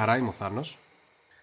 [0.00, 0.78] Γεια χαρά, είμαι ο Θάνος.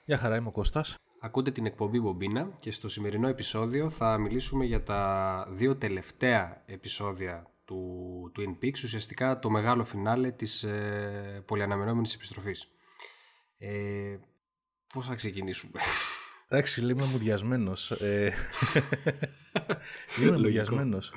[0.05, 0.95] Γεια χαρά, είμαι ο Κώστας.
[1.19, 7.51] Ακούτε την εκπομπή Μπομπίνα και στο σημερινό επεισόδιο θα μιλήσουμε για τα δύο τελευταία επεισόδια
[7.65, 12.71] του Twin Peaks, ουσιαστικά το μεγάλο φινάλε της ε, πολυαναμενόμενης επιστροφής.
[13.57, 14.17] Ε,
[14.93, 15.79] πώς θα ξεκινήσουμε;
[16.47, 17.91] Εντάξει, είμαι μουδιασμένος.
[17.91, 18.33] Ε,
[20.21, 21.13] είμαι μουδιασμένος.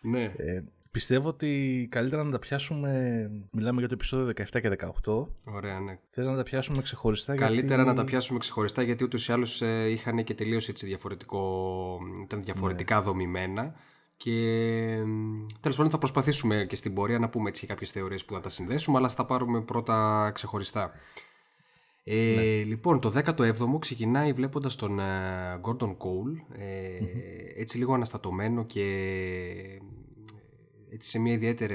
[0.00, 0.24] Ναι.
[0.24, 2.90] Ε, πιστεύω ότι καλύτερα να τα πιάσουμε.
[3.50, 5.26] Μιλάμε για το επεισόδιο 17 και 18.
[5.44, 5.98] Ωραία, ναι.
[6.10, 7.34] Θες να τα πιάσουμε ξεχωριστά.
[7.34, 7.88] Καλύτερα γιατί...
[7.88, 12.42] να τα πιάσουμε ξεχωριστά γιατί ούτως ή άλλως ε, είχαν και τελείως έτσι διαφορετικό, ήταν
[12.42, 13.02] διαφορετικά Ναι.
[13.02, 13.74] δομημένα
[14.16, 14.32] και
[15.60, 18.40] τέλος πάντων θα προσπαθήσουμε και στην πορεία να πούμε έτσι και κάποιες θεωρίες που να
[18.40, 20.92] τα συνδέσουμε αλλά θα τα πάρουμε πρώτα ξεχωριστά.
[22.04, 22.42] Ε, Ναι.
[22.42, 25.04] Λοιπόν, το 17ο ξεκινάει βλέποντας τον ε,
[25.62, 26.98] Gordon Cole ε,
[27.60, 29.78] έτσι λίγο αναστατωμένο και ε,
[30.92, 31.74] έτσι σε μια ιδιαίτερη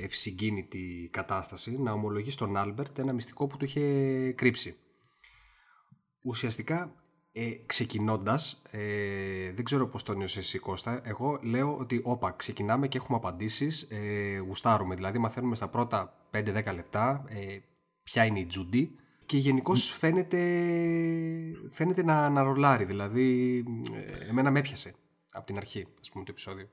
[0.00, 4.76] ευσυγκίνητη κατάσταση να ομολογεί στον Άλμπερτ ένα μυστικό που του είχε κρύψει.
[6.24, 6.94] Ουσιαστικά
[7.32, 12.88] ε, ξεκινώντας, ε, δεν ξέρω πώς το νιώσεις εσύ Κώστα, εγώ λέω ότι όπα ξεκινάμε
[12.88, 17.58] και έχουμε απαντήσεις, ε, γουστάρουμε, δηλαδή μαθαίνουμε στα πρώτα 5-10 λεπτά ε,
[18.02, 18.94] ποια είναι η Τζούντι
[19.26, 20.38] και γενικώ φαίνεται,
[21.70, 23.56] φαίνεται να, να ρολάρει, δηλαδή
[23.94, 24.94] ε, εμένα με έπιασε
[25.32, 26.68] από την αρχή ας πούμε το επεισόδιο.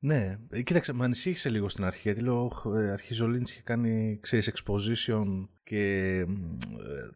[0.00, 3.52] Ναι, ε, κοίταξε, με ανησύχησε λίγο στην αρχή γιατί λέω, «Οχ, ε, αρχίζει ο Λίντς
[3.52, 5.24] και κάνει, ξέρεις, exposition
[5.64, 7.10] και μ, ε,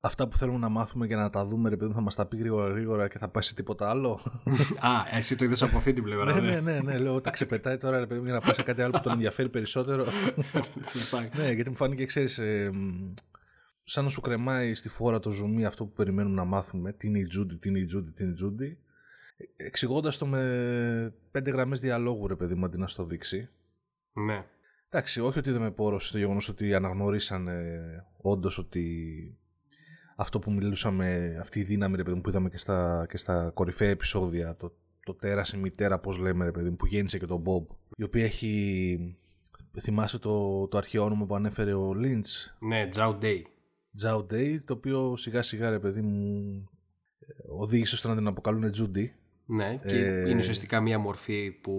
[0.00, 2.26] αυτά που θέλουμε να μάθουμε και να τα δούμε, ρε παιδί μου, θα μας τα
[2.26, 4.20] πει γρήγορα γρήγορα και θα πάει σε τίποτα άλλο.
[4.80, 6.40] Α, εσύ το είδες από αυτή την πλευρά.
[6.40, 8.62] ναι, ναι, ναι, ναι, λέω, τα ξεπετάει τώρα, ρε παιδί μου, για να πάει σε
[8.62, 10.04] κάτι άλλο που τον ενδιαφέρει περισσότερο.
[10.92, 11.28] Σωστά.
[11.36, 13.12] ναι, γιατί μου φάνηκε, ξέρεις, ε, μ,
[13.84, 16.92] σαν να σου κρεμάει στη φόρα το ζουμί αυτό που περιμένουμε να μάθουμε.
[16.92, 18.78] Τι είναι η Τζούντι, τι είναι η Τζούντι, τι είναι η Τζούντι.
[19.56, 23.48] Εξηγώντας το με πέντε γραμμές διαλόγου, ρε παιδί μου, αντί να στο δείξει.
[24.12, 24.44] Ναι.
[24.88, 27.80] Εντάξει, όχι ότι δεν με πόρωσε το γεγονός ότι αναγνωρίσανε
[28.16, 29.36] όντως ότι
[30.16, 33.50] αυτό που μιλούσαμε, αυτή η δύναμη ρε παιδί μου, που είδαμε και στα, και στα
[33.54, 34.72] κορυφαία επεισόδια, το,
[35.04, 37.66] το τέρας η μητέρα, πώς λέμε ρε παιδί μου, που γέννησε και τον Μπομπ,
[37.96, 39.16] η οποία έχει,
[39.80, 43.46] θυμάσαι το, το αρχαίο όνομα που ανέφερε ο Λίντς, Ναι, Τζάου Ντέι.
[43.96, 46.68] Τζάου Ντέι, το οποίο σιγά σιγά ρε παιδί μου
[47.18, 49.14] ε, οδήγησε στο να την αποκαλούν Τζούντι.
[49.54, 51.72] Ναι, και Ε, είναι ουσιαστικά μία μορφή που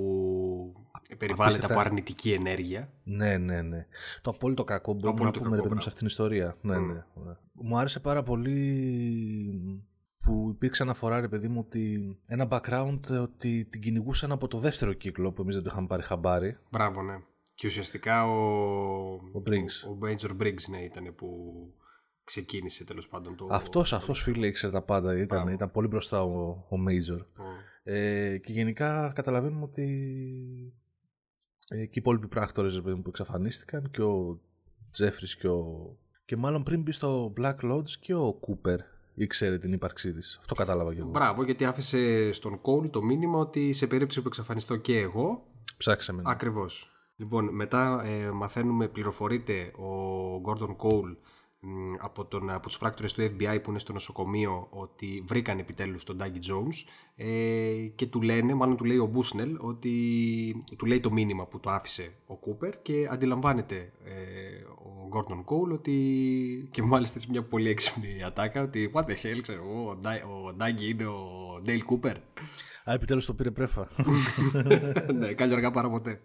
[1.18, 1.74] περιβάλλεται απίστευτα.
[1.74, 2.90] από αρνητική ενέργεια.
[3.04, 3.86] Ναι, ναι, ναι.
[4.22, 5.90] Το απόλυτο κακό μπορούμε να απόλυτο πούμε ρε κακό, παιδί μου σε μπράβο.
[5.90, 6.58] αυτήν την ιστορία.
[6.62, 6.88] Ναι, Μμ.
[6.88, 7.34] ναι, ναι.
[7.54, 8.58] Μου άρεσε πάρα πολύ
[10.20, 14.58] που υπήρξε αναφορά ρε παιδί μου ότι ένα background ε, ότι την κυνηγούσαν από το
[14.58, 16.58] δεύτερο κύκλο που εμείς δεν το είχαμε πάρει χαμπάρι.
[16.72, 17.16] Μπράβο, ναι.
[17.56, 18.36] Και ουσιαστικά ο,
[19.14, 19.88] Ο Briggs.
[19.88, 21.28] ο, ο Major Briggs ναι, ήταν που
[22.24, 23.48] ξεκίνησε τέλος πάντων το...
[23.52, 25.14] Αυτός, αυτός φίλε ήξερε τα πάντα.
[25.14, 25.50] Ήταν, Μπράβο.
[25.50, 27.20] ήταν πολύ μπροστά ο, ο Major.
[27.20, 27.44] ο-
[27.84, 29.84] Ε, και γενικά καταλαβαίνουμε ότι
[31.68, 34.40] ε, και οι υπόλοιποι πράκτορες ρε παιδί μου, που εξαφανίστηκαν και ο
[34.92, 35.98] Τζέφρις και ο...
[36.26, 38.80] Και μάλλον πριν μπει στο Black Lodge και ο Κούπερ
[39.14, 40.38] ήξερε την ύπαρξή της.
[40.40, 41.10] Αυτό κατάλαβα και εγώ.
[41.10, 45.46] Μπράβο, γιατί άφησε στον Cole το μήνυμα ότι σε περίπτωση που εξαφανιστώ και εγώ,
[45.78, 46.22] Ψάξαμε.
[46.22, 46.32] ναι.
[46.32, 46.88] Ακριβώς.
[47.16, 51.22] Λοιπόν, μετά ε, μαθαίνουμε, πληροφορείται ο Gordon Cole μ,
[52.00, 56.18] από, τον, από τους πράκτορες του FBI που είναι στο νοσοκομείο ότι βρήκαν επιτέλους τον
[56.18, 61.12] Ντάγκη Jones ε, και του λένε, μάλλον του λέει ο Μπούσνελ ότι του λέει το
[61.12, 64.14] μήνυμα που το άφησε ο Κούπερ και αντιλαμβάνεται ε,
[64.68, 69.40] ο Gordon Cole ότι και μάλιστα σε μια πολύ έξυπνη ατάκα ότι what the hell
[69.42, 72.16] ξέρω εγώ ο, Ντά- ο Ντάγκη είναι ο Dale Cooper
[72.86, 73.88] Α, επιτέλους το πήρε πρέφα.
[75.20, 76.22] ναι, καλή αργά παρά ποτέ.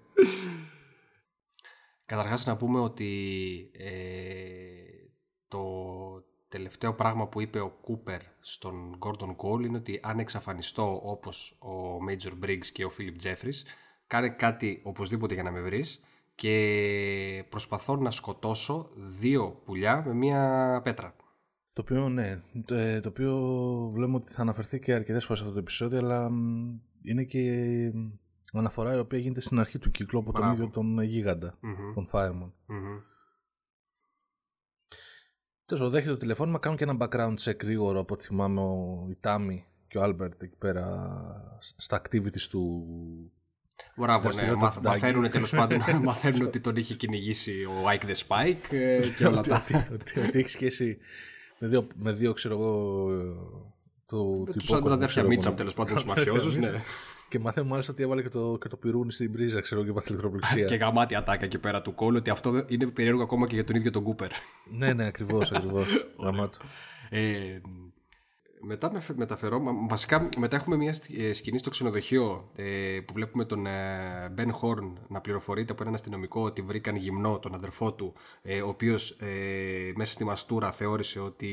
[2.06, 3.10] Καταρχάς να πούμε ότι
[3.72, 4.67] ε,
[5.48, 5.62] το
[6.48, 11.98] τελευταίο πράγμα που είπε ο Κούπερ στον Gordon Cole είναι ότι αν εξαφανιστώ όπως ο
[12.08, 13.62] Major Briggs και ο Philip Jeffries
[14.06, 16.00] κάνε κάτι οπωσδήποτε για να με βρεις
[16.34, 21.14] και προσπαθώ να σκοτώσω δύο πουλιά με μία πέτρα.
[21.72, 23.36] το οποίο, ναι, το, ε, το οποίο
[23.92, 27.40] βλέπουμε ότι θα αναφερθεί και αρκετές φορές σε αυτό το επεισόδιο, αλλά μ, είναι και
[28.52, 30.54] μ, αναφορά η οποία γίνεται στην αρχή του κύκλου από τον Μπράβο.
[30.54, 32.50] ίδιο τον γίγαντα, Μμμ, τον Fireman.
[32.66, 32.98] μμμ.
[35.68, 39.06] Τέλος πάντων, δέχεται το τηλεφώνημα, κάνουν και ένα background check γρήγορο από ό,τι θυμάμαι ο,
[39.10, 41.10] η Τάμι και ο Άλμπερτ εκεί πέρα
[41.76, 42.84] στα activities του.
[43.96, 44.22] Μπράβο, ναι.
[44.24, 45.00] δραστηριότητα Μαθ, του Ντάγκη.
[45.00, 49.38] μαθαίνουν τέλος πάντων μαθαίνουν ότι τον είχε κυνηγήσει ο Ike the Spike ε, και όλα
[49.38, 49.56] ότι, τα.
[49.56, 50.98] ότι, ότι, ότι έχει σχέση
[51.58, 52.90] με δύο, με δύο ξέρω εγώ.
[54.06, 55.58] Του, του Τους υπόκοσμου, αδέρφια ξέρω εγώ, Μίτσαμ ναι.
[55.58, 56.56] τέλος πάντων τους μαφιόζους.
[56.56, 56.82] ναι.
[57.28, 60.08] Και μαθαίνουμε μάλιστα ότι έβαλε και το, και το πυρούνι στην πρίζα, ξέρω και πάθει
[60.08, 60.64] ηλεκτροπληξία.
[60.64, 63.76] και γαμάτι ατάκα εκεί πέρα του κόλλου ότι αυτό είναι περίεργο ακόμα και για τον
[63.76, 64.30] ίδιο τον Κούπερ.
[64.70, 65.86] ναι, ναι, ακριβώς, ακριβώς.
[66.22, 66.58] Γαμάτο.
[67.10, 67.60] Ε,
[68.68, 69.80] μετά με, μεταφερόμαστε.
[69.88, 73.66] Βασικά, μετά έχουμε μια ε, σκηνή στο ξενοδοχείο ε, που βλέπουμε τον
[74.32, 78.68] Μπεν Χόρν να πληροφορείται από έναν αστυνομικό ότι βρήκαν γυμνό τον αδερφό του, ε, ο
[78.68, 81.48] οποίος ε, μέσα στη μαστούρα θεώρησε ότι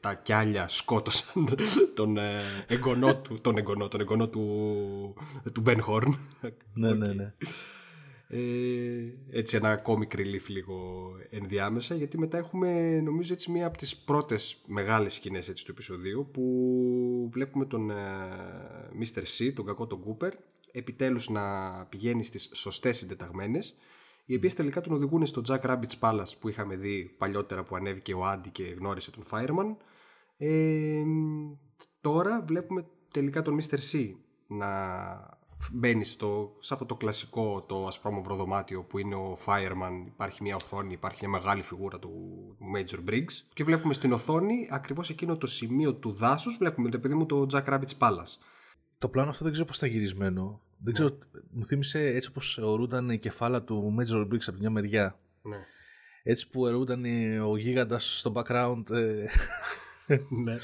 [0.00, 1.48] τα κιάλια σκότωσαν
[1.94, 2.18] τον
[2.66, 5.14] εγγονό του, τον εγγονό, τον εγγονό του,
[5.52, 6.18] του Μπεν Χόρν.
[6.74, 7.32] Ναι, ναι, ναι.
[8.28, 8.38] Ε,
[9.30, 14.62] έτσι ένα comic relief λίγο ενδιάμεσα γιατί μετά έχουμε νομίζω έτσι μία από τις πρώτες
[14.66, 17.94] μεγάλες σκηνές έτσι, του επεισοδίου που βλέπουμε τον ε,
[19.00, 19.22] Mr.
[19.22, 20.30] C, τον κακό τον Cooper
[20.72, 21.42] επιτέλους να
[21.86, 23.76] πηγαίνει στις σωστές συντεταγμένες
[24.24, 28.14] οι οποίες τελικά τον οδηγούν στο Jack Rabbit's Palace που είχαμε δει παλιότερα που ανέβηκε
[28.14, 29.76] ο Άντι και γνώρισε τον Fireman
[30.36, 31.02] ε,
[32.00, 33.78] τώρα βλέπουμε τελικά τον Mr.
[33.92, 34.14] C
[34.46, 34.66] να
[35.72, 40.56] μπαίνει στο, σε αυτό το κλασικό το ασπρόμαυρο δωμάτιο που είναι ο Fireman, υπάρχει μια
[40.56, 42.10] οθόνη, υπάρχει μια μεγάλη φιγούρα του
[42.76, 47.14] Major Briggs και βλέπουμε στην οθόνη ακριβώς εκείνο το σημείο του δάσους, βλέπουμε το παιδί
[47.14, 48.36] μου το Jack Rabbit's Palace.
[48.98, 50.60] Το πλάνο αυτό δεν ξέρω πώς ήταν γυρισμένο.
[50.78, 51.40] Δεν ξέρω, ναι.
[51.50, 55.18] μου θύμισε έτσι όπως ορούνταν η κεφάλα του Major Briggs από μια μεριά.
[55.42, 55.56] Ναι.
[56.22, 57.04] Έτσι που ορούνταν
[57.40, 58.90] ο γίγαντας στο background.
[58.90, 59.26] Ε,
[60.44, 60.56] ναι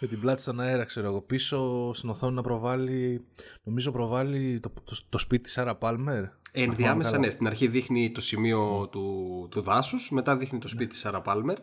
[0.00, 1.20] με την πλάτη στον αέρα, ξέρω εγώ.
[1.20, 3.24] Πίσω στην οθόνη να προβάλλει,
[3.62, 4.72] νομίζω προβάλλει το,
[5.08, 6.24] το, σπίτι της Σάρα Πάλμερ.
[6.52, 7.30] Ενδιάμεσα, ναι.
[7.30, 10.90] Στην αρχή δείχνει το σημείο του, του δάσους, μετά δείχνει το σπίτι ναι.
[10.90, 11.56] της Σάρα Πάλμερ.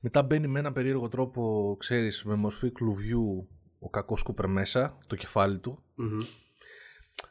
[0.00, 3.48] Μετά μπαίνει με έναν περίεργο τρόπο, ξέρεις, με μορφή κλουβιού
[3.78, 5.82] ο κακός Κούπερ μέσα, το κεφάλι του.
[5.98, 6.26] Mm-hmm.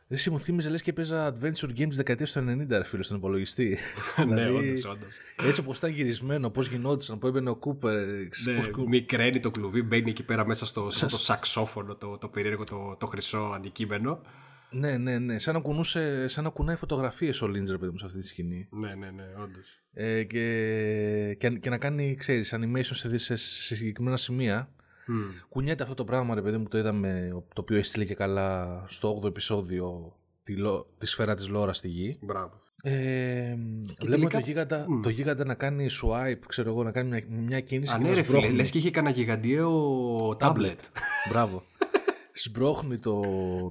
[0.09, 3.77] Εσύ μου θύμιζες λες και παίζα adventure games δεκαετίας του 90 ρε φίλε στον υπολογιστή.
[4.17, 5.17] ναι, δηλαδή, όντως, όντως.
[5.47, 8.07] Έτσι όπως ήταν γυρισμένο, πώς γινόντουσαν, που έμπαινε ο Κούπερ.
[8.45, 8.87] Ναι, πώς...
[8.87, 13.05] μικραίνει το κλουβί, μπαίνει εκεί πέρα μέσα στο, το σαξόφωνο, το, το περίεργο, το, το
[13.05, 14.21] χρυσό αντικείμενο.
[14.69, 15.39] Ναι, ναι, ναι.
[15.39, 18.67] Σαν να, κουνούσε, σαν να κουνάει φωτογραφίες ο Λίντζερ, παιδί μου, σε αυτή τη σκηνή.
[18.71, 19.81] Ναι, ναι, ναι, όντως.
[19.93, 24.69] Ε, και, και, και, να κάνει, ξέρεις, animation σε, σε, σε συγκεκριμένα σημεία
[25.07, 25.45] Mm.
[25.49, 29.19] Κουνιέται αυτό το πράγμα, ρε παιδί μου, το είδαμε, το οποίο έστειλε και καλά στο
[29.23, 30.55] 8ο επεισόδιο τη,
[30.97, 32.17] τη σφαίρα της Λόρα στη γη.
[32.21, 32.61] Μπράβο.
[32.81, 33.55] Ε,
[34.01, 35.03] βλέπουμε το, γίγαντα, mm.
[35.03, 37.95] το γίγαντα να κάνει swipe, ξέρω εγώ, να κάνει μια, μια κίνηση.
[37.95, 40.79] Α, ναι, ρε φίλε, λες και είχε κανένα γιγαντιαίο τάμπλετ.
[41.29, 41.63] Μπράβο.
[42.33, 43.21] Σμπρώχνει το,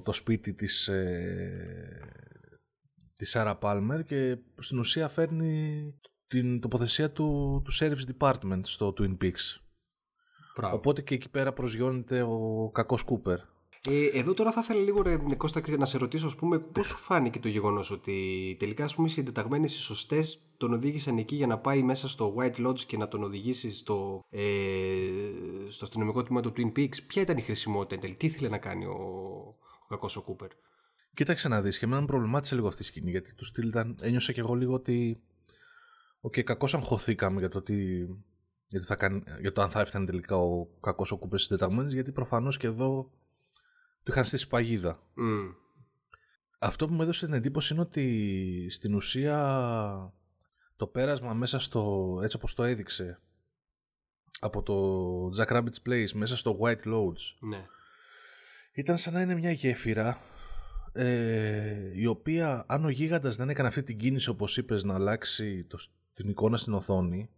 [0.03, 1.99] το σπίτι της, ε,
[3.15, 5.93] της Σάρα Πάλμερ και στην ουσία φέρνει
[6.27, 9.66] την τοποθεσία του, του Service Department στο Twin Peaks.
[10.63, 13.39] Οπότε και εκεί πέρα προσγειώνεται ο κακός Κούπερ.
[13.89, 16.97] Ε, εδώ τώρα θα ήθελα λίγο ρε, Κώστα, να σε ρωτήσω, ας πούμε, πώς σου
[16.97, 21.47] φάνηκε το γεγονός ότι τελικά ας πούμε, οι συντεταγμένες οι σωστές τον οδήγησαν εκεί για
[21.47, 24.43] να πάει μέσα στο White Lodge και να τον οδηγήσει στο, ε,
[25.67, 28.85] στο αστυνομικό τμήμα του Twin Peaks; Ποια ήταν η χρησιμότητα εν τι ήθελε να κάνει
[28.85, 28.97] ο,
[29.83, 30.49] ο κακός ο Κούπερ;
[31.13, 34.31] Κοίταξε να δεις, και εμένα προβλημάτισε λίγο αυτή η σκηνή, γιατί του στυλ ήταν, ένιωσα
[34.31, 35.21] και εγώ λίγο ότι
[36.21, 38.07] ΟΚ, okay, κακώς αγχωθήκαμε για το ότι
[38.67, 42.11] γιατί θα κάνει, για το αν θα έφτανε τελικά ο κακός ο Κούπερ συντεταγμένο, γιατί
[42.11, 43.11] προφανώς και εδώ
[44.03, 44.99] του είχαν στήσει παγίδα.
[45.17, 45.55] Mm.
[46.59, 50.13] Αυτό που μου έδωσε την εντύπωση είναι ότι στην ουσία
[50.75, 53.19] το πέρασμα μέσα στο, έτσι όπως το έδειξε
[54.39, 54.75] από το
[55.37, 57.65] Jack Rabbit's Place μέσα στο White Lodge ναι.
[58.73, 60.17] ήταν σαν να είναι μια γέφυρα
[60.93, 65.63] ε, η οποία αν ο γίγαντας δεν έκανε αυτή την κίνηση όπως είπες να αλλάξει
[65.63, 65.77] το,
[66.13, 67.29] την εικόνα στην οθόνη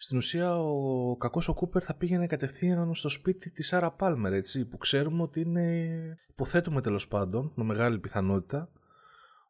[0.00, 4.64] στην ουσία ο κακός ο Κούπερ θα πήγαινε κατευθείαν στο σπίτι της Άρα Πάλμερ, έτσι,
[4.64, 8.70] που ξέρουμε ότι είναι, υποθέτουμε τέλος πάντων, με μεγάλη πιθανότητα,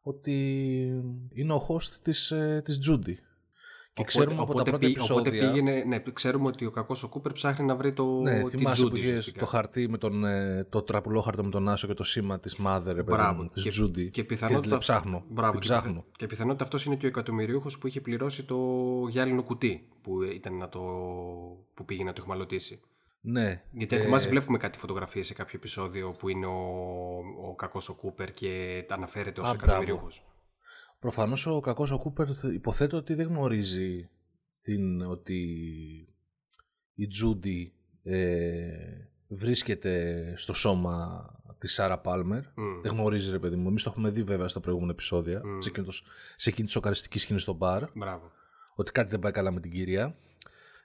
[0.01, 0.33] ότι
[1.33, 3.19] είναι ο host της, ε, της Τζούντι.
[3.99, 5.15] Και οπότε, ξέρουμε από τα πρώτα πή, επεισόδια...
[5.15, 8.71] Οπότε πήγαινε, ναι, ξέρουμε ότι ο κακός ο Κούπερ ψάχνει να βρει το ναι, την
[8.71, 9.31] Τζούντι.
[9.31, 12.57] το χαρτί με τον, ε, το τραπουλό χαρτό με τον Άσο και το σήμα της
[12.65, 14.09] Mother, Μπράβο, της Τζούντι.
[14.09, 15.23] Και πιθανότητα, και ψάχνω.
[15.29, 16.05] Μπράβο, και, ψάχνω.
[16.17, 18.57] και πιθανότητα αυτός είναι και ο εκατομμυρίουχος που είχε πληρώσει το
[19.09, 20.79] γυάλινο κουτί που, ήταν να το,
[21.73, 22.79] που πήγε να το εχμαλωτήσει.
[23.21, 23.63] Ναι.
[23.71, 26.59] Γιατί αν θυμάσαι, βλέπουμε κάτι φωτογραφίες σε κάποιο επεισόδιο που είναι ο,
[27.49, 30.23] ο κακός ο Κούπερ και αναφέρεται ως εκατομμυρίουχος.
[30.99, 34.09] Προφανώς ο κακός ο Κούπερ υποθέτω ότι δεν γνωρίζει
[34.61, 35.41] την, ότι
[36.95, 38.69] η Τζούντι ε,
[39.27, 41.23] βρίσκεται στο σώμα
[41.57, 42.43] της Σάρα Πάλμερ.
[42.81, 43.67] Δεν γνωρίζει, ρε παιδί μου.
[43.67, 45.41] Εμείς το έχουμε δει βέβαια στα προηγούμενα επεισόδια.
[45.41, 45.57] Mm.
[45.59, 45.87] Σε, εκείνη
[46.37, 47.83] σε εκείνη της σοκαριστική σκηνής στο μπαρ.
[47.93, 48.31] Μπράβο.
[48.75, 50.15] Ότι κάτι δεν πάει καλά με την κυρία.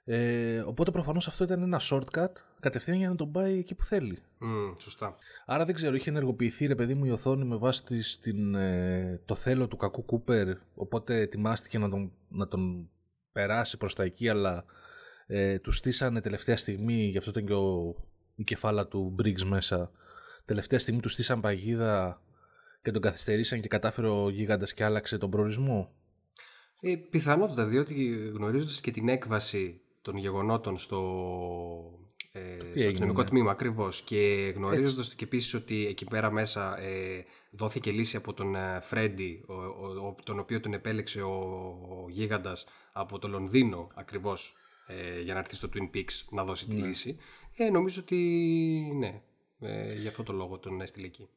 [0.07, 4.19] Ε, οπότε προφανώς αυτό ήταν ένα shortcut κατευθείαν για να τον πάει εκεί που θέλει.
[4.41, 5.17] Mm, σωστά.
[5.47, 9.35] Άρα δεν ξέρω, είχε ενεργοποιηθεί ρε παιδί μου η οθόνη με βάση την, ε, το
[9.35, 10.57] θέλω του κακού Κούπερ.
[10.75, 12.91] Οπότε ετοιμάστηκε να τον, να τον
[13.33, 14.65] περάσει προς τα εκεί, αλλά
[15.27, 17.95] ε, τους στήσανε τελευταία στιγμή, γι' αυτό ήταν και ο,
[18.35, 19.91] η κεφάλα του Briggs μέσα.
[20.45, 22.23] Τελευταία στιγμή τους στήσαν παγίδα
[22.83, 25.95] και τον καθυστερήσαν και κατάφερε ο γίγαντας και άλλαξε τον προορισμό.
[26.81, 31.01] Ε, πιθανότητα, διότι γνωρίζοντας και την έκβαση των γεγονότων στο,
[32.33, 33.29] ε, στο αστυνομικό ναι.
[33.29, 34.03] τμήμα ακριβώς.
[34.03, 39.45] Και γνωρίζοντας και επίσης ότι εκεί πέρα μέσα ε, δόθηκε λύση από τον ε, Φρέντι,
[40.25, 41.33] τον οποίο τον επέλεξε ο,
[41.89, 44.55] ο γίγαντας από το Λονδίνο ακριβώς
[44.87, 46.87] ε, για να έρθει στο Twin Peaks να δώσει τη ναι.
[46.87, 47.17] λύση.
[47.57, 48.17] Ε, νομίζω ότι
[48.95, 49.23] ναι,
[49.61, 51.29] ε, γι' αυτό το λόγο τον έστειλε εκεί.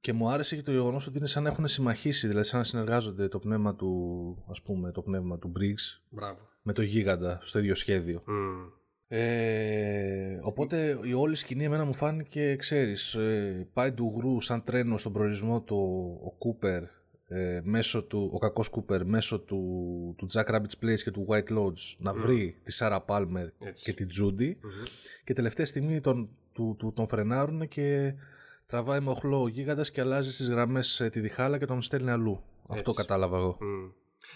[0.00, 2.64] Και μου άρεσε και το γεγονός ότι είναι σαν να έχουν συμμαχήσει, δηλαδή σαν να
[2.64, 6.18] συνεργάζονται το πνεύμα του, ας πούμε, το πνεύμα του Briggs
[6.62, 8.22] με το γίγαντα στο ίδιο σχέδιο.
[8.28, 8.72] Mm.
[9.08, 14.98] Ε, οπότε η όλη σκηνή εμένα μου φάνηκε, ξέρεις, ε, πάει του γρου σαν τρένο
[14.98, 15.76] στον προορισμό του
[16.24, 16.82] ο Κούπερ,
[17.28, 19.60] ε, μέσω του, ο κακός Κούπερ μέσω του,
[20.18, 23.48] του Jack Rabbit's Place και του White Lodge να βρει τη Σάρα Πάλμερ
[23.84, 24.58] και τη τζουντι
[25.24, 28.14] και τελευταία στιγμή τον, του, τον φρενάρουν και
[28.66, 32.10] τραβάει με οχλό ο γίγαντας και αλλάζει στις γραμμές ε, τη διχάλα και τον στέλνει
[32.10, 32.42] αλλού.
[32.68, 33.58] Αυτό κατάλαβα εγώ.
[33.60, 33.92] Mm.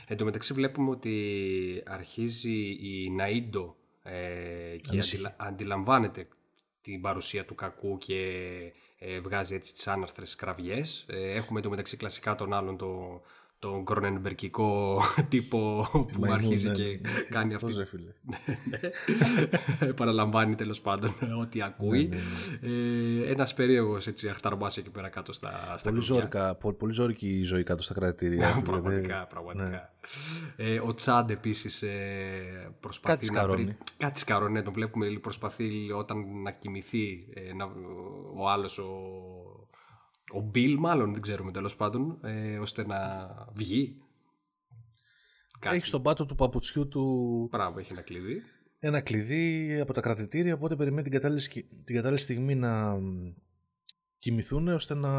[0.06, 5.00] Εν τω μεταξύ βλέπουμε ότι αρχίζει η Ναΐντο ε, και
[5.36, 6.28] αντιλαμβάνεται
[6.80, 8.32] την παρουσία του κακού και
[8.98, 11.04] ε, βγάζει έτσι τις άναρθρες κραυγές.
[11.08, 13.22] Ε, έχουμε το μεταξύ κλασικά τον άλλον το,
[13.60, 15.00] τον κρονενμπερκικό
[15.30, 17.20] τύπο που αρχίζει ναι, και ναι, ναι.
[17.30, 17.66] κάνει αυτή.
[17.66, 18.12] Αυτό φίλε.
[19.92, 22.08] Παραλαμβάνει τέλος πάντων ό,τι ακούει.
[22.60, 27.62] ε, Ένας περίεργος αχταρμά εκεί πέρα κάτω στα, στα πολύ, ζώρικα, πολύ ζώρικη η ζωή
[27.62, 28.62] κάτω στα κρατήρια.
[28.64, 29.92] πραγματικά, πραγματικά.
[30.56, 33.76] Ε, ο Τσάντ επίσης ε, προσπαθεί κάτι να βρει.
[33.96, 37.64] Κάτι σκαρώνει, ναι, τον βλέπουμε προσπαθεί όταν να κοιμηθεί ε, να,
[38.36, 38.90] ο άλλος ο
[40.32, 42.98] ο Μπιλ μάλλον δεν ξέρουμε τέλος πάντων ε, ώστε να
[43.54, 44.00] βγει
[45.60, 45.76] Κάτι.
[45.76, 47.48] Έχει στον πάτο του παπουτσιού του.
[47.50, 48.42] Μπράβο, έχει ένα κλειδί.
[48.78, 51.42] Ένα κλειδί από τα κρατητήρια, οπότε περιμένει την κατάλληλη,
[51.84, 52.98] την κατάλληλη στιγμή να
[54.20, 55.10] κοιμηθούν ώστε να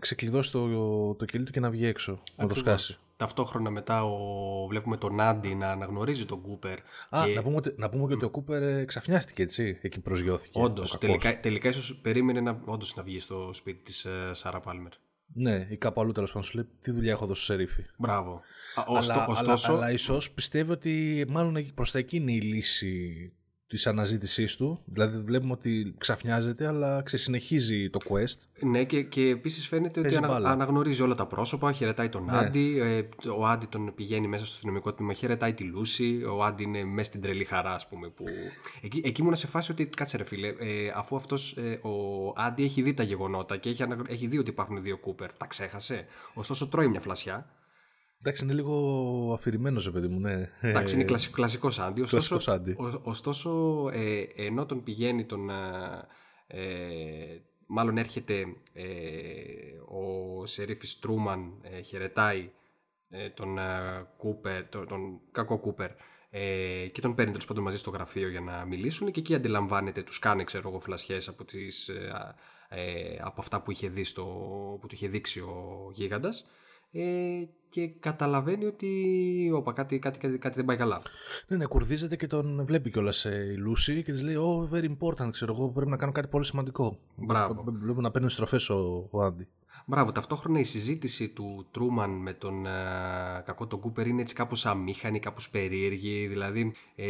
[0.00, 2.20] ξεκλειδώσει το, το κελί του και να βγει έξω.
[2.36, 2.98] Να το σκάσει.
[3.16, 6.78] Ταυτόχρονα μετά ο, βλέπουμε τον Άντι να αναγνωρίζει τον Κούπερ.
[7.10, 7.34] Α, και...
[7.34, 10.60] να, πούμε, να πούμε και ότι ο Κούπερ ε, ξαφνιάστηκε έτσι, εκεί προσγειώθηκε.
[10.62, 14.92] Όντως, τελικά, τελικά ίσως περίμενε να, όντως, να βγει στο σπίτι της uh, Σάρα Πάλμερ.
[15.34, 17.84] Ναι, ή κάπου αλλού τέλος πάντων σου λέει τι δουλειά έχω δώσει σε ρίφη.
[17.96, 18.40] Μπράβο.
[18.74, 19.72] Αλλά, ωστόσο...
[19.72, 23.32] αλλά, αλλά ίσως πιστεύω ότι μάλλον προς τα εκεί είναι η λύση
[23.66, 24.82] της αναζήτησής του.
[24.84, 28.38] Δηλαδή βλέπουμε ότι ξαφνιάζεται, αλλά ξεσυνεχίζει το quest.
[28.60, 31.72] Ναι, και, και επίσης φαίνεται ότι ανα, αναγνωρίζει όλα τα πρόσωπα.
[31.72, 32.36] Χαιρετάει τον ναι.
[32.36, 32.78] Άντι.
[32.78, 35.12] Ε, ο Άντι τον πηγαίνει μέσα στο αστυνομικό τμήμα.
[35.12, 36.22] Χαιρετάει τη Λούση.
[36.36, 38.08] Ο Άντι είναι μέσα στην τρελή χαρά, ας πούμε.
[38.08, 38.24] Που...
[38.82, 42.64] Εκεί, εκεί ήμουν σε φάση ότι κάτσε ρε φίλε, ε, αφού αυτός ε, ο Άντι
[42.64, 45.32] έχει δει τα γεγονότα και έχει, έχει δει ότι υπάρχουν δύο Κούπερ.
[45.32, 46.06] Τα ξέχασε.
[46.34, 47.46] Ωστόσο τρώει μια φλασιά.
[48.26, 50.50] Εντάξει, είναι λίγο αφηρημένος, παιδί μου, ναι.
[50.60, 52.00] Εντάξει, είναι κλασικός άντι.
[52.00, 52.38] Ωστόσο,
[53.02, 53.50] ωστόσο
[53.92, 55.50] ε, ενώ τον πηγαίνει τον.
[55.50, 56.06] Ε,
[56.46, 58.84] ε μάλλον έρχεται ε,
[59.88, 62.50] ο Σερίφης Τρούμαν, ε, χαιρετάει
[63.34, 63.58] τον,
[64.16, 65.90] Κούπερ, τον, τον κακό Κούπερ
[66.92, 70.18] και τον παίρνει τέλος πάντων μαζί στο γραφείο για να μιλήσουν και εκεί αντιλαμβάνεται, τους
[70.18, 71.90] κάνει ξέρω εγώ φλασιές από, τις,
[73.20, 74.24] από αυτά που, είχε δει στο,
[74.80, 76.44] που του είχε δείξει ο γίγαντας
[76.94, 78.90] ε, και καταλαβαίνει ότι
[79.54, 81.02] όπα, κάτι, κάτι, κάτι, κάτι δεν πάει καλά.
[81.48, 85.30] Ναι, ναι, κουρδίζεται και τον βλέπει κιόλας η Λούση και της λέει: Oh, very important,
[85.30, 86.98] ξέρω εγώ, πρέπει να κάνω κάτι πολύ σημαντικό.
[87.16, 87.64] Μπράβο.
[87.66, 89.48] Βλέπουμε να παίρνει στροφές ο, ο Άντι.
[89.86, 94.66] Μπράβο, ταυτόχρονα η συζήτηση του Τρούμαν με τον uh, κακό τον Κούπερ είναι έτσι κάπως
[94.66, 96.74] αμήχανη, κάπως περίεργη, δηλαδή...
[96.96, 97.06] Ε...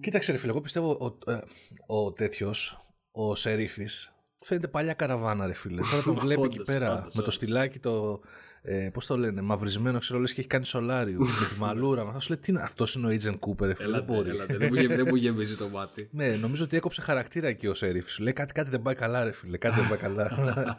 [0.00, 1.38] Κοίταξε ρε φίλε, εγώ πιστεύω ο, ε,
[1.86, 4.13] ο, ο τέτοιος, ο Σερίφης,
[4.44, 5.80] φαίνεται παλιά καραβάνα, ρε φίλε.
[5.90, 8.20] Τώρα τον βλέπει εκεί πέρα με το στυλάκι το.
[8.66, 11.18] Ε, Πώς το λένε, μαυρισμένο, ξέρω λες και έχει κάνει σολάριο.
[11.40, 12.04] με τη μαλούρα.
[12.04, 12.20] μα.
[12.20, 13.90] σου λέει τι είναι αυτός, είναι ο Agent Cooper, ρε φίλε.
[13.90, 14.28] δεν μπορεί.
[14.28, 16.08] Έλατε, δεν μου γεμίζει το μάτι.
[16.18, 18.10] ναι, νομίζω ότι έκοψε χαρακτήρα εκεί ο Σέριφ.
[18.10, 19.56] Σου λέει κάτι, κάτι δεν πάει καλά, ρε φίλε.
[19.56, 20.78] Κάτι δεν πάει καλά.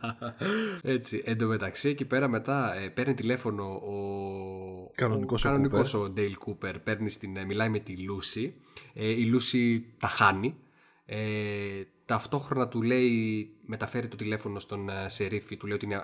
[0.81, 1.21] Έτσι.
[1.25, 4.91] Εν τω μεταξύ, εκεί πέρα μετά ε, παίρνει τηλέφωνο ο.
[4.95, 6.79] Κανονικός ο, ο, ο Ντέιλ Κούπερ.
[6.79, 8.55] Παίρνει στην, ε, μιλάει με τη Λούση.
[8.93, 10.55] Ε, η Λούση τα χάνει.
[11.05, 11.17] Ε,
[12.05, 16.01] ταυτόχρονα του λέει, μεταφέρει το τηλέφωνο στον ε, Σερίφη, του λέει ότι είναι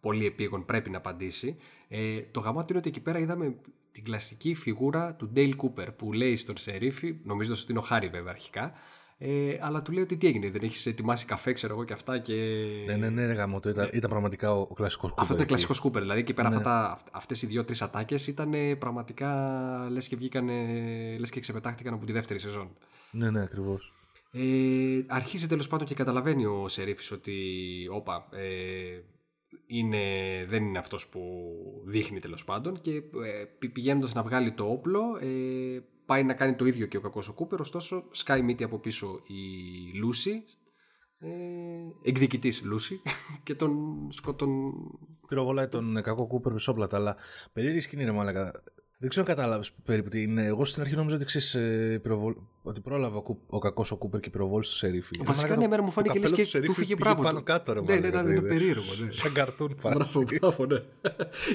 [0.00, 1.56] πολύ επίγον, πρέπει να απαντήσει.
[1.88, 3.54] Ε, το γαμάτο είναι ότι εκεί πέρα είδαμε
[3.92, 8.08] την κλασική φιγούρα του Ντέιλ Κούπερ που λέει στον Σερίφη, νομίζω ότι είναι ο Χάρη
[8.08, 8.72] βέβαια αρχικά,
[9.18, 12.18] ε, αλλά του λέει ότι τι έγινε, δεν έχεις ετοιμάσει καφέ, ξέρω εγώ και αυτά.
[12.18, 12.34] Και...
[12.86, 15.22] Ναι, ναι, ναι, ρε γαμό, ήταν, ήταν πραγματικά ο, ο κλασικός Κούπερ.
[15.22, 16.02] Αυτό ήταν κλασικός Κούπερ.
[16.02, 16.62] Δηλαδή και πέρα ναι.
[17.10, 19.30] αυτές οι δύο-τρει ατάκες ήταν πραγματικά
[19.90, 20.48] λες και βγήκαν,
[21.18, 22.70] λες και ξεπετάχτηκαν από τη δεύτερη σεζόν.
[23.10, 23.92] Ναι, ναι, ακριβώς.
[24.34, 27.36] Ε, αρχίζει τέλος πάντων και καταλαβαίνει ο Σερίφης ότι
[27.90, 29.00] όπα, ε,
[29.66, 29.98] είναι,
[30.48, 31.20] δεν είναι αυτός που
[31.86, 36.64] δείχνει τέλος πάντων και ε, πηγαίνοντας να βγάλει το όπλο ε, πάει να κάνει το
[36.64, 40.44] ίδιο και ο κακός ο Κούπερ ωστόσο σκάει μύτη από πίσω η Λούση
[41.18, 41.28] ε,
[42.02, 43.02] εκδικητής Λούση
[43.44, 43.72] και τον
[44.12, 44.72] σκοτών
[45.28, 47.16] πυροβολάει τον κακό Κούπερ με σόπλατα αλλά
[47.52, 48.62] περίεργη σκηνή ρε μάλακα
[49.02, 50.44] Δεν ξέρω αν κατάλαβες περίπου τι είναι.
[50.44, 52.34] Εγώ στην αρχή νόμιζα ότι, ξέρεις, ε, πυροβολ...
[52.62, 55.18] ότι πρόλαβε ο, Κου- ο κακός ο Κούπερ και πυροβόλησε το σερίφι.
[55.24, 57.44] Βασικά, ναι, εμένα μου φάνηκε λες και του φύγε μπράβο Πάνω του.
[57.44, 58.58] κάτω, ρε, Ναι, μάλλον, ναι, ναι, ρε, είναι είδες.
[58.58, 59.10] περίεργο, ναι.
[59.20, 60.24] Σαν καρτούν Μπράβο, φάση.
[60.40, 60.78] μπράβο, ναι.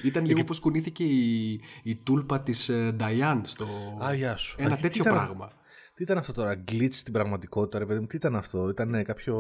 [0.04, 3.66] Ήταν λίγο όπω κουνήθηκε η, η τούλπα της Νταϊάν στο.
[4.06, 4.56] Α, γεια σου.
[4.60, 5.52] Ένα Α, τι τέτοιο ήταν- πράγμα.
[5.94, 9.36] Τι ήταν αυτό τώρα, glitch στην πραγματικότητα, ρε παιδί μου, τι ήταν αυτό, ήταν κάποιο.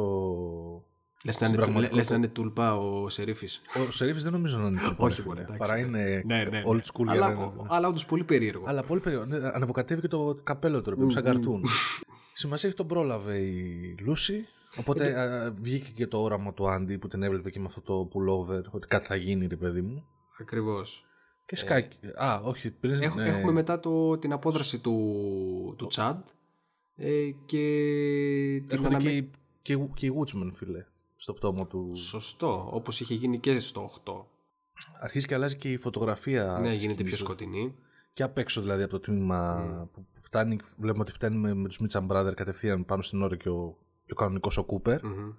[1.28, 1.96] Λες Στην να, είναι- πραγματικότητα.
[1.96, 3.62] λες να είναι τούλπα ο Σερίφης.
[3.88, 4.80] Ο Σερίφης δεν νομίζω να είναι.
[4.80, 5.56] τέτοιο, Όχι, ρε μπορεί, φίλε.
[5.56, 6.00] εντάξει, Παρά ναι.
[6.00, 6.62] είναι Ναι, ναι, ναι.
[6.66, 8.64] old school για Αλλά, να- αλλά όντως πολύ περίεργο.
[8.68, 9.26] Αλλά πολύ περίεργο.
[9.26, 11.64] Ναι, ανεβοκατεύει και το καπέλο του, ρε παιδί μου, σαν καρτούν.
[12.34, 14.46] Σημασία έχει τον πρόλαβε η Λούση.
[14.78, 18.10] Οπότε α, βγήκε και το όραμα του Άντι που την έβλεπε και με αυτό το
[18.14, 20.04] pullover, ότι κάτι θα γίνει, ρε παιδί μου.
[20.42, 21.06] Ακριβώς.
[21.46, 21.98] Και σκάκι.
[22.16, 23.02] Α, όχι, πριν.
[23.02, 23.28] Έχ, ναι.
[23.28, 24.96] Έχουμε μετά το, την απόδραση του,
[25.78, 26.20] του Τσάντ
[26.96, 27.10] ε,
[27.46, 27.64] και
[28.68, 29.04] την Έχουν αναμε...
[29.10, 29.30] και, οι-
[29.62, 30.86] και, οι- και οι Woodsman, φίλε,
[31.18, 31.92] στο πτώμα του.
[31.96, 34.14] Σωστό, όπως είχε γίνει και στο 8.
[35.00, 36.58] Αρχίζει και αλλάζει και η φωτογραφία.
[36.62, 37.18] ναι, της γίνεται σκηνής πιο του.
[37.18, 37.76] σκοτεινή.
[38.14, 41.80] Και απ' έξω δηλαδή από το τμήμα που φτάνει, βλέπουμε ότι φτάνει με, με τους
[41.82, 45.06] Mitcham Brother κατευθείαν πάνω στην ώρα και ο, και ο κανονικός ο Κούπερ.
[45.06, 45.32] Μμμ.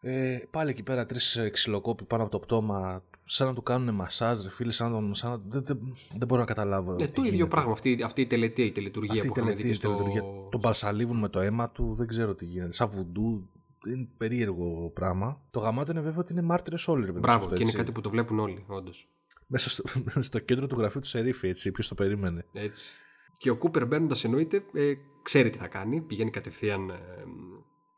[0.00, 3.94] Ε, πάλι εκεί πέρα τρεις ε, ξυλοκόποι πάνω από το πτώμα σαν να του κάνουν
[3.94, 5.14] μασάζ ρε φίλε, σαν να τον...
[5.14, 5.36] Σαν να...
[5.48, 5.78] Δεν, δεν,
[6.18, 6.90] δεν μπορώ να καταλάβω.
[6.90, 7.50] Ναι, τι το ίδιο γίνεται.
[7.50, 9.86] πράγμα, αυτή, αυτή η τελετή, η τελετουργία Αυτή η που είχαμε τελετή, δει η και
[9.86, 9.96] στο...
[9.96, 10.22] τελετουργία.
[10.50, 12.72] Τον παλσαλίβουν με το αίμα του, δεν ξέρω τι γίνεται.
[12.72, 13.48] Σαν βουντού,
[13.86, 15.42] είναι περίεργο πράγμα.
[15.50, 17.62] Το γαμάτο είναι βέβαια ότι είναι μάρτυρες όλοι ρε παιδί μου, σε Μπράβο, αυτό, και
[17.62, 17.76] είναι έτσι.
[17.76, 19.08] κάτι που το βλέπουν όλοι, όντως.
[19.46, 19.84] Μέσα στο,
[20.28, 22.44] στο κέντρο του γραφείου του Σερίφη, έτσι, ποιος το περίμενε.
[22.52, 22.92] Έτσι.
[23.38, 26.96] Και ο Κούπερ μπαίνοντας εννοείται, ε, ξέρει τι θα κάνει, πηγαίνει κατευθείαν ε,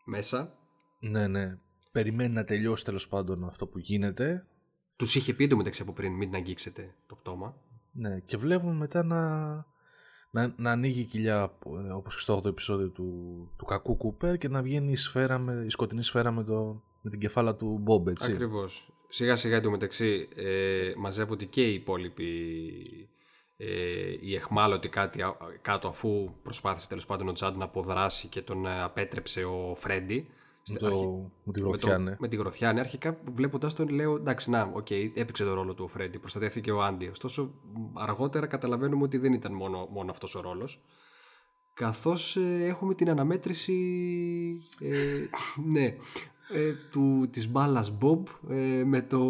[0.04, 0.58] μέσα.
[1.00, 1.58] Ναι, ναι.
[1.92, 4.46] Περιμένει να τελειώσει τέλος πάντων αυτό που γίνεται.
[4.96, 7.56] Τους είχε πει εντωμεταξύ από πριν, μην αγγίξετε το πτώμα.
[7.92, 9.18] Ναι, και βλέπουμε μετά να,
[10.30, 13.04] να, να ανοίγει η κοιλιά ε, όπως και στο 8ο επεισόδιο του,
[13.56, 17.10] του κακού Κούπερ και να βγαίνει η, σφαίρα με, η σκοτεινή σφαίρα με, το, με
[17.10, 18.32] την κεφάλα του Μπομπ, έτσι.
[18.32, 18.92] Ακριβώς.
[19.08, 22.26] Σιγά σιγά εντωμεταξύ ε, μαζεύονται και οι υπόλοιποι
[23.56, 28.42] ε, οι εχμάλωτοι κάτι, α- κάτω αφού προσπάθησε τέλος πάντων ο Τζάντ να αποδράσει και
[28.42, 30.28] τον ε, απέτρεψε ο Φρέντι.
[30.72, 32.16] Με, Στη- αρχι- το, με τη με, γροθιά, το, ναι.
[32.18, 32.80] με τη γροθιά, ναι.
[32.80, 36.82] Αρχικά βλέποντας τον λέω εντάξει, να, οκ, έπαιξε τον ρόλο του ο Φρέντι, προστατεύθηκε ο
[36.82, 37.06] Άντι.
[37.08, 40.80] Ωστόσο, μ, αργότερα καταλαβαίνουμε ότι δεν ήταν μόνο, μόνο αυτός ο ρόλος.
[41.74, 43.76] Καθώς έχουμε την αναμέτρηση.
[44.80, 44.94] Ε,
[45.72, 45.84] ναι.
[46.52, 49.20] Ε, του, της μπάλας Bob ε, με το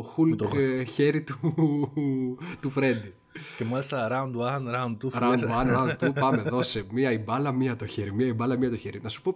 [0.00, 1.38] Hulk το- ε, χέρι του,
[2.60, 3.14] του Φρέντι.
[3.58, 5.22] Και μάλιστα round 1, round 2.
[5.22, 6.84] Round 1, round 2, πάμε, δώσε.
[6.92, 8.12] Μία η μπάλα, μία το χέρι.
[8.14, 9.00] Μία η μπάλα, μία το χέρι.
[9.02, 9.34] Να σου πω,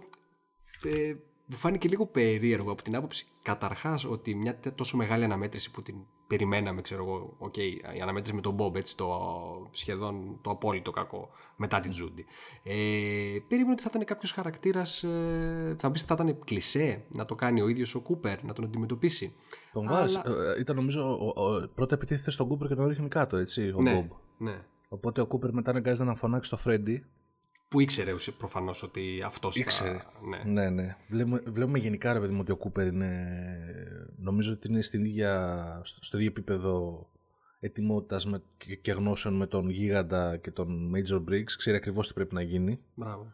[0.83, 1.15] ε,
[1.49, 5.81] μου φάνηκε λίγο περίεργο από την άποψη καταρχάς ότι μια τε- τόσο μεγάλη αναμέτρηση που
[5.81, 5.95] την
[6.27, 9.07] περιμέναμε, ξέρω εγώ, οκ, η αναμέτρηση με τον Μπομπ, έτσι, το
[9.71, 12.25] σχεδόν το απόλυτο κακό μετά την Τζούντι.
[12.63, 12.73] Ε,
[13.47, 17.35] περίμενα ότι θα ήταν κάποιος χαρακτήρας, ε, θα μου πει θα ήταν κλισέ να το
[17.35, 19.35] κάνει ο ίδιος ο Κούπερ, να τον αντιμετωπίσει.
[19.73, 20.17] Τον Αλλά- βάζει.
[20.25, 21.17] Ε, ήταν νομίζω.
[21.35, 24.09] Ο, ο, πρώτα επιτίθεται στον Κούπερ και τον ρίχνει κάτω, έτσι, ο ναι, Μπομπ.
[24.37, 24.61] ναι.
[24.89, 27.05] Οπότε ο Κούπερ μετά αναγκάζεται να φωνάξει στο Φρέντι.
[27.69, 29.59] Που ήξερε προφανώς ότι αυτό θα.
[29.59, 29.99] Ήξερε.
[30.29, 30.51] Ναι.
[30.51, 30.97] Ναι, ναι.
[31.07, 33.37] Βλέπουμε, βλέπουμε γενικά, ρε παιδί μου, ότι ο Κούπερ είναι.
[34.17, 37.07] Νομίζω ότι είναι στην ίδια, στο, στο ίδιο επίπεδο
[37.59, 38.27] ετοιμότητας
[38.57, 41.51] και, και γνώσεων με τον Γίγαντα και τον Major Briggs.
[41.57, 42.79] Ξέρει ακριβώς τι πρέπει να γίνει.
[42.93, 43.31] Μπράβο.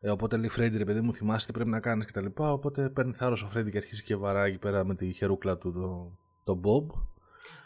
[0.00, 2.26] Ε, οπότε λέει Φρέντι, ρε παιδί μου, θυμάσαι τι πρέπει να κάνεις κτλ.
[2.36, 5.72] Οπότε παίρνει θάρρος ο Φρέντι και αρχίζει και βαράει εκεί πέρα με τη χερούκλα του
[5.72, 7.00] τον το Bob.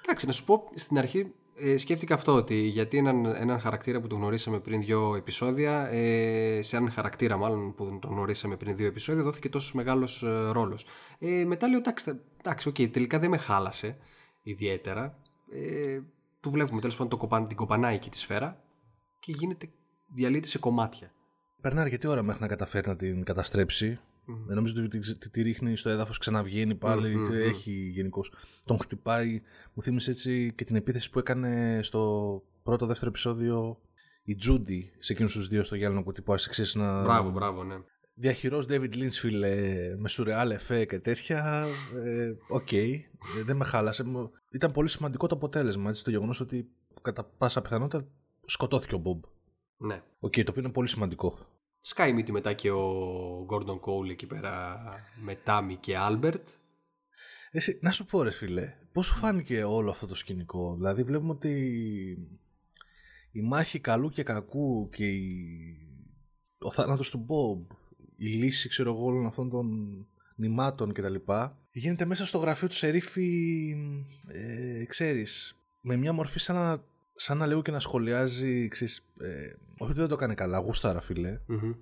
[0.02, 4.06] Εντάξει, να σου πω στην αρχή ε, σκέφτηκα αυτό ότι γιατί έναν, έναν χαρακτήρα που
[4.06, 8.86] τον γνωρίσαμε πριν δύο επεισόδια, ε, σε έναν χαρακτήρα μάλλον που τον γνωρίσαμε πριν δύο
[8.86, 10.86] επεισόδια, δόθηκε τόσος μεγάλος ε, ρόλος.
[11.18, 13.96] Ε, μετά λέω εντάξει, θα- εντάξει, οκ, τελικά δεν με χάλασε
[14.42, 15.18] ιδιαίτερα.
[15.52, 16.00] Ε,
[16.40, 18.60] του βλέπουμε τέλος πάντων το κοπάν, την κοπανάει εκεί τη σφαίρα
[19.20, 19.68] και γίνεται,
[20.14, 21.10] διαλύεται σε κομμάτια.
[21.60, 23.98] Περνάει αρκετή ώρα μέχρι να καταφέρει να την καταστρέψει.
[24.50, 27.16] Ε, νομίζω ότι τη, τη, τη ρίχνει στο έδαφος, ξαναβγαίνει πάλι.
[27.16, 27.40] Μμμ, και μμμ.
[27.42, 28.24] Έχει γενικώς.
[28.64, 29.42] Τον χτυπάει.
[29.74, 33.80] Μου θύμισε έτσι και την επίθεση που έκανε στο πρώτο δεύτερο επεισόδιο
[34.24, 37.02] η Τζούντι σε εκείνους τους δύο στο γυάλινο κουτί που άρχισε ξέρεις, να.
[37.02, 37.76] Μπράβο, μπράβο, ναι.
[38.18, 41.64] Διά χειρός David Lynch, φίλε, με σουρεάλ εφέ και τέτοια.
[42.04, 43.00] ε, Οκ, ε,
[43.44, 44.04] δεν με χάλασε.
[44.04, 45.88] Μου- Ήταν πολύ σημαντικό το αποτέλεσμα.
[45.90, 46.68] Έτσι, το γεγονός ότι
[47.02, 48.06] κατά πάσα πιθανότητα
[48.44, 49.22] σκοτώθηκε ο Μπομπ.
[49.76, 50.02] ναι.
[50.18, 51.38] Οκ, το οποίο είναι πολύ σημαντικό.
[51.88, 54.78] Σκάει μύτη μετά και ο Gordon Cole εκεί πέρα
[55.22, 56.48] με Τάμι και Άλμπερτ.
[57.50, 61.30] Εσύ, να σου πω ρε φίλε, πώς σου φάνηκε όλο αυτό το σκηνικό; Δηλαδή βλέπουμε
[61.30, 61.50] ότι
[63.32, 65.36] η μάχη καλού και κακού και η...
[66.58, 67.70] ο θάνατος του Μπομπ,
[68.16, 69.66] η λύση ξέρω εγώ όλων αυτών των
[70.36, 71.14] νημάτων κτλ.
[71.70, 73.74] Γίνεται μέσα στο γραφείο του Σερίφη,
[74.28, 76.84] ε, ξέρεις, με μια μορφή σαν να,
[77.16, 81.00] σαν να λέω και να σχολιάζει, ξέρεις, ε, όχι ότι δεν το έκανε καλά, γούσταρα
[81.00, 81.72] φίλε, Μμμ.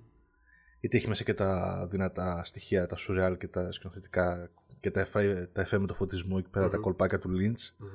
[0.79, 5.49] γιατί έχει μέσα και τα δυνατά στοιχεία, τα surreal και τα σκηνοθετικά και τα εφέ,
[5.53, 7.73] τα εφέ με το φωτισμό εκεί πέρα, τα κολπάκια του Lynch.
[7.77, 7.89] Μμμ.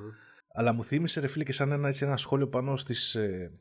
[0.53, 3.51] Αλλά μου θύμισε ρε φίλε και σαν ένα, έτσι, ένα σχόλιο πάνω στις, ε,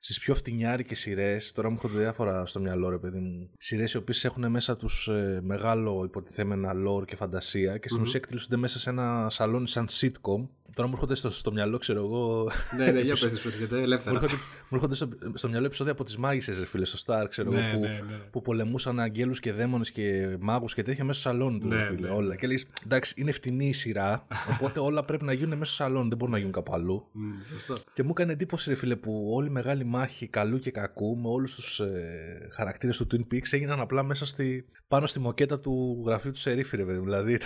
[0.00, 1.52] στις πιο φτηνιάρικες σειρές.
[1.52, 3.50] Τώρα μου έρχονται διάφορα στο μυαλό, ρε παιδί μου.
[3.58, 8.06] Σειρές οι οποίες έχουν μέσα τους ε, μεγάλο υποτιθέμενα lore και φαντασία και στην mm-hmm.
[8.06, 10.46] ουσία εκτελήσονται μέσα σε ένα σαλόνι σαν sitcom
[10.78, 12.50] Τώρα μου έρχονται στο, στο μυαλό, ξέρω εγώ.
[12.76, 14.20] Ναι, ναι, για πες σου έρχεται ελεύθερα.
[14.20, 14.28] Μου
[14.70, 17.74] έρχονται, στο, στο μυαλό επεισόδια από τις μάγισσες, ρε φίλε, στο Star, ξέρω ναι, εγώ.
[17.74, 18.16] Που, ναι, ναι.
[18.30, 22.08] που πολεμούσαν αγγέλους και δαίμονες και μάγους και τέτοια μέσα στο σαλόνι τους, Ναι, φίλε.
[22.08, 22.14] ναι.
[22.14, 22.36] Όλα.
[22.36, 26.08] Και λέει, εντάξει, είναι φτηνή η σειρά, οπότε όλα πρέπει να γίνουν μέσα στο σαλόνι,
[26.08, 27.08] δεν μπορούν να γίνουν κάπου αλλού.
[27.12, 27.76] Μμ, Σωστό.
[27.92, 31.28] Και μου έκανε εντύπωση, ρε φίλε, που όλη η μεγάλη μάχη καλού και κακού με
[31.28, 36.02] όλους τους ε, χαρακτήρες του Twin Peaks έγιναν απλά μέσα στη, πάνω στη μοκέτα του
[36.06, 37.04] γραφείου του Σερίφη, ρε παιδί μου.
[37.04, 37.38] Δηλαδή.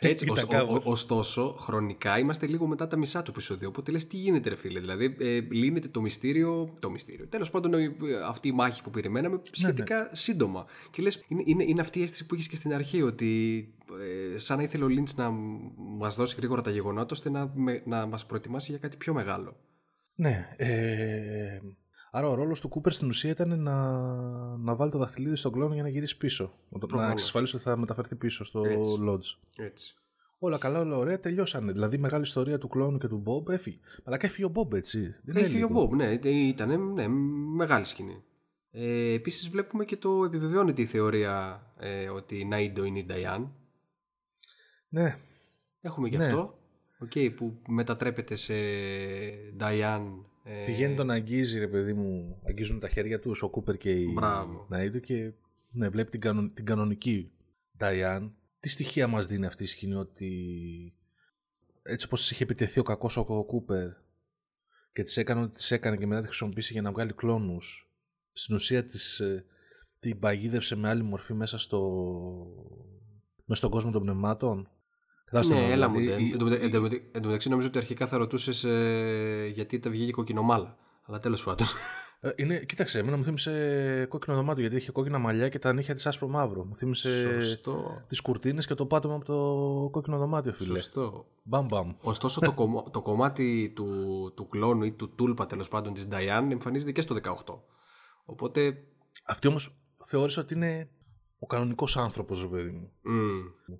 [0.00, 0.86] Έτσι, ήταν ως- ο- κάπως.
[0.86, 3.68] ο- ωστόσο, χρονικά είμαστε λίγο μετά τα μισά του επεισόδιο.
[3.68, 6.74] Οπότε λες, τι γίνεται, ρε φίλε; Δηλαδή, ε, λύνεται το μυστήριο.
[6.80, 7.26] Το μυστήριο.
[7.26, 7.90] Τέλος πάντων, ε,
[8.28, 10.66] αυτή η μάχη που περιμέναμε σχετικά σύντομα.
[10.90, 13.28] Και λες, είναι, είναι, είναι αυτή η αίσθηση που είχες και στην αρχή, ότι
[14.34, 15.30] ε, σαν να ήθελε ο Λίντ να
[15.98, 19.56] μας δώσει γρήγορα τα γεγονότα, ώστε να, με- να μας προετοιμάσει για κάτι πιο μεγάλο.
[20.20, 20.48] Ναι.
[20.56, 21.60] Ε,
[22.10, 23.76] άρα ο ρόλος του Κούπερ στην ουσία ήταν να,
[24.56, 26.44] να βάλει το δαχτυλίδι στον κλώνο για να γυρίσει πίσω.
[26.68, 27.12] Να, να Προφανώς.
[27.12, 28.96] εξασφαλίσει ότι θα μεταφερθεί πίσω στο Έτσι.
[29.08, 29.64] Lodge.
[29.64, 29.94] Έτσι.
[30.38, 31.72] Όλα καλά, όλα ωραία, τελειώσανε.
[31.72, 33.78] Δηλαδή η μεγάλη ιστορία του κλώνου και του Μπομπ έφυγε.
[34.04, 35.00] Αλλά έφυγε ο Μπομπ, έτσι.
[35.00, 35.80] Δεν είναι Έχει φύγει ο λίγο.
[35.80, 37.08] Μπομπ, ναι, ήταν ναι,
[37.56, 38.22] μεγάλη σκηνή.
[38.70, 43.52] Ε, Επίσης, βλέπουμε και το επιβεβαιώνεται η θεωρία ε, ότι η Νάιντο είναι η Νταϊάν.
[44.88, 45.18] Ναι,
[45.80, 46.24] Έχουμε και Ναι.
[46.24, 46.57] αυτό.
[46.98, 48.54] Οκ, που μετατρέπεται σε
[49.58, 50.24] Diane.
[50.44, 54.12] Ε, Πηγαίνει τον αγγίζει, ρε παιδί μου, αγγίζουν τα χέρια του ο Κούπερ και η
[54.14, 54.68] Μπράβο.
[54.72, 55.32] Ναΐντο και
[55.70, 57.30] ναι, βλέπει την, κανον- την κανονική
[57.78, 58.30] Diane.
[58.60, 60.32] Τι στοιχεία μας δίνει αυτή η σκηνή ότι
[61.82, 63.88] έτσι όπως της είχε επιτεθεί ο κακός ο Κούπερ
[64.92, 67.90] και της έκανε ό,τι της έκανε και μετά τη χρησιμοποίησε για να βγάλει κλόνους
[68.32, 69.44] στην ουσία της, ε,
[70.00, 71.80] την παγίδευσε με άλλη μορφή μέσα στο
[73.44, 74.68] μέσα στον κόσμο των πνευμάτων.
[75.30, 75.98] Κατάλαβες τι Ναι, εννοώ, έλα μου.
[75.98, 76.28] δηλαδή, ντε.
[76.28, 78.16] η- Εν τω μετα- η- εν τω μετα- εν τω μεταξύ, νομίζω ότι αρχικά θα
[78.16, 78.66] ρωτούσες
[79.52, 80.76] γιατί τα βγήκε κοκκινομάλα.
[81.06, 81.66] Αλλά τέλος πάντων.
[82.20, 85.94] Ε, Είναι, κοίταξε, εμένα μου θύμισε κόκκινο δωμάτιο γιατί είχε κόκκινα μαλλιά και τα νύχια
[85.94, 86.64] της άσπρο μαύρο.
[86.64, 88.02] Μου θύμισε Σωστό.
[88.08, 90.78] τις κουρτίνες και το πάτωμα από το κόκκινο δωμάτιο, φίλε.
[90.78, 91.26] Σωστό.
[91.42, 91.94] Μπαμ μπαμ.
[92.00, 93.86] Ωστόσο, το, κομμ- το κομμάτι του,
[94.36, 97.62] του κλόνου ή του τούλπα τέλος πάντων της Diane εμφανίζεται και στο 18.
[98.24, 98.76] Οπότε.
[99.24, 100.88] Αυτή όμως θεώρησα ότι είναι
[101.38, 102.92] ο κανονικός άνθρωπος, ρε παιδί μου.
[103.02, 103.12] μ,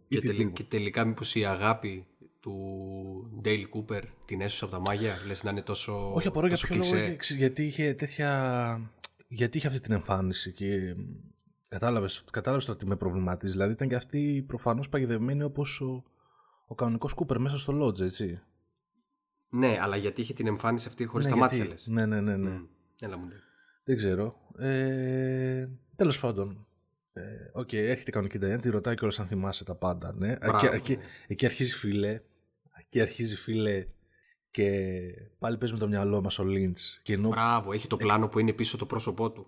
[0.08, 0.52] και, τι τελει- τύπου.
[0.52, 2.06] και τελικά, μήπως η αγάπη
[2.40, 6.12] του Dale Cooper την έσωσε από τα μάγια, λες να είναι τόσο.
[6.12, 6.90] Όχι, απορώ για τόσο ποιο λόγο.
[6.90, 7.04] κλισέ.
[7.06, 8.90] είχε- ξέρεις, Γιατί είχε τέτοια.
[9.28, 10.94] Γιατί είχε αυτή την εμφάνιση και.
[11.68, 13.52] Κατάλαβες, κατάλαβες τώρα τι με προβληματίζει.
[13.52, 16.02] Δηλαδή ήταν και αυτή προφανώς παγιδευμένη όπως ο,
[16.66, 18.40] ο κανονικός Κούπερ μέσα στο Lodge, έτσι.
[19.50, 21.86] Ναι, αλλά γιατί είχε την εμφάνιση αυτή χωρίς Ναι, τα γιατί- μάτια, λες.
[21.86, 22.36] Ναι, ναι, ναι.
[22.36, 22.50] ναι.
[22.50, 22.64] Μ,
[23.00, 23.26] Έλα μου.
[23.26, 23.34] ναι.
[23.84, 24.36] Δεν ξέρω.
[24.58, 26.66] Ε, Τέλος πάντων.
[27.18, 30.14] Ε, Οκ, έρχεται η κανονική Diane, τη ρωτάει κιόλας αν θυμάσαι τα πάντα.
[30.16, 30.37] Ναι.
[30.37, 31.02] Μπράβο, εκεί, εκεί, ναι.
[31.26, 32.20] εκεί αρχίζει φίλε.
[32.81, 33.87] Εκεί αρχίζει φίλε.
[34.50, 34.70] Και
[35.38, 37.00] πάλι παίζει με το μυαλό μας ο Λίντς.
[37.02, 39.46] Και ενώ Μπράβο, έχει το πλάνο που είναι πίσω το πρόσωπό του.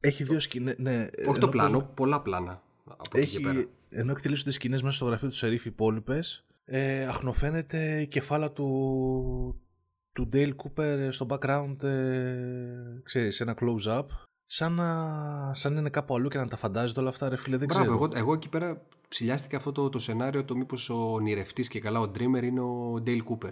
[0.00, 0.74] έχει δύο σκηνές.
[0.78, 2.62] Ναι, Όχι ενώ το πλάνο, παίζουν- πολλά πλάνα.
[2.84, 3.58] Από εκεί και πέρα.
[3.58, 8.50] Έχει, ενώ εκτυλίσσονται σκηνές μέσα στο γραφείο του Σερίφ οι υπόλοιπες, ε, αχνοφαίνεται η κεφάλα
[8.52, 9.60] του,
[10.12, 14.04] του Dale Cooper στο background, ε, ξέρεις, ένα close-up,
[14.54, 17.56] σαν να, σαν να είναι κάπου αλλού και να τα φαντάζεται όλα αυτά, ρε φίλε,
[17.56, 18.04] δεν Μπράβο, ξέρω.
[18.04, 22.00] εγώ, εγώ εκεί πέρα ψηλιάστηκα αυτό το, το σενάριο το μήπως ο ονειρευτής και καλά
[22.00, 23.50] ο dreamer είναι ο Dale Cooper.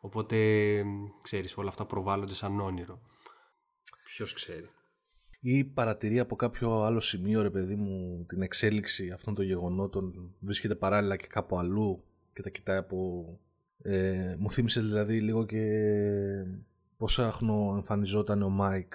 [0.00, 0.36] Οπότε,
[0.84, 3.00] μ, ξέρεις, όλα αυτά προβάλλονται σαν όνειρο.
[4.04, 4.68] Ποιος ξέρει.
[5.40, 10.74] Ή παρατηρεί από κάποιο άλλο σημείο, ρε παιδί μου, την εξέλιξη αυτών των γεγονότων, βρίσκεται
[10.74, 13.26] παράλληλα και κάπου αλλού και τα κοιτάει από...
[13.82, 15.64] Ε, μου θύμισε δηλαδή λίγο και
[16.96, 18.94] πώς αχνοεμφανιζόταν ο Μάικ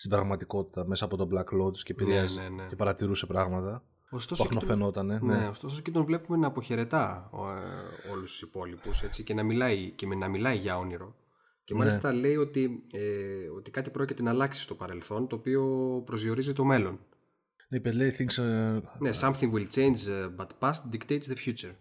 [0.00, 2.66] στην πραγματικότητα μέσα από τον Black Lodge και επηρέαζε ναι, ναι.
[2.66, 5.18] και παρατηρούσε πράγματα που Ωστόσο, και τον, αχνοφαινότανε.
[5.22, 5.48] ναι, Ναι.
[5.48, 10.06] ωστόσο και τον βλέπουμε να αποχαιρετά ε, όλους τους υπόλοιπους έτσι, και, να μιλάει, και
[10.06, 11.14] με να μιλάει για όνειρο.
[11.64, 11.80] Και Ναι.
[11.80, 15.62] μάλιστα λέει ότι, ε, ότι κάτι πρόκειται να αλλάξει στο παρελθόν το οποίο
[16.06, 16.98] προσδιορίζει το μέλλον.
[17.68, 21.74] Ναι, είπε, λέει, things, ε, Ναι, something will change, uh, but past dictates the future.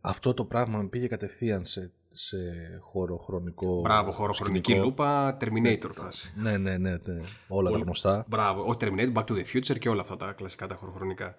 [0.00, 2.36] αυτό το πράγμα με πήγε κατευθείαν σε, σε
[2.80, 3.80] χώρο χρονικό.
[3.80, 4.84] Μπράβο, χωροχρονική σκηνικό.
[4.84, 6.32] λούπα, Terminator φάση.
[6.36, 7.20] Ναι, ναι, ναι, ναι.
[7.48, 8.24] Όλα τα γνωστά.
[8.28, 11.34] Μπράβο, όχι Terminator, Back to the Future και όλα αυτά τα κλασικά τα χωροχρονικά.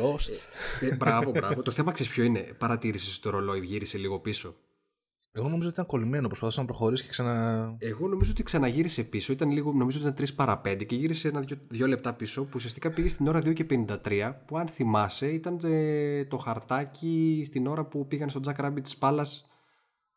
[0.00, 0.32] Lost.
[0.80, 1.62] Ε, μπράβο, μπράβο.
[1.62, 4.54] το θέμα ξέρεις ποιο είναι; Παρατήρησες το ρολόι, γύρισε λίγο πίσω;
[5.32, 6.26] Εγώ νομίζω ότι ήταν κολλημένο.
[6.26, 7.74] Προσπαθούσα να προχωρήσει και ξανα.
[7.78, 9.32] Εγώ νομίζω ότι ξαναγύρισε πίσω.
[9.32, 12.42] Ήταν λίγο, νομίζω ότι ήταν 3 παρα 5 και γύρισε ένα δύο, δύο λεπτά πίσω
[12.42, 13.66] που ουσιαστικά πήγε στην ώρα 2 και
[14.04, 18.82] 53 που αν θυμάσαι ήταν ε, το χαρτάκι στην ώρα που πήγαν στο Jack Rabbit
[18.82, 19.51] της Palace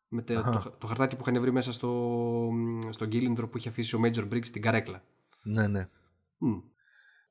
[0.08, 2.50] με τε- το, το, χαρτάκι που είχαν βρει μέσα στο,
[2.90, 5.04] στον κύλινδρο που είχε αφήσει ο Major Briggs στην καρέκλα.
[5.44, 5.90] Ναι, ναι.
[6.38, 6.60] Μμ.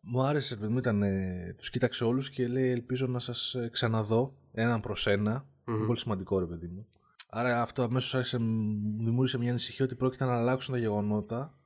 [0.00, 1.02] Μου άρεσε, παιδί μου, ήταν.
[1.02, 5.48] Ε, τους κοίταξε όλους και λέει: Ελπίζω να σας ξαναδώ έναν προς ένα.
[5.68, 6.88] Είναι πολύ σημαντικό, ρε παιδί μου.
[7.28, 11.58] Άρα αυτό αμέσως άρχισε, μου δημιούργησε μια ανησυχία ότι πρόκειται να αλλάξουν τα γεγονότα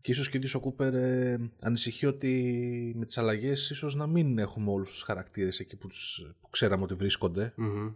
[0.00, 4.70] και ίσως και ο Κούπερ ε, ανησυχεί ότι με τις αλλαγές ίσως να μην έχουμε
[4.70, 7.92] όλους τους χαρακτήρες εκεί που, τους, που ξέραμε ότι βρίσκονται Μμμ.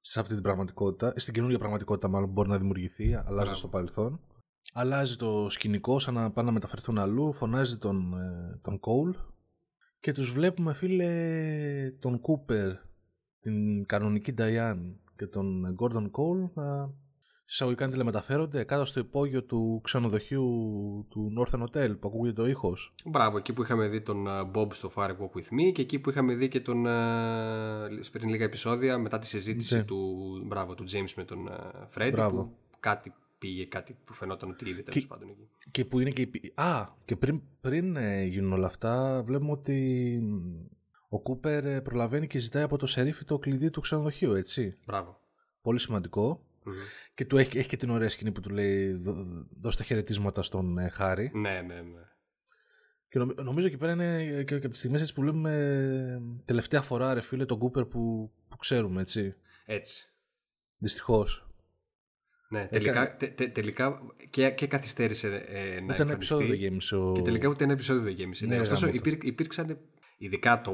[0.00, 3.54] Σε αυτή την πραγματικότητα, στην καινούργια πραγματικότητα μάλλον μπορεί να δημιουργηθεί, αλλάζει Μπράβο.
[3.54, 4.20] στο παρελθόν.
[4.72, 9.14] Αλλάζει το σκηνικό σαν να πάνε να μεταφερθούν αλλού, φωνάζει τον, ε, τον Cole
[10.00, 11.10] και τους βλέπουμε φίλε
[11.98, 12.72] τον Κούπερ,
[13.40, 16.94] την κανονική Diane και τον Gordon Cole να
[17.50, 20.46] εισαγωγικά να τηλεμεταφέρονται κάτω στο υπόγειο του ξενοδοχείου
[21.10, 22.94] του Northern Hotel που ακούγεται ο ήχος.
[23.04, 25.98] Μπράβο, εκεί που είχαμε δει τον ε, Bob στο Fire Walk With Me και εκεί
[25.98, 26.86] που είχαμε δει και τον.
[26.86, 26.90] ε,
[28.12, 29.84] πριν λίγα επεισόδια μετά τη συζήτηση Ναι.
[29.84, 31.52] του, μπράβο, του James με τον ε,
[31.96, 32.42] Freddy Μπράβο.
[32.42, 35.48] που κάτι πήγε, κάτι που φαινόταν ότι είδε τέλος πάντων εκεί.
[35.70, 36.26] Και που είναι και η...
[36.26, 40.20] πι- Α, και πριν, πριν ε, γίνουν όλα αυτά, βλέπουμε ότι
[41.08, 44.76] ο Κούπερ ε, προλαβαίνει και ζητάει από το σερίφι το κλειδί του ξενοδοχείου, έτσι.
[44.86, 45.20] Μπράβο.
[45.62, 46.44] Πολύ σημαντικό.
[46.64, 46.74] Μμμ.
[47.14, 50.42] Και του έχει, έχει και την ωραία σκηνή που του λέει «Δω- δώσε τα χαιρετίσματα
[50.42, 51.30] στον ε, Χάρη.
[51.34, 52.00] Ναι, ναι, ναι.
[53.08, 56.42] Και νομ- νομίζω εκεί πέρα είναι και, και από τις στιγμές έτσι που βλέπουμε ε,
[56.44, 59.34] τελευταία φορά ρε φίλε τον Κούπερ που, που ξέρουμε, έτσι.
[59.64, 60.12] Έτσι.
[60.78, 61.44] Δυστυχώς.
[62.48, 66.56] Ναι, τελικά, τε- τε- τελικά και, και καθυστέρησε ε, να Ούτε ένα επεισόδιο δεν εμφανιστεί.
[66.56, 67.12] γέμισε ο...
[67.12, 68.46] Και τελικά ούτε ένα επεισόδιο δεν γέμισε.
[68.46, 69.08] Ναι, Ναι, ωστόσο, γάμο το.
[69.10, 69.78] υπήρ, υπήρξαν,
[70.22, 70.72] ειδικά το,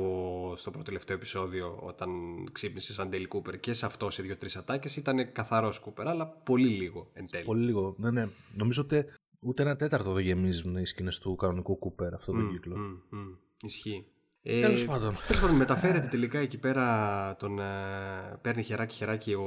[0.57, 2.11] στο πρώτο τελευταίο επεισόδιο, όταν
[2.53, 6.69] ξύπνησε σαν Ντέιλ Κούπερ και σε αυτός σε δύο-τρεις ατάκες, ήταν καθαρός Κούπερ, αλλά πολύ
[6.69, 7.45] λίγο εν τέλει.
[7.45, 7.95] Πολύ λίγο.
[7.99, 8.29] Ναι, ναι.
[8.53, 9.05] Νομίζω ότι
[9.43, 12.77] ούτε ένα τέταρτο δεν γεμίζουν οι σκηνές του κανονικού Κούπερ αυτό τον Μμ, κύκλο.
[12.77, 13.35] μμ, μμ.
[13.63, 14.07] Ισχύει.
[14.43, 15.15] Ε, Τέλος πάντων.
[15.27, 17.59] Τέλος πάντων, μεταφέρεται τελικά εκεί πέρα τον.
[17.59, 19.45] ε, παίρνει χεράκι-χεράκι ο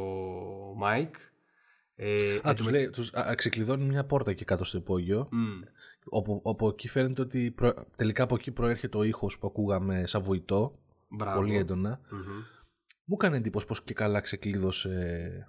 [0.78, 1.16] Μάικ.
[2.02, 5.28] Ε, Α, εν τούτω λέει, τους, α, α, ξεκλειδώνει μια πόρτα εκεί κάτω στο υπόγειο.
[5.32, 5.62] με- Μμ.
[6.12, 10.24] Όπου, όπου εκεί φαίνεται ότι προ- τελικά από εκεί προέρχεται ο ήχος που ακούγαμε σαν
[10.24, 10.80] βουητό.
[11.08, 11.40] Μπράβο.
[11.40, 12.00] Πολύ έντονα.
[12.12, 12.20] Μμμ.
[13.04, 15.48] Μου έκανε εντύπωση πως και καλά ξεκλείδωσε.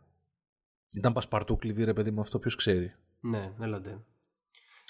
[0.92, 2.92] Ήταν πασπαρτού κλειδί ρε παιδί μου αυτό ποιος ξέρει.
[3.20, 4.00] Ναι, έλατε.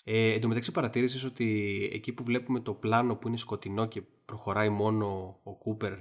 [0.04, 4.02] Ε, εν τω μεταξύ παρατήρησες ότι εκεί που βλέπουμε το πλάνο που είναι σκοτεινό και
[4.24, 5.92] προχωράει μόνο ο Κούπερ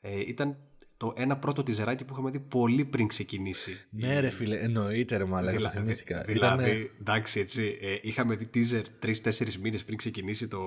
[0.00, 0.56] ε, ήταν
[0.98, 3.86] το ένα πρώτο τιζεράκι που είχαμε δει πολύ πριν ξεκινήσει.
[3.90, 6.22] Ναι ρε φίλε εννοείται ρε μαλάκα το Δηλαδή, θυμήθηκα.
[6.26, 10.58] δηλαδή Ήτανε- εντάξει έτσι, ε, είχαμε δει teaser τρεις-τέσσερις μήνες πριν ξεκινήσει, το,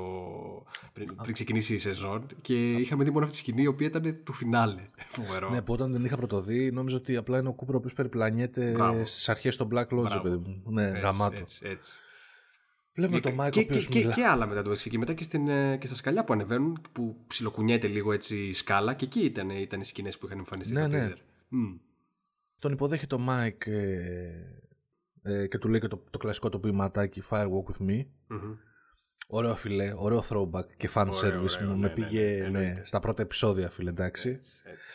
[0.94, 4.17] πριν, πριν ξεκινήσει η σεζόν και είχαμε δει μόνο αυτή τη σκηνή η οποία ήταν
[4.24, 4.82] του φινάλε.
[5.10, 5.50] Φοβερό.
[5.50, 8.72] Ναι, που όταν την είχα πρωτοδεί, νόμιζα ότι απλά είναι ο Κούπερ ο οποίος περιπλανιέται
[8.72, 9.06] Μπράβο.
[9.06, 10.22] στις αρχές στο Black Lodge, Μπράβο.
[10.22, 10.62] παιδί μου.
[10.72, 11.38] Ναι, έτσι, γαμάτο.
[11.39, 12.00] έτσι, έτσι.
[12.93, 14.13] Βλέπουμε Και- τον Μάικ ο και, οποίος και, και, μιλά.
[14.13, 14.89] και άλλα μετά το έξι.
[14.89, 18.54] Και μετά και, στην, ε, και στα σκαλιά που ανεβαίνουν, που ψιλοκουνιέται λίγο έτσι η
[18.54, 21.08] σκάλα, και εκεί ήταν, ήταν οι σκηνές που είχαν εμφανιστεί Ναι, στο ναι.
[21.10, 21.17] teaser.
[21.47, 21.75] Μμ.
[22.60, 24.62] Τον υποδέχεται ο Μάικ ε,
[25.21, 28.06] ε, και του λέει και το, το κλασικό το ποιηματάκι Fire Walk With Me.
[28.27, 28.54] Μμμ.
[29.27, 31.73] Ωραίο φίλε, ωραίο throwback και fan Ωραίο, service ωραίο, μου.
[31.75, 32.82] ναι, με ναι, πήγε ναι, ναι, εννοείται.
[32.86, 34.30] στα πρώτα επεισόδια, φίλε, εντάξει.
[34.30, 34.91] Έτσι, έτσι.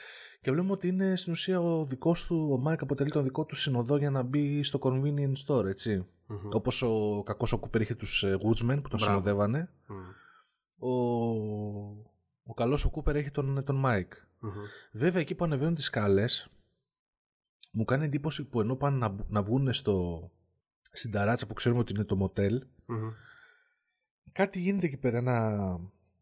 [0.46, 3.54] Και βλέπουμε ότι είναι στην ουσία ο δικός του, ο Μάικ αποτελεί τον δικό του
[3.54, 6.06] συνοδό για να μπει στο convenience store, έτσι.
[6.26, 6.48] Μμμ.
[6.52, 9.04] Όπως ο κακός ο Κούπερ είχε τους ε, Woodsmen που τον Μπράβο.
[9.04, 9.70] συνοδεύανε.
[9.86, 9.94] Μμ.
[10.88, 10.90] Ο,
[12.44, 14.12] ο καλός ο Κούπερ έχει τον, τον Μάικ.
[14.40, 14.50] Μμμ.
[14.92, 16.50] Βέβαια εκεί που ανεβαίνουν τις σκάλες
[17.70, 20.30] μου κάνει εντύπωση που ενώ πάνε να, να βγουν στο,
[20.92, 23.08] στην ταράτσα που ξέρουμε ότι είναι το μοτέλ Μμμ.
[24.32, 25.50] κάτι γίνεται εκεί πέρα ένα,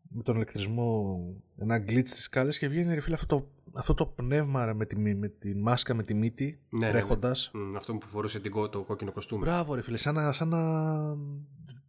[0.09, 1.19] με τον ηλεκτρισμό
[1.57, 4.87] ένα glitch στις σκάλες και βγαίνει ρε φίλε αυτό το, αυτό το πνεύμα ρε, με,
[4.87, 6.93] τη, με τη μάσκα με τη μύτη Ναι, ναι, ναι.
[6.93, 9.41] τρέχοντας Μμ, Αυτό που φορούσε την, κο- το κόκκινο κοστούμι.
[9.45, 10.63] Μπράβο ρε φίλε σαν να, σαν να...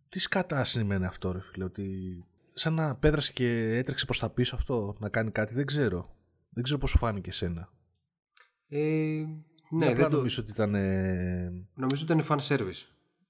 [0.10, 1.90] τι σκατά σημαίνει αυτό ρε φίλε ότι
[2.54, 6.16] σαν να απέδρασε και έτρεξε προς τα πίσω αυτό να κάνει κάτι δεν ξέρω
[6.50, 7.70] δεν ξέρω πώς σου φάνηκε εσένα
[8.68, 10.16] Ε, Ναι, ναι, απλά δεν το...
[10.18, 10.76] νομίζω ότι ήταν.
[10.76, 12.88] ε, νομίζω ότι ήταν fan service.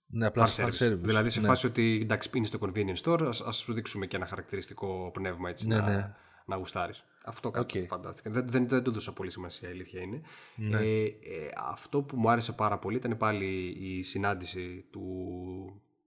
[0.08, 0.88] Ναι, απλά Fan fan service.
[0.88, 0.98] service.
[1.00, 1.48] Δηλαδή σε ναι.
[1.48, 5.50] φάση ότι εντάξει, είναι στο convenience store, ας, ας σου δείξουμε και ένα χαρακτηριστικό πνεύμα
[5.50, 6.14] έτσι Ναι, να, ναι.
[6.46, 7.04] να γουστάρεις.
[7.26, 7.88] Αυτό κάτι Οκ.
[7.88, 8.30] φαντάστηκα.
[8.30, 10.22] Δεν, δεν, δεν το έδωσα πολύ σημασία, η αλήθεια είναι.
[10.56, 10.78] Ναι.
[10.78, 15.02] Ε, ε, αυτό που μου άρεσε πάρα πολύ ήταν πάλι η συνάντηση του,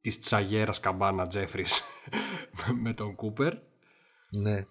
[0.00, 1.83] της τσαγέρας καμπάνα Τζέφρις
[2.83, 3.54] με τον Κούπερ
[4.31, 4.66] ναι.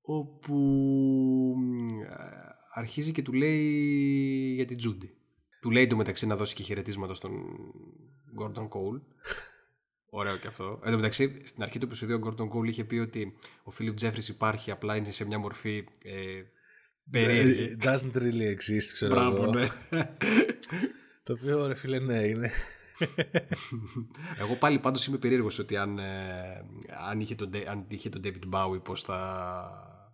[0.00, 0.54] όπου
[1.56, 2.06] μ, ε,
[2.74, 5.12] αρχίζει και του λέει για την Τζούντι.
[5.60, 7.32] Του λέει το μεταξύ να δώσει και χαιρετίσματα στον
[8.40, 9.00] Gordon Cole.
[10.10, 10.80] Ωραίο και αυτό.
[10.84, 13.94] Εν τω μεταξύ, στην αρχή του επεισοδίου ο Gordon Cole είχε πει ότι ο Φίλιπ
[13.96, 16.42] Τζέφρις υπάρχει, απλά είναι σε μια μορφή ε,
[17.10, 17.62] περίεργη.
[17.62, 19.52] Ε, Doesn't really exist, ξέρω Μπράβο, εγώ.
[19.52, 19.68] ναι.
[21.24, 22.50] Το οποίο ρε φίλε, ναι, είναι.
[24.40, 26.64] Εγώ πάλι πάντως είμαι περίεργος ότι αν, ε,
[27.08, 30.08] αν, είχε τον, Dave- αν είχε τον David Bowie πώς θα...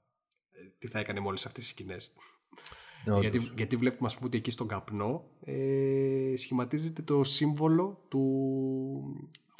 [0.78, 2.12] τι θα έκανε με όλες αυτές τις σκηνές.
[3.04, 3.52] Ναι, γιατί, όντως.
[3.57, 8.20] γιατί βλέπουμε ας πούμε ότι εκεί στον καπνό ε, σχηματίζεται το σύμβολο του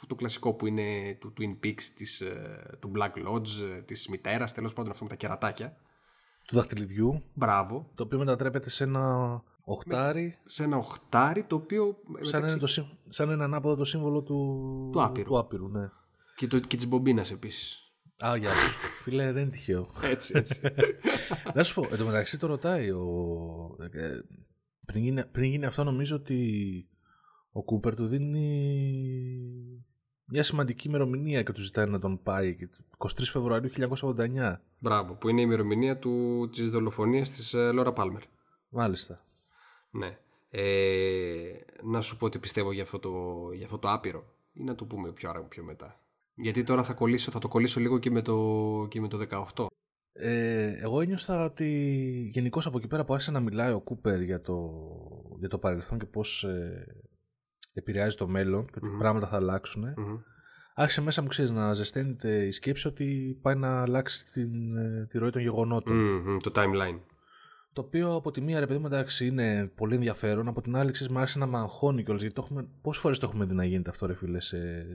[0.05, 4.09] αυτό το κλασικό που είναι του Twin Peaks της, ε, του Black Lodge ε, της
[4.09, 5.77] μητέρας τέλος πάντων αυτό με τα κερατάκια
[6.47, 10.39] Του δαχτυλιδιού, μπράβο το οποίο μετατρέπεται σε ένα Οχτάρι.
[10.45, 11.97] Σε ένα οχτάρι το οποίο.
[12.21, 12.81] Σαν, μεταξύ...
[12.81, 15.29] είναι το, σαν ένα ανάποδο το σύμβολο του, του άπειρου.
[15.29, 15.89] Του άπειρου ναι.
[16.37, 17.93] Και, το, και της μπομπίνας επίσης.
[18.25, 18.51] Α, γεια
[19.03, 19.89] Φίλε, δεν είναι τυχαίο.
[20.03, 20.61] Έτσι, έτσι.
[21.55, 23.07] Να σου πω, εν τω μεταξύ το ρωτάει ο...
[23.93, 24.19] Ε,
[24.87, 26.89] πριν, γίνει, πριν γίνει αυτό νομίζω ότι
[27.57, 28.45] ο Κούπερ του δίνει
[30.25, 32.57] μια σημαντική ημερομηνία και του ζητάει να τον πάει.
[32.99, 34.57] 23 Φεβρουαρίου 1989.
[34.79, 38.23] Μπράβο, που είναι η ημερομηνία του, της δολοφονίας της Λόρα Πάλμερ.
[38.69, 39.25] Μάλιστα.
[39.91, 40.19] Ναι.
[40.51, 43.13] Ε, να σου πω τι πιστεύω για αυτό το,
[43.53, 46.01] για αυτό το άπειρο ή να το πούμε πιο άρα πιο μετά.
[46.35, 49.67] Γιατί τώρα θα, κολλήσω, θα το κολλήσω λίγο και με το, και με το 18.
[50.13, 51.69] Ε, εγώ ένιωσα ότι
[52.33, 54.71] γενικώς από εκεί πέρα που άρχισε να μιλάει ο Κούπερ για το,
[55.39, 56.87] για το παρελθόν και πώς ε,
[57.75, 60.23] επηρεάζει το μέλλον και ότι mm πράγματα θα αλλάξουν mm-hmm.
[60.75, 65.19] άρχισε μέσα μου ξέρεις να ζεσταίνεται η σκέψη ότι πάει να αλλάξει την, ε, τη
[65.19, 65.95] ροή των γεγονότων.
[65.97, 67.01] Mm-hmm, το timeline.
[67.73, 70.93] Το οποίο από τη μία ρε παιδί μου εντάξει είναι πολύ ενδιαφέρον, από την άλλη
[70.93, 73.55] ξέρεις μου άρχισε να με αγχώνει κιόλας γιατί το έχουμε, πόσες φορές το έχουμε δει
[73.55, 74.87] να γίνεται αυτό ρε φίλε σε,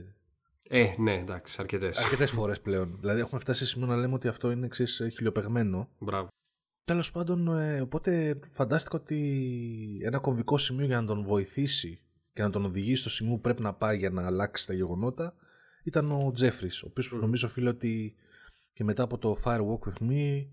[0.72, 1.98] ε, ναι, εντάξει, αρκετές.
[1.98, 2.96] Αρκετές φορές πλέον.
[3.00, 5.88] Δηλαδή, έχουμε φτάσει σε σημείο να λέμε ότι αυτό είναι εξή χιλιοπεγμένο.
[5.98, 6.28] Μπράβο.
[6.84, 12.00] Τέλος πάντων, ε, οπότε φαντάστηκα ότι ένα κομβικό σημείο για να τον βοηθήσει
[12.32, 15.34] και να τον οδηγήσει στο σημείο που πρέπει να πάει για να αλλάξει τα γεγονότα
[15.84, 17.18] ήταν ο Τζέφρις, ο οποίος mm.
[17.18, 18.14] νομίζω φίλε ότι
[18.72, 20.46] και μετά από το Fire Walk with Me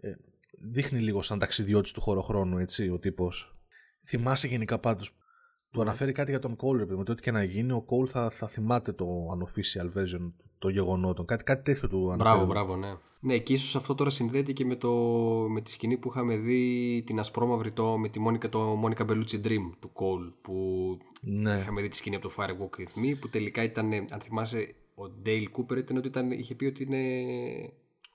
[0.00, 0.12] ε,
[0.58, 3.56] δείχνει λίγο σαν ταξιδιώτης του χωροχρόνου, έτσι, ο τύπος.
[4.06, 5.16] Θυμάσαι γενικά πάντως
[5.72, 8.30] του αναφέρει κάτι για τον Cole, επειδή ότι ό,τι και να γίνει, ο Cole θα,
[8.30, 11.26] θα θυμάται το unofficial version των γεγονότων.
[11.26, 12.36] Κάτι, κάτι τέτοιο του αναφέρει.
[12.36, 12.94] Μπράβο, μπράβο, ναι.
[13.20, 14.92] Ναι, και ίσως αυτό τώρα συνδέεται και με, το,
[15.48, 19.44] με τη σκηνή που είχαμε δει την ασπρόμαυρη το, με τη Μόνικα, το Monica Bellucci
[19.44, 20.32] Dream του Cole.
[20.42, 20.54] Που
[21.20, 21.54] ναι.
[21.54, 24.74] είχαμε δει τη σκηνή από το Fire Walk With Me, που τελικά ήταν, αν θυμάσαι,
[24.94, 27.02] ο Dale Cooper ήταν ότι ήταν, είχε πει ότι, είναι,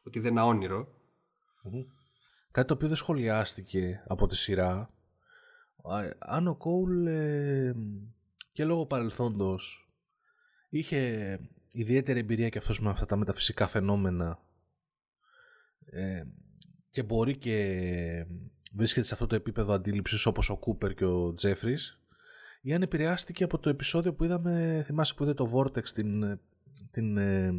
[0.03, 0.83] ότι δεν είναι όνειρο.
[0.83, 1.85] Mm-hmm.
[2.51, 4.89] Κάτι το οποίο δεν σχολιάστηκε από τη σειρά
[6.19, 7.75] αν ο Κόουλ ε,
[8.51, 9.89] και λόγω παρελθόντος
[10.69, 11.39] είχε
[11.71, 14.39] ιδιαίτερη εμπειρία και αυτός με αυτά τα μεταφυσικά φαινόμενα
[15.85, 16.23] ε,
[16.89, 18.25] και μπορεί και
[18.73, 22.01] βρίσκεται σε αυτό το επίπεδο αντίληψης όπως ο Κούπερ και ο Τζέφρις
[22.61, 26.39] ή αν επηρεάστηκε από το επεισόδιο που είδαμε, θυμάσαι που είδε το Vortex την,
[26.91, 27.53] την, ε,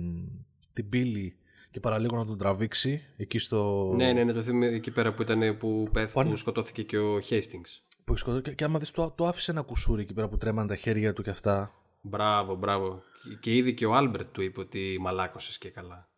[0.72, 1.36] την πύλη
[1.70, 3.92] και παραλίγο να τον τραβήξει εκεί στο...
[3.96, 7.18] Ναι, ναι, ναι, το θυμάμαι εκεί πέρα που ήταν που, πέθ, που σκοτώθηκε και ο
[7.18, 10.36] Hastings που έχεις Και, και άμα δεις, το, το άφησε ένα κουσούρι εκεί πέρα που
[10.36, 11.72] τρέμαν τα χέρια του και αυτά.
[12.00, 13.02] Μπράβο, μπράβο.
[13.40, 16.08] Και ήδη και ο Άλμπερτ του είπε ότι μαλάκωσες και καλά.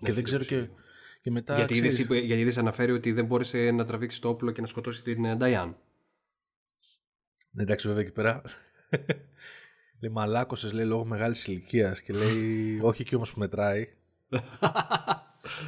[0.00, 0.68] και δεν ξέρω και,
[1.22, 1.56] και μετά.
[1.56, 5.36] Γιατί ήδη γιατί αναφέρει ότι δεν μπόρεσε να τραβήξει το όπλο και να σκοτώσει την
[5.36, 5.76] Νταϊάν.
[7.50, 8.42] Ναι, εντάξει, βέβαια εκεί πέρα.
[10.00, 13.88] λέει μαλάκωσες, λέει λόγω μεγάλης ηλικίας και λέει όχι και όμως που μετράει.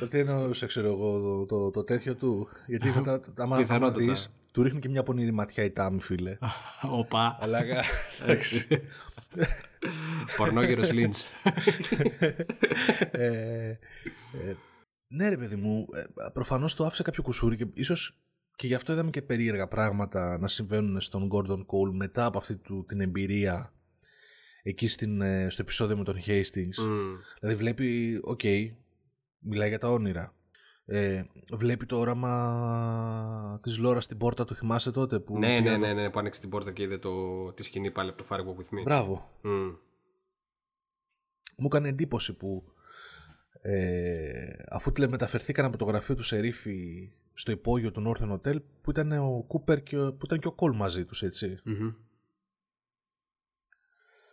[0.00, 2.48] το τι εννοούσε, ξέρω εγώ, το, το, το, τέτοιο του.
[2.66, 6.36] Γιατί μετά, άμα θα δεις, του ρίχνει και μια πονηρή ματιά η Τάμι, φίλε.
[6.98, 7.36] Οπα.
[7.40, 7.58] Αλλά
[8.22, 8.66] εντάξει.
[10.36, 11.26] Πορνόγερος Λίντς.
[13.10, 13.26] Ε,
[13.68, 13.78] ε,
[15.08, 18.16] ναι ρε παιδί μου, ε, προφανώς το άφησε κάποιο κουσούρι και ίσως
[18.56, 22.56] και γι' αυτό είδαμε και περίεργα πράγματα να συμβαίνουν στον Gordon Cole μετά από αυτή
[22.56, 23.72] του, την εμπειρία
[24.62, 26.84] εκεί στην, στο επεισόδιο με τον Hastings.
[27.40, 28.70] Δηλαδή βλέπει, οκ, okay,
[29.38, 30.34] μιλάει για τα όνειρα.
[30.84, 35.18] Ε, βλέπει το όραμα της Λόρας στην πόρτα του, θυμάσαι τότε.
[35.18, 38.10] Που ναι, ναι, ναι, ναι, που άνοιξε την πόρτα και είδε το, τη σκηνή πάλι
[38.10, 38.82] από το Fire Walk With Me.
[38.84, 39.30] Μπράβο.
[41.56, 42.64] Μου έκανε εντύπωση που
[43.62, 49.12] ε, αφού τηλεμεταφερθήκαν από το γραφείο του Σερίφη στο υπόγειο του Northern Hotel που ήταν
[49.12, 51.60] ο Κούπερ και, που ήταν και ο Κόλ μαζί τους ετσι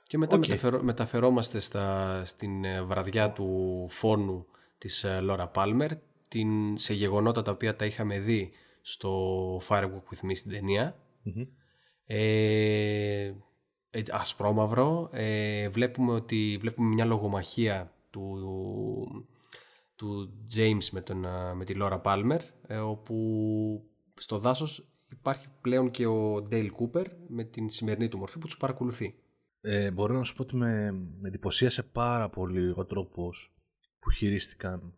[0.03, 0.79] Και μετά okay.
[0.81, 4.45] μεταφερόμαστε στα, στην ε, βραδιά του φόνου
[4.77, 5.91] της Λόρα Πάλμερ
[6.29, 8.51] την, σε γεγονότα τα οποία τα είχαμε δει
[8.81, 10.95] στο Firewalk With Me στην ταινια
[12.05, 13.33] ε,
[14.11, 15.09] ασπρόμαυρο.
[15.11, 18.37] Ε, βλέπουμε, ότι, βλέπουμε μια λογομαχία του,
[19.95, 21.25] του James με, τον,
[21.55, 23.15] με τη Laura Palmer ε, όπου
[24.15, 28.57] στο δάσος υπάρχει πλέον και ο Dale Cooper με την σημερινή του μορφή που τους
[28.57, 29.15] παρακολουθεί.
[29.61, 33.53] Ε, μπορώ να σου πω ότι με, με εντυπωσίασε πάρα πολύ ο τρόπος
[33.99, 34.93] που χειρίστηκαν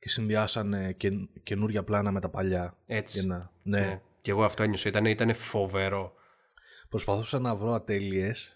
[0.00, 1.10] και συνδυάσανε και,
[1.42, 2.76] καινούργια πλάνα με τα παλιά.
[2.86, 3.26] Έτσι.
[3.26, 3.50] να...
[3.62, 3.80] ναι.
[3.80, 4.00] ναι.
[4.20, 4.88] Και εγώ αυτό ένιωσα.
[4.88, 6.12] Ήταν, ήταν φοβερό.
[6.88, 8.54] Προσπαθούσα να βρω ατέλειες.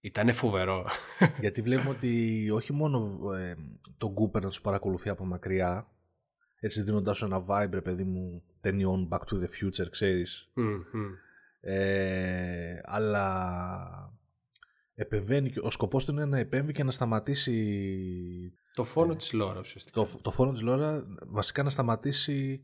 [0.00, 0.86] Ήταν φοβερό.
[1.40, 3.54] γιατί βλέπουμε ότι όχι μόνο ε,
[3.98, 5.86] τον Κούπερ να τους παρακολουθεί από μακριά,
[6.60, 10.52] έτσι δίνοντάς ένα vibe, παιδί μου, ταινιών Back to the Future, ξέρεις.
[11.60, 14.16] Ε, αλλά
[14.94, 17.52] επεμβαίνει, ο σκοπός του είναι να επέμβει και να σταματήσει
[18.74, 20.02] το φόνο ε, της Λόρα ουσιαστικά.
[20.02, 22.62] Το, το φόνο της Λόρα βασικά να σταματήσει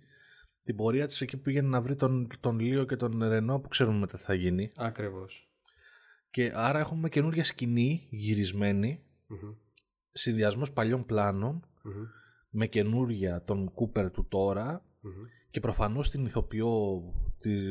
[0.65, 3.69] την πορεία της εκεί που πήγαινε να βρει τον, τον Λίο και τον Ρενό που
[3.69, 4.69] ξέρουμε μετά τι θα γίνει.
[4.77, 5.51] Ακριβώς.
[6.31, 9.53] Και άρα έχουμε καινούργια σκηνή γυρισμένη, Μμμ.
[10.13, 11.93] συνδυασμός παλιών πλάνων Μμμ.
[12.51, 15.13] με καινούργια τον Κούπερ του τώρα Μμμ.
[15.51, 17.28] και προφανώς την ηθοποιό τη-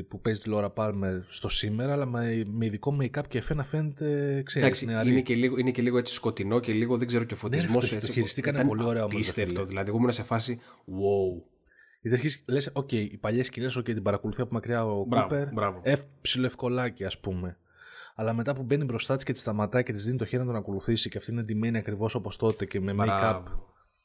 [0.07, 3.63] που παίζει τη Λόρα Πάλμερ στο σήμερα αλλά με, με ειδικό make-up και εφέ να
[3.63, 5.09] φαίνεται ξέρεις, Εντάξει, νεαρή.
[5.11, 7.79] είναι και, λίγο, είναι και λίγο έτσι σκοτεινό και λίγο δεν ξέρω και ο φωτισμό.
[7.79, 9.53] Ναι, ρε, το- το χειριστήκανε πολύ ωραία όμως, ρε Απίστευτο.
[9.55, 9.65] φίλε.
[9.65, 11.41] Δηλαδή, εγώ ήμουν σε φάση wow.
[12.01, 15.51] Γιατί αρχίζεις, λες, οκ, οι παλιές σκηνές, οκ, την παρακολουθεί από μακριά ο Μπράβο, Κούπερ,
[15.53, 15.79] μπράβο.
[15.83, 17.57] ευ, ψιλοευκολάκι ας πούμε.
[18.15, 20.47] Αλλά μετά που μπαίνει μπροστά της και τη σταματάει και της δίνει το χέρι να
[20.47, 23.41] τον ακολουθήσει και αυτή είναι ντυμένη ακριβώς όπως τότε και με make-up.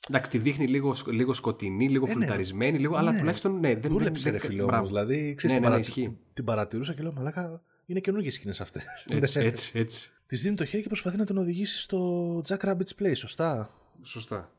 [0.09, 0.19] Μπράβο.
[0.19, 2.13] Εντάξει, τη δείχνει λίγο, σκ- λίγο σκοτεινή, λίγο ναι.
[2.13, 3.19] φλουταρισμένη, λίγο, αλλά Ναι.
[3.19, 4.77] τουλάχιστον ναι, δεν Δούλεψε δεν, ρε δεν- φίλε μπράβο.
[4.77, 6.19] όμως, δηλαδή ξέρεις, Ναι, την, ναι, ναι, παρα- ισχύει.
[6.33, 8.85] την παρατηρούσα και λέω μαλάκα είναι καινούργιες σκηνές αυτές.
[9.09, 10.11] Έτσι, έτσι, έτσι.
[10.27, 13.71] Της δίνει το χέρι και προσπαθεί να τον οδηγήσει στο Jack Rabbit's Play, σωστά;
[14.03, 14.53] Σωστά.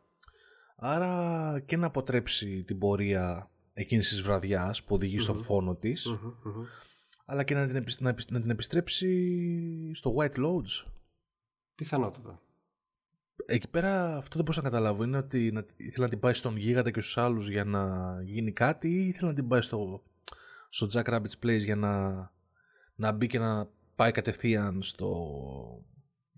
[0.78, 6.16] Άρα και να αποτρέψει την πορεία εκείνης της βραδιάς που οδηγεί στον φόνο της, Μμμ,
[6.44, 6.64] μμμ.
[7.26, 10.88] αλλά και να την, επισ- να, επισ- να την επιστρέψει στο White Lodge.
[11.76, 12.42] Πιθανότατα.
[13.46, 15.04] Εκεί πέρα αυτό δεν μπορούσα να καταλάβω.
[15.04, 18.52] Είναι ότι να, ήθελα να την πάει στον γίγαντα και στους άλλους για να γίνει
[18.52, 20.04] κάτι ή ήθελα να την πάει στο,
[20.70, 22.12] στο Jack Rabbit's Place για να,
[22.96, 25.28] να μπει και να πάει κατευθείαν στο,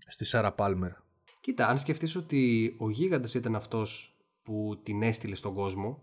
[0.06, 0.92] στη Σάρα Πάλμερ.
[1.40, 6.02] Κοίτα, αν σκεφτείς ότι ο γίγαντας ήταν αυτός που την έστειλε στον κόσμο,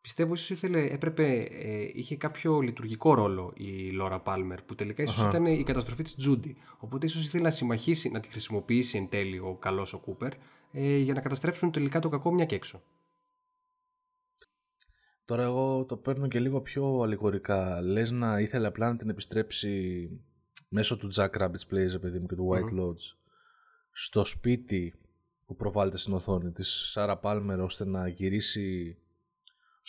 [0.00, 5.18] πιστεύω ίσως ήθελε, έπρεπε, ε, είχε κάποιο λειτουργικό ρόλο η Λόρα Πάλμερ, που τελικά ίσως
[5.18, 5.28] Αχα.
[5.28, 6.56] ήταν η καταστροφή της Τζούντι.
[6.78, 10.32] Οπότε ίσως ήθελε να συμμαχήσει, να τη χρησιμοποιήσει εν τέλει ο καλός ο Κούπερ,
[10.72, 12.82] ε, για να καταστρέψουν τελικά το κακό μια και έξω.
[15.24, 17.80] Τώρα εγώ το παίρνω και λίγο πιο αλληγορικά.
[17.80, 20.08] Λες να ήθελε απλά να την επιστρέψει
[20.68, 23.16] μέσω του Jack Rabbit's Place, ρε παιδί μου, και του White Lodge
[23.92, 24.94] στο σπίτι
[25.46, 28.96] που προβάλλεται στην οθόνη της Σάρα Πάλμερ ώστε να γυρίσει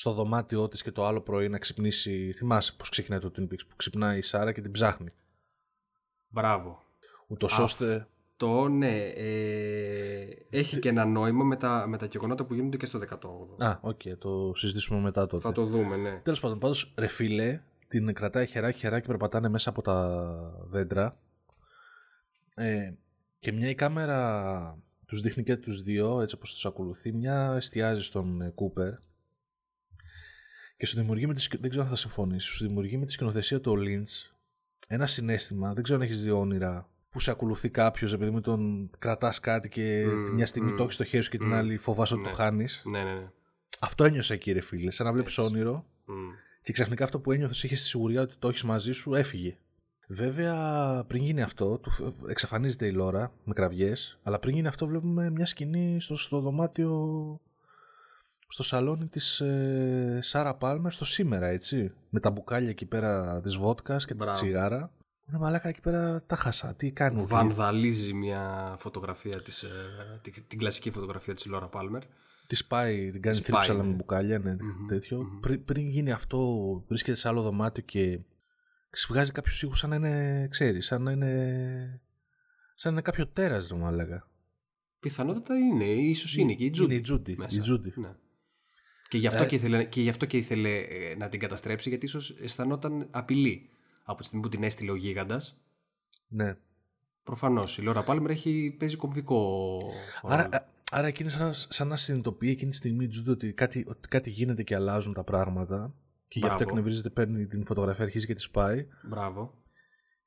[0.01, 2.33] στο δωμάτιό της και το άλλο πρωί να ξυπνήσει.
[2.33, 5.13] Θυμάσαι πώς ξεκινάει το Twin Peaks που ξυπνάει η Σάρα και την ψάχνει.
[6.27, 6.83] Μπράβο.
[7.27, 12.53] Ούτως ώστε Το ναι, ε, έχει και ένα νόημα με τα, με τα γεγονότα που
[12.53, 13.63] γίνονται και στο 18ο.
[13.63, 15.43] Α, οκ, το συζητήσουμε μετά τότε.
[15.43, 16.19] Θα το δούμε, ναι.
[16.23, 20.35] Τέλος πάντων, πάντως, ρε φίλε, την κρατάει χεράκι χεράκι, περπατάνε μέσα από τα
[20.69, 21.17] δέντρα.
[22.53, 22.93] Ε,
[23.39, 27.11] και μια η κάμερα τους δείχνει και τους δύο, έτσι όπως τους ακολουθεί.
[27.11, 28.93] Μια εστιάζει στον ε, Κούπερ.
[30.81, 33.11] Και σου δημιουργεί με τη, σκη- δεν ξέρω αν θα συμφωνήσεις, σου δημιουργεί με τη
[33.11, 34.31] σκηνοθεσία του Lynch
[34.87, 38.89] ένα συνέστημα, δεν ξέρω αν έχεις δει όνειρα, που σε ακολουθεί κάποιος επειδή με τον
[38.99, 41.53] κρατάς κάτι και Μμμ, μια στιγμή μμμ, το έχεις στο χέρι σου και την μμμ,
[41.55, 42.29] άλλη φοβάσαι ότι ναι.
[42.29, 42.81] το χάνεις.
[42.85, 43.31] Ναι, ναι, ναι.
[43.79, 45.49] Αυτό ένιωσα εκεί ρε φίλε, σαν να βλέπεις Έτσι.
[45.49, 46.13] όνειρο Μμ.
[46.63, 49.57] και ξαφνικά αυτό που ένιωθες είχες τη σιγουριά ότι το έχεις μαζί σου, έφυγε.
[50.07, 54.87] Βέβαια, πριν γίνει αυτό, του φ- εξαφανίζεται η Λόρα με κραυγές, αλλά πριν γίνει αυτό,
[54.87, 57.39] βλέπουμε μια σκηνή στο, στο δωμάτιο,
[58.51, 61.91] στο σαλόνι της ε, Σάρα Πάλμερ, στο σήμερα, έτσι.
[62.09, 64.31] Με τα μπουκάλια εκεί πέρα της βότκας και Μπράβο.
[64.31, 64.91] τη τσιγάρα.
[65.29, 66.73] Είναι μαλάκα εκεί πέρα, τα χάσα.
[66.75, 69.69] Τι κάνει ο Βανδαλίζει μια φωτογραφία της, ε,
[70.21, 72.01] την, την κλασική φωτογραφία της Λόρα Πάλμερ.
[72.47, 73.89] Τη πάει, την κάνει Της πάει, θρύψαλα ναι.
[73.89, 75.21] με μπουκάλια, ναι, Μμμ, τέτοιο.
[75.21, 75.39] μμμ.
[75.39, 78.19] Πριν, πριν γίνει αυτό, βρίσκεται σε άλλο δωμάτιο και
[79.09, 82.01] βγάζει κάποιους ήχους σαν να είναι, ξέρεις, σαν να είναι.
[82.75, 84.27] σαν να είναι κάποιο τέρας, δεν μου έλεγα.
[84.99, 86.89] Πιθανότατα είναι, ίσως είναι και η Τζούντι.
[86.91, 87.35] Είναι η Τζούντι.
[87.37, 87.57] μέσα.
[87.57, 87.93] Η Τζούντι.
[87.95, 88.15] Ναι.
[89.11, 91.89] Και γι' αυτό, Ε, και ήθελε, και γι' αυτό και ήθελε ε, να την καταστρέψει,
[91.89, 93.69] γιατί ίσως αισθανόταν απειλή
[94.03, 95.57] από τη στιγμή που την έστειλε ο γίγαντας.
[96.27, 96.57] Ναι.
[97.23, 99.77] Προφανώς, η Λόρα Πάλμερ έχει, παίζει κομβικό
[100.21, 100.55] Άρα, ρόλο.
[100.55, 104.07] α- άρα εκείνη σαν, σαν να συνειδητοποιεί εκείνη τη στιγμή η Τζούντι ότι κάτι, ότι
[104.07, 105.93] κάτι γίνεται και αλλάζουν τα πράγματα.
[106.27, 106.71] Και γι' αυτό Μπράβο.
[106.71, 108.87] εκνευρίζεται, παίρνει την φωτογραφία, αρχίζει και τη σπάει.
[109.01, 109.53] Μπράβο.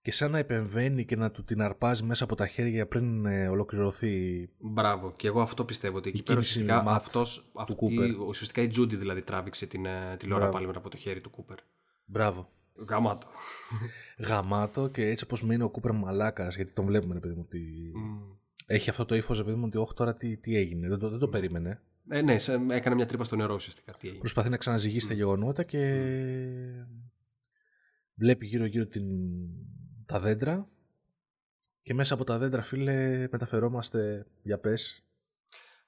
[0.05, 3.49] Και σαν να επεμβαίνει και να του την αρπάζει μέσα από τα χέρια πριν ε,
[3.49, 4.49] ολοκληρωθεί.
[4.59, 5.13] Μπράβο.
[5.17, 8.11] Και εγώ αυτό πιστεύω ότι εκεί Η πέρα κίνηση ουσιαστικά, ματ αυτός, αυτή, Κούπερ.
[8.19, 10.57] ουσιαστικά η Τζούντι δηλαδή τράβηξε την, ε, τη Λόρα Μπράβο.
[10.57, 11.57] Πάλμερ από το χέρι του Κούπερ.
[12.05, 12.51] Μπράβο.
[12.89, 13.27] Γαμάτο.
[14.19, 17.93] Γαμάτο και έτσι όπως μένει ο Κούπερ μαλάκας, γιατί τον βλέπουμε, ρε παιδί μου, ότι
[17.95, 18.19] Μμ.
[18.67, 20.89] έχει αυτό το ύφος, ρε παιδί μου, ότι όχι τώρα τι, τι έγινε.
[20.89, 21.81] Δεν το, δεν το περίμενε.
[22.09, 23.93] Ε, ναι, σε- έκανε μια τρύπα στο νερό ουσιαστικά.
[23.93, 24.19] Τι έγινε.
[24.21, 25.81] Προσπαθεί να ξαναζυγίσει τα γεγονότα και
[28.15, 29.05] βλέπει γύρω-γύρω την...
[30.07, 30.69] τα δέντρα
[31.83, 35.05] και μέσα από τα δέντρα, φίλε, μεταφερόμαστε για πες.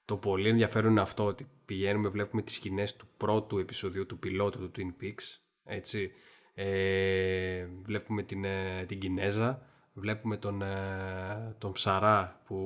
[0.04, 4.58] Το πολύ ενδιαφέρον είναι αυτό ότι πηγαίνουμε, βλέπουμε τις σκηνές του πρώτου επεισοδίου του πιλότου
[4.58, 6.10] του Twin Peaks, έτσι.
[6.54, 12.56] Ε, βλέπουμε την, ε, την Κινέζα, βλέπουμε τον, ε, τον Ψαρά που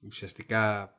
[0.00, 0.92] ουσιαστικά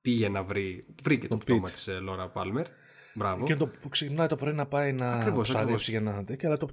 [0.00, 1.72] πήγε να βρει, βρήκε το Τον πτώμα Pete.
[1.72, 2.66] της ε, Λόρα Πάλμερ.
[3.14, 3.44] Μπράβο.
[3.44, 5.88] Και το που ξυπνάει το πρωί να πάει να Ακριβώς, ψαρέψει ακριβώς.
[5.88, 6.68] για να τέτοιο, αλλά το...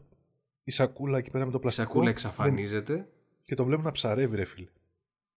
[0.68, 1.86] η σακούλα εκεί πέρα με το Η πλαστικό.
[1.88, 3.08] σακούλα δεν- εξαφανίζεται.
[3.46, 4.68] Και το βλέπουμε να ψαρεύει, ρε φίλε.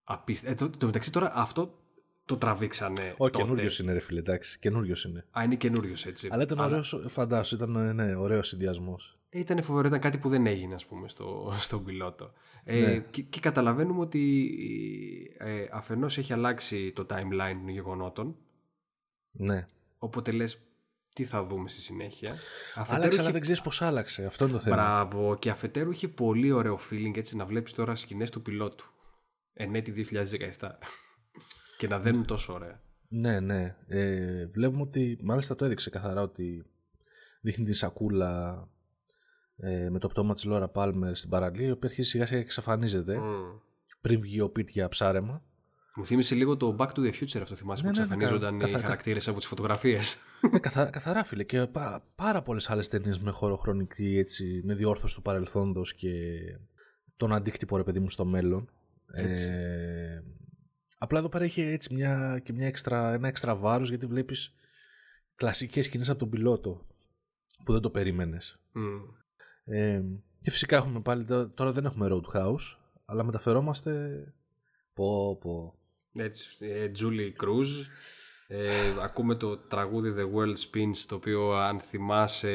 [0.05, 0.51] Απίστε...
[0.51, 1.79] Ε, το, το μεταξύ τώρα αυτό
[2.25, 3.01] το τραβήξανε.
[3.17, 3.39] Όχι, τότε.
[3.39, 4.59] καινούριος είναι, ρε φίλε, εντάξει.
[4.59, 5.25] Καινούριος είναι.
[5.39, 6.29] Α, είναι καινούριος έτσι.
[6.31, 9.19] Αλλά ήταν ωραίος, φαντάσου, ήταν ναι, ωραίος συνδυασμός.
[9.31, 12.33] Ήταν φοβερό, ήταν κάτι που δεν έγινε, ας πούμε, στο, στον πιλότο.
[12.65, 12.99] Ε, Ναι.
[12.99, 14.55] και, και καταλαβαίνουμε ότι
[15.39, 18.37] ε, αφενός έχει αλλάξει το timeline των γεγονότων,
[19.31, 19.67] Ναι.
[19.99, 20.59] οπότε λες
[21.19, 22.35] τι θα δούμε στη συνέχεια.
[22.75, 24.25] Άλλαξε, αλλά είχε- δεν ξέρεις πώς άλλαξε.
[24.25, 24.77] Αυτό είναι το θέμα.
[24.77, 28.91] Μπράβο, και αφετέρου είχε πολύ ωραίο feeling έτσι να βλέπεις τώρα σκηνές του πιλότου.
[29.53, 30.79] Εν έτη 2017.
[31.79, 32.81] και να δένουν τόσο ωραία.
[33.09, 33.77] Ναι, ναι.
[33.87, 36.65] Ε, βλέπουμε ότι μάλιστα το έδειξε καθαρά ότι
[37.41, 38.63] δείχνει την σακούλα
[39.57, 42.45] ε, με το πτώμα της Λόρα Πάλμερ στην παραλία η οποία αρχίζει σιγά σιγά και
[42.45, 43.59] εξαφανίζεται Μμ.
[44.01, 45.43] πριν βγει ο Πιτ για ψάρεμα.
[45.99, 48.59] Μου θύμισε λίγο το Back to the Future αυτό θυμάσαι Ναι, που ναι, ναι, εξαφανίζονταν
[48.59, 50.19] καθα- οι καθα- χαρακτήρες από τις φωτογραφίες.
[50.53, 55.15] Ε, καθαρά, καθαρά φίλε και πά, πάρα πολλές άλλες ταινίες με χωροχρονική έτσι, με διόρθωση
[55.15, 56.11] του παρελθόντος και
[57.17, 58.71] τον αντίκτυπο ρε παιδί μου στο μέλλον.
[59.13, 59.49] Έτσι.
[59.53, 60.23] Ε,
[60.99, 64.55] απλά εδώ πέρα είχε έτσι μια, και μια έξτρα, ένα έξτρα βάρος γιατί βλέπεις
[65.37, 66.87] κλασικές σκηνές από τον πιλότο
[67.65, 68.59] που δεν το περίμενες.
[68.73, 68.97] Μμ.
[69.65, 70.03] Ε,
[70.43, 74.11] και φυσικά έχουμε πάλι, τω- τώρα δεν έχουμε Roadhouse, αλλά μεταφερόμαστε
[74.95, 75.78] πω πω.
[76.19, 77.67] Έτσι, ε, Julie Cruz.
[78.51, 82.53] Ε, ακούμε το τραγούδι The World Spins, το οποίο αν θυμάσαι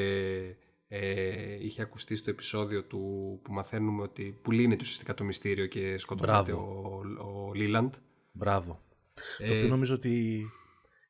[0.87, 2.99] ε, είχε ακουστεί στο επεισόδιο του
[3.43, 7.47] που μαθαίνουμε ότι που λύνεται ουσιαστικά το μυστήριο και σκοτώνεται ο, Μπράβο.
[7.47, 7.93] ο Λίλαντ.
[8.31, 8.81] Μπράβο.
[9.37, 10.45] Ε, Το οποίο νομίζω ότι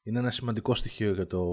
[0.03, 1.43] είναι ένα σημαντικό στοιχείο για το,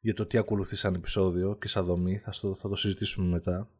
[0.00, 2.18] για το τι ακολουθεί σαν επεισόδιο και σαν δομή.
[2.18, 3.70] Θα, στο, θα το συζητήσουμε μετά.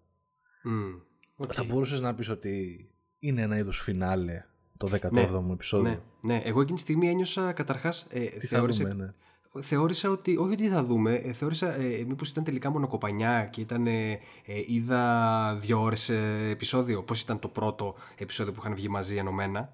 [0.62, 0.94] μμ,
[1.36, 1.52] οκ.
[1.54, 2.86] Θα μπορούσες να πεις ότι
[3.18, 4.44] είναι ένα είδος φινάλε
[4.78, 5.90] το 17ο Ναι, επεισόδιο.
[5.90, 9.12] Ναι, ναι, εγώ εκείνη τη στιγμή ένιωσα καταρχάς ε, Τι θα θεώρησα, δούμε,
[9.52, 9.62] ναι.
[9.62, 13.86] θεώρησα ότι, όχι ότι θα δούμε, ε, θεώρησα ε, μήπως ήταν τελικά μονοκοπανιά και ήταν,
[13.86, 14.18] ε, ε,
[14.66, 19.72] είδα δύο ώρες ε, επεισόδιο, πώς ήταν το πρώτο επεισόδιο που είχαν βγει μαζί ενωμένα.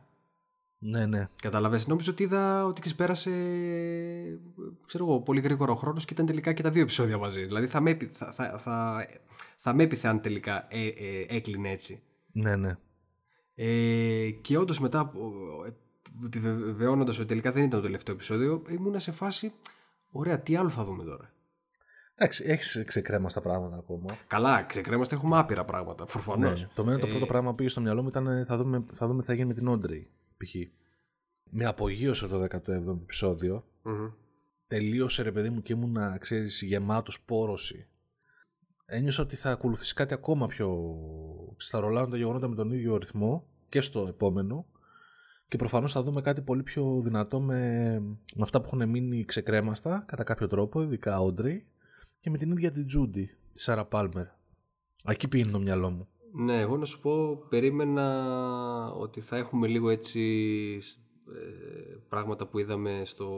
[0.78, 1.28] Ναι, ναι.
[1.42, 3.30] Κατάλαβες, νόμιζα ότι είδα ότι ξεπέρασε
[4.86, 7.44] ξέρω εγώ, πολύ γρήγορο ο χρόνος και ήταν τελικά και τα δύο επεισόδια μαζί.
[7.44, 9.06] Δηλαδή θα με, έπει- θα, θα, θα,
[9.58, 12.02] θα με έπιθε αν τελικά ε, ε, έκλεινε έτσι.
[12.32, 12.76] Ναι, ναι.
[13.54, 15.12] Ε, και όντως μετά,
[16.26, 19.52] επιβεβαιώνοντας ότι τελικά δεν ήταν το τελευταίο επεισόδιο, ήμουνα σε φάση.
[20.10, 21.32] Ωραία, τι άλλο θα δούμε τώρα.
[22.14, 24.04] Εντάξει, έχεις ξεκρέμα στα πράγματα ακόμα.
[24.26, 26.04] Καλά, ξεκρέμαστε, έχουμε άπειρα πράγματα.
[26.04, 26.62] Προφανώς.
[26.62, 26.68] Ναι.
[26.74, 28.84] Το μένα το Ε, πρώτο πράγμα που πήγε στο μυαλό μου ήταν ε, θα δούμε,
[28.94, 30.10] θα δούμε τι θα γίνει με την Όντρεϊ.
[30.36, 30.54] Π.χ.
[31.50, 33.64] Με απογείωσε το 17ο επεισόδιο.
[34.66, 37.86] τελείωσε ρε παιδί μου και ήμουνα, ξέρεις, γεμάτος πόρωση.
[38.86, 40.68] Ένιωσα ότι θα ακολουθήσει κάτι ακόμα πιο...
[41.58, 44.66] Θα ρολάρουν τα γεγονότα με τον ίδιο ρυθμό και στο επόμενο
[45.48, 47.98] και προφανώς θα δούμε κάτι πολύ πιο δυνατό με,
[48.34, 51.66] με αυτά που έχουν μείνει ξεκρέμαστα κατά κάποιο τρόπο, ειδικά Όντρεϊ
[52.20, 54.26] και με την ίδια την Τζούντι, τη Σάρα Πάλμερ.
[55.04, 56.08] Εκεί πήγαινε το μυαλό μου.
[56.32, 60.20] Ναι, εγώ να σου πω, περίμενα ότι θα έχουμε λίγο έτσι
[61.34, 63.28] ε, πράγματα που είδαμε στο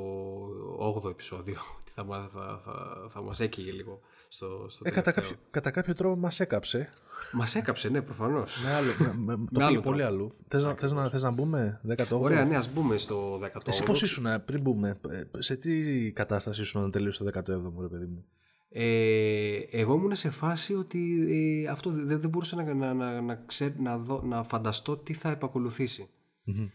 [1.04, 1.56] 8ο επεισόδιο.
[1.80, 5.34] Ότι θα, μα- θα, θα, θα μας έκαιγε λίγο στο, στο Ε, κατά, τελευταίο.
[5.36, 6.88] κάποιο, κατά κάποιο τρόπο μας έκαψε.
[7.32, 8.62] Μας έκαψε, ναι, προφανώς.
[8.64, 10.14] Με άλλο, με, με, το Με πήγε άλλο πολύ τρόπο.
[10.14, 10.34] αλλού.
[10.48, 12.20] Θες να, θες, να, θες να μπούμε 18ο.
[12.20, 13.60] Ωραία, ναι, ας μπούμε στο 18ο.
[13.66, 17.88] Εσύ πώς ήσουν πριν μπούμε, ε, σε τι κατάσταση ήσουν όταν τελείωσε το 17ο ρε
[17.88, 18.24] παιδί μου;
[18.68, 21.26] Ε, εγώ ήμουν σε φάση ότι
[21.64, 25.12] ε, αυτό δεν, δεν μπορούσα να, να, να, να, ξέ- να, δω- να φανταστώ τι
[25.12, 26.08] θα επακολουθήσει.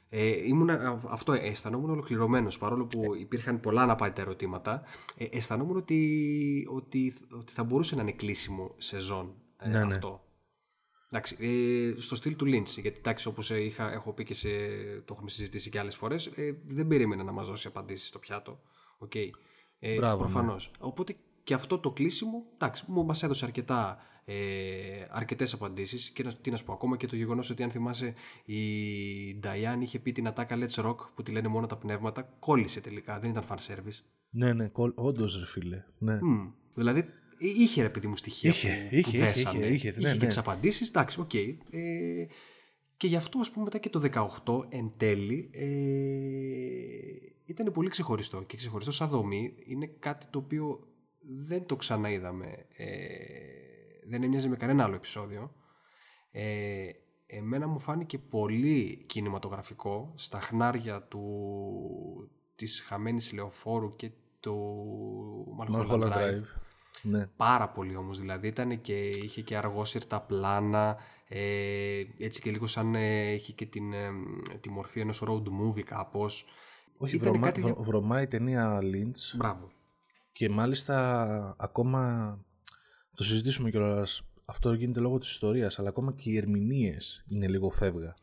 [0.09, 0.69] Ε, ήμουν,
[1.09, 4.83] αυτό αισθανόμουν ολοκληρωμένος παρόλο που υπήρχαν πολλά αναπάντητα ερωτήματα
[5.17, 9.93] ε, αισθανόμουν ότι, ότι, ότι θα μπορούσε να είναι κλείσιμο σεζόν ε, Ναι, ναι.
[9.93, 10.25] αυτό.
[11.13, 14.49] Εντάξει, ε, στο στυλ του Lynch, γιατί εντάξει, όπως είχα, έχω πει και σε,
[15.05, 18.61] το έχουμε συζητήσει και άλλες φορές, ε, δεν περίμενα να μας δώσει απαντήσεις στο πιάτο.
[18.97, 19.15] Οκ.
[19.15, 20.29] Ε, Μπράβο, ναι.
[20.29, 20.71] προφανώς.
[20.79, 24.35] Οπότε και αυτό το κλείσιμο, εντάξει, μου μας έδωσε αρκετά, ε,
[25.09, 28.13] αρκετές απαντήσεις και να, τι να σου πω, ακόμα και το γεγονός ότι αν θυμάσαι
[28.45, 28.59] η
[29.43, 33.19] Diane είχε πει την ατάκα Let's Rock που τη λένε μόνο τα πνεύματα, κόλλησε τελικά,
[33.19, 34.03] δεν ήταν fan service.
[34.29, 35.83] Ναι, ναι, όντως ρε φίλε.
[35.97, 36.19] Ναι.
[36.21, 36.51] Μμ.
[36.73, 37.05] Δηλαδή ε,
[37.39, 39.65] είχε ρε παιδί μου στοιχεία Είχε, που, είχε, που είχε, δέσανε.
[39.65, 40.25] είχε, είχε, ναι, και ναι.
[40.25, 41.33] τις απαντήσεις, εντάξει, οκ.
[41.33, 41.51] Ε,
[42.97, 44.01] και γι' αυτό ας πούμε μετά και το
[44.45, 45.65] 18 εν τέλει ε,
[47.45, 50.87] ήταν πολύ ξεχωριστό και ξεχωριστό σαν δομή είναι κάτι το οποίο
[51.45, 52.87] δεν το ξαναείδαμε ε,
[54.11, 55.51] δεν έμοιαζε με κανένα άλλο επεισόδιο
[56.31, 56.87] ε,
[57.25, 61.21] εμένα μου φάνηκε πολύ κινηματογραφικό στα χνάρια του
[62.55, 66.11] της χαμένης λεωφόρου και του Mulholland Mulholland Drive.
[66.11, 66.43] Drive.
[67.03, 67.27] Ναι.
[67.27, 70.97] Πάρα πολύ όμως δηλαδή ήταν και είχε και αργόσυρτα πλάνα
[71.27, 74.09] ε, έτσι και λίγο σαν ε, είχε και την, ε,
[74.61, 76.45] τη μορφή ενός road movie κάπως
[76.97, 79.71] Όχι, Ήτανε βρωμά, κάτι βρο- δια- βρωμάει η ταινία Lynch Μπράβο
[80.31, 82.39] και μάλιστα ακόμα
[83.15, 87.69] το συζητήσουμε κιόλας αυτό γίνεται λόγω της ιστορίας αλλά ακόμα και οι ερμηνείες είναι λίγο
[87.69, 88.13] φεύγα.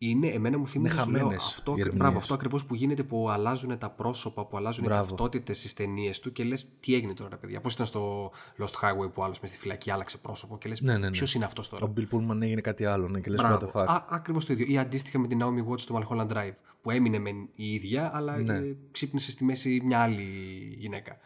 [0.00, 1.96] Είναι, εμένα μου θυμίζει Είναι σου λέω, χαμένες αυτό, οι ακρι- ερμηνείες.
[2.02, 5.02] μπράβο, αυτό ακριβώς που γίνεται που αλλάζουν τα πρόσωπα, που αλλάζουν οι Μπράβο.
[5.08, 7.60] ταυτότητες στις ταινίες του και λες τι έγινε τώρα ρε παιδιά.
[7.60, 10.92] Πώς ήταν στο Lost Highway που άλλος μες στη φυλακή άλλαξε πρόσωπο και λες Ναι,
[10.92, 11.10] ναι, ναι.
[11.10, 13.70] ποιος είναι αυτός τώρα; Ο Bill Pullman έγινε κάτι άλλο ναι, και λες what Μπράβο.
[13.74, 13.84] the fuck.
[13.88, 14.66] Α, ακριβώς το ίδιο.
[14.68, 18.36] Ή αντίστοιχα με την Naomi Watts στο Mulholland Drive που έμεινε μεν η ίδια αλλά
[18.36, 18.54] Ναι.
[18.56, 20.22] ε, ξύπνησε στη μέση μια άλλη
[20.78, 21.16] γυναίκα.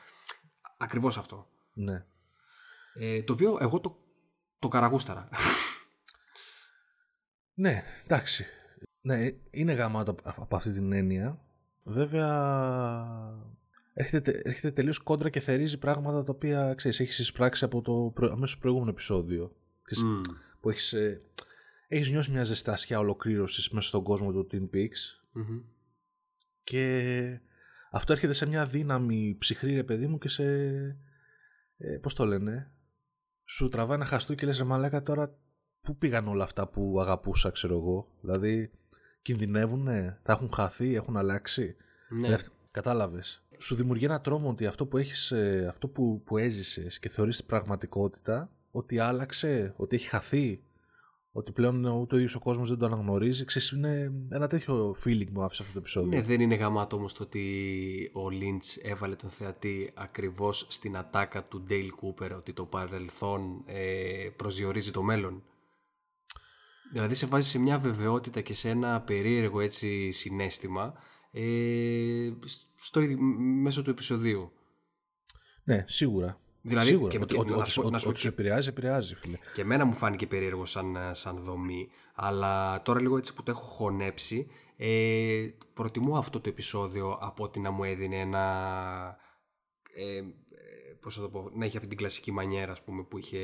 [0.78, 1.46] Ακριβώς αυτό.
[1.72, 2.04] Ναι.
[2.94, 3.96] Ε, το οποίο εγώ το,
[4.58, 5.28] το καραγούσταρα.
[7.54, 8.44] Ναι, εντάξει.
[9.00, 11.40] Ναι, είναι γαμάτο από- από αυτή την έννοια.
[11.84, 12.28] Βέβαια,
[13.94, 18.10] έρχεται, τε- έρχεται τελείως κόντρα και θερίζει πράγματα τα οποία, ξέρεις, έχεις εισπράξει από το
[18.14, 19.56] προ, αμέσως προηγούμενο επεισόδιο.
[19.82, 20.20] Ξέρεις, Μμ.
[20.60, 21.20] Που έχεις, ε,
[21.88, 25.60] έχεις νιώσει μια ζεστασιά ολοκλήρωσης μέσα στον κόσμο του Twin Peaks Μμμ.
[26.64, 27.40] και
[27.90, 30.44] αυτό έρχεται σε μια δύναμη ψυχρή ρε παιδί μου και σε,
[31.76, 32.72] ε, πώς το λένε,
[33.54, 35.34] σου τραβάει ένα χαστούκι και λες ρε μαλάκα τώρα
[35.80, 38.70] πού πήγαν όλα αυτά που αγαπούσα ξέρω εγώ, δηλαδή
[39.22, 41.76] κινδυνεύουνε, θα έχουν χαθεί, έχουν αλλάξει.
[42.08, 42.20] Ναι.
[42.20, 43.42] Δηλαδή, κατάλαβες.
[43.58, 47.44] Σου δημιουργεί ένα τρόμο ότι αυτό που έχεις, ε, αυτό που, που έζησες και θεωρείς
[47.44, 50.62] πραγματικότητα, ότι άλλαξε, ότι έχει χαθεί,
[51.32, 53.44] ότι πλέον ούτε ο ίδιος ο κόσμος δεν το αναγνωρίζει.
[53.44, 56.08] Ξέρεις, είναι ένα τέτοιο feeling μου άφησε αυτό το επεισόδιο.
[56.08, 61.44] Ναι, δεν είναι γαμάτο όμως το ότι ο Λίντς έβαλε τον θεατή ακριβώς στην ατάκα
[61.44, 65.42] του Dale Cooper ότι το παρελθόν ε, προσδιορίζει το μέλλον.
[66.92, 70.94] Δηλαδή σε βάζει σε μια βεβαιότητα και σε ένα περίεργο έτσι συνέστημα
[71.30, 72.30] ε,
[72.76, 73.18] στο, ίδιο-
[73.62, 74.52] μέσω του επεισοδίου.
[75.64, 76.40] Ναι, σίγουρα.
[76.62, 77.10] Δηλαδή, σίγουρα.
[77.10, 78.34] και- ότι, και- ότι, να ότι, σου πω- να ότι, σου πω ότι σε και-
[78.34, 79.38] επηρεάζει, επηρεάζει, φίλε.
[79.54, 83.50] Και εμένα μου φάνηκε περίεργο σαν, ε, σαν δομή, αλλά τώρα λίγο έτσι που το
[83.50, 84.46] έχω χωνέψει,
[84.76, 88.42] ε, προτιμώ αυτό το επεισόδιο από ότι να μου έδινε ένα...
[89.96, 90.22] Ε, ε,
[91.00, 93.38] πώς θα το πω, να έχει αυτή την κλασική μανιέρα ας πούμε, που, είχε,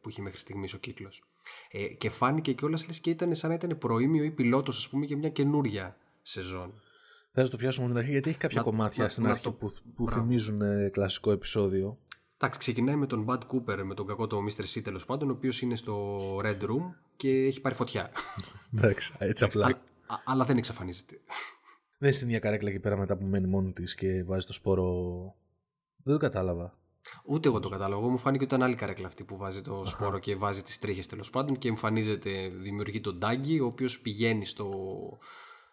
[0.00, 1.22] που είχε μέχρι στιγμής ο κύκλος.
[1.70, 5.04] Ε, και φάνηκε κιόλας λες και ήταν σαν να ήταν προήμιο ή πιλότος ας πούμε
[5.04, 6.82] για μια καινούρια σεζόν.
[7.32, 9.42] Θα το πιάσουμε από την αρχή γιατί έχει κάποια Να- κομμάτια να- στην να αρχή
[9.42, 10.20] το- που, που Μπράβο.
[10.20, 11.98] θυμίζουν ε, κλασικό επεισόδιο.
[12.36, 14.64] Εντάξει, ξεκινάει με τον Bud Cooper, με τον κακό το Mr.
[14.78, 18.10] C τέλος πάντων, ο οποίος είναι στο Red Room και έχει πάρει φωτιά.
[18.76, 19.66] Εντάξει, έτσι απλά.
[19.66, 19.68] Α-
[20.14, 21.14] α- αλλά δεν εξαφανίζεται.
[21.98, 24.52] Δεν είναι στην ίδια καρέκλα εκεί πέρα μετά που μένει μόνη της και βάζει το
[24.52, 24.94] σπόρο.
[26.02, 26.78] Δεν το κατάλαβα.
[27.24, 28.00] Ούτε εγώ το κατάλαβα.
[28.00, 30.78] Εγώ μου φάνηκε ότι ήταν άλλη καρέκλα αυτή που βάζει το σπόρο και βάζει τις
[30.78, 34.70] τρίχες τέλος πάντων και εμφανίζεται, δημιουργεί τον Ντάγκη, ο οποίος πηγαίνει στο,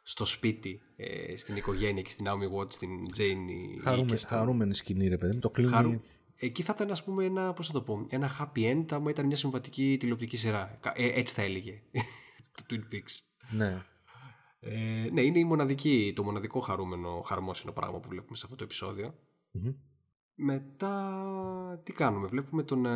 [0.04, 3.82] στο σπίτι, ε, στην οικογένεια και στην Naomi Watts, στην Jane.
[3.84, 5.40] Χαρούμε, και στο- χαρούμενη σκηνή, ρε παιδί μου.
[5.40, 5.70] Το κλείνει.
[5.72, 6.02] Χαρού-
[6.44, 9.26] Εκεί θα ήταν, ας πούμε, ένα, πώς θα το πω, ένα happy end, άμα ήταν
[9.26, 10.78] μια συμβατική τηλεοπτική σειρά.
[10.82, 11.82] Κα- Ε, έτσι θα έλεγε.
[12.56, 13.20] το Twin Peaks.
[13.58, 13.82] Ναι.
[14.60, 18.64] Ε, ναι, είναι η μοναδική, το μοναδικό χαρούμενο, χαρμόσυνο πράγμα που βλέπουμε σε αυτό το
[18.64, 19.14] επεισόδιο.
[19.52, 19.72] Μμμ.
[20.36, 22.90] Μετά τι κάνουμε, βλέπουμε τον, ε,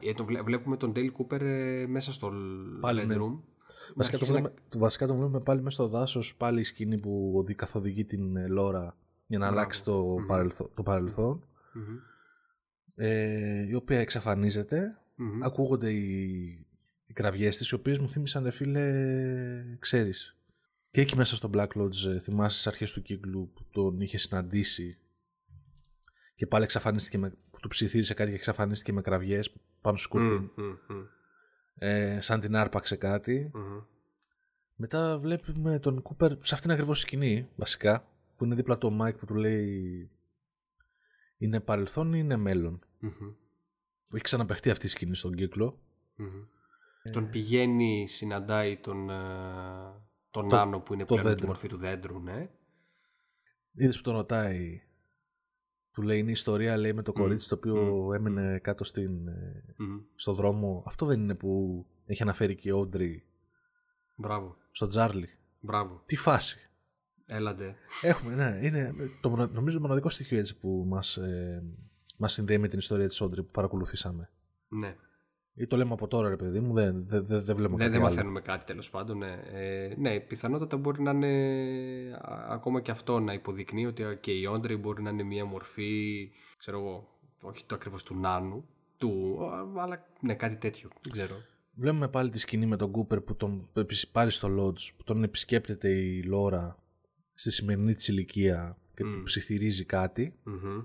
[0.00, 2.32] ε, τον βλέ- βλέπουμε τον Dale Cooper ε, μέσα στο
[2.80, 3.14] Πάλι, Red ναι.
[3.14, 3.38] Room.
[3.94, 6.64] Βασικά το, Αρχίζει να- βλέπουμε, το- βασικά το βλέπουμε πάλι μέσα στο δάσος, πάλι η
[6.64, 8.96] σκηνή που οδη, καθοδηγεί την ε, Λόρα
[9.26, 9.60] για να Μπράβο.
[9.60, 10.26] αλλάξει το, Μμμ.
[10.26, 11.44] παρελθόν, το παρελθόν.
[11.74, 11.96] Μμμ,
[12.96, 14.98] Ε, η οποία εξαφανίζεται.
[15.16, 15.42] μμμ.
[15.44, 16.66] Ακούγονται οι,
[17.06, 20.36] οι κραυγές της, οι οποίες μου θύμισαν, ρε φίλε, ξέρεις.
[20.90, 24.18] Και εκεί μέσα στο Black Lodge, ε, θυμάσαι στις αρχές του κύκλου που τον είχε
[24.18, 24.98] συναντήσει
[26.36, 30.50] και πάλι εξαφανίστηκε με, που του ψιθύρισε κάτι και εξαφανίστηκε με κραυγές πάνω στο κουρτίν.
[30.56, 31.02] Μμ, μμ, μμ,
[31.78, 33.50] Ε, σαν την άρπαξε κάτι.
[33.54, 33.82] μμμ.
[34.76, 39.26] Μετά βλέπουμε τον Κούπερ σε αυτήν ακριβώς σκηνή, βασικά, που είναι δίπλα το Μάικ που
[39.26, 40.10] του λέει
[41.38, 43.10] είναι παρελθόν ή είναι μέλλον; Μμμ,
[44.08, 45.78] Που έχει ξαναπαιχτεί αυτή η σκηνή στον κύκλο.
[46.16, 46.28] μμμ.
[47.12, 49.14] Τον πηγαίνει, συναντάει τον, ε,
[50.30, 51.46] τον Το- Νάνο που είναι το πλέον με τη δέντρο.
[51.46, 52.50] μορφή του δέντρου, ναι.
[53.72, 54.82] Είδες που τον ρωτάει,
[55.92, 58.84] του λέει είναι η ιστορία λέει με το Μμ, κορίτσι το οποίο μμ, έμενε κάτω
[58.84, 60.00] στην, ε, Μμμ.
[60.16, 60.82] στο δρόμο.
[60.86, 63.24] Αυτό δεν είναι που έχει αναφέρει και η Όντρι
[64.16, 65.28] Μπράβο, στον Τζάρλι.
[65.60, 66.02] μπράβο.
[66.06, 66.68] Τι φάση.
[67.26, 67.74] Έλαντε.
[68.02, 71.62] Έχουμε, ναι, είναι το, μονα- νομίζω το μοναδικό στοιχείο έτσι που μας, ε,
[72.16, 74.30] μας συνδέει με την ιστορία της Όντρι που παρακολουθήσαμε.
[74.68, 74.96] Ναι.
[75.56, 77.90] Ή το λέμε από τώρα, ρε παιδί μου, δεν, δεν, δεν, δεν βλέπουμε Ναι, κάτι
[77.96, 78.10] δεν άλλο.
[78.14, 79.18] μαθαίνουμε κάτι τέλος πάντων.
[79.18, 79.40] Ναι.
[79.52, 81.28] Ε, ναι, πιθανότατα μπορεί να είναι
[82.22, 85.44] α, ακόμα και αυτό να υποδεικνύει ότι α, και η Όντρη μπορεί να είναι μια
[85.44, 87.08] μορφή, ξέρω εγώ,
[87.42, 88.64] όχι το ακριβώς του νάνου,
[88.98, 89.38] του,
[89.76, 90.88] α, αλλά ναι, κάτι τέτοιο.
[91.02, 91.34] Δεν ξέρω.
[91.74, 95.22] Βλέπουμε πάλι τη σκηνή με τον Κούπερ που τον επισκ- πάρει στο Lodge, που τον
[95.22, 96.78] επισκέπτεται η Λόρα
[97.34, 99.22] στη σημερινή της ηλικία και του Μμ.
[99.22, 100.80] ψιθυρίζει κάτι, Μμμ.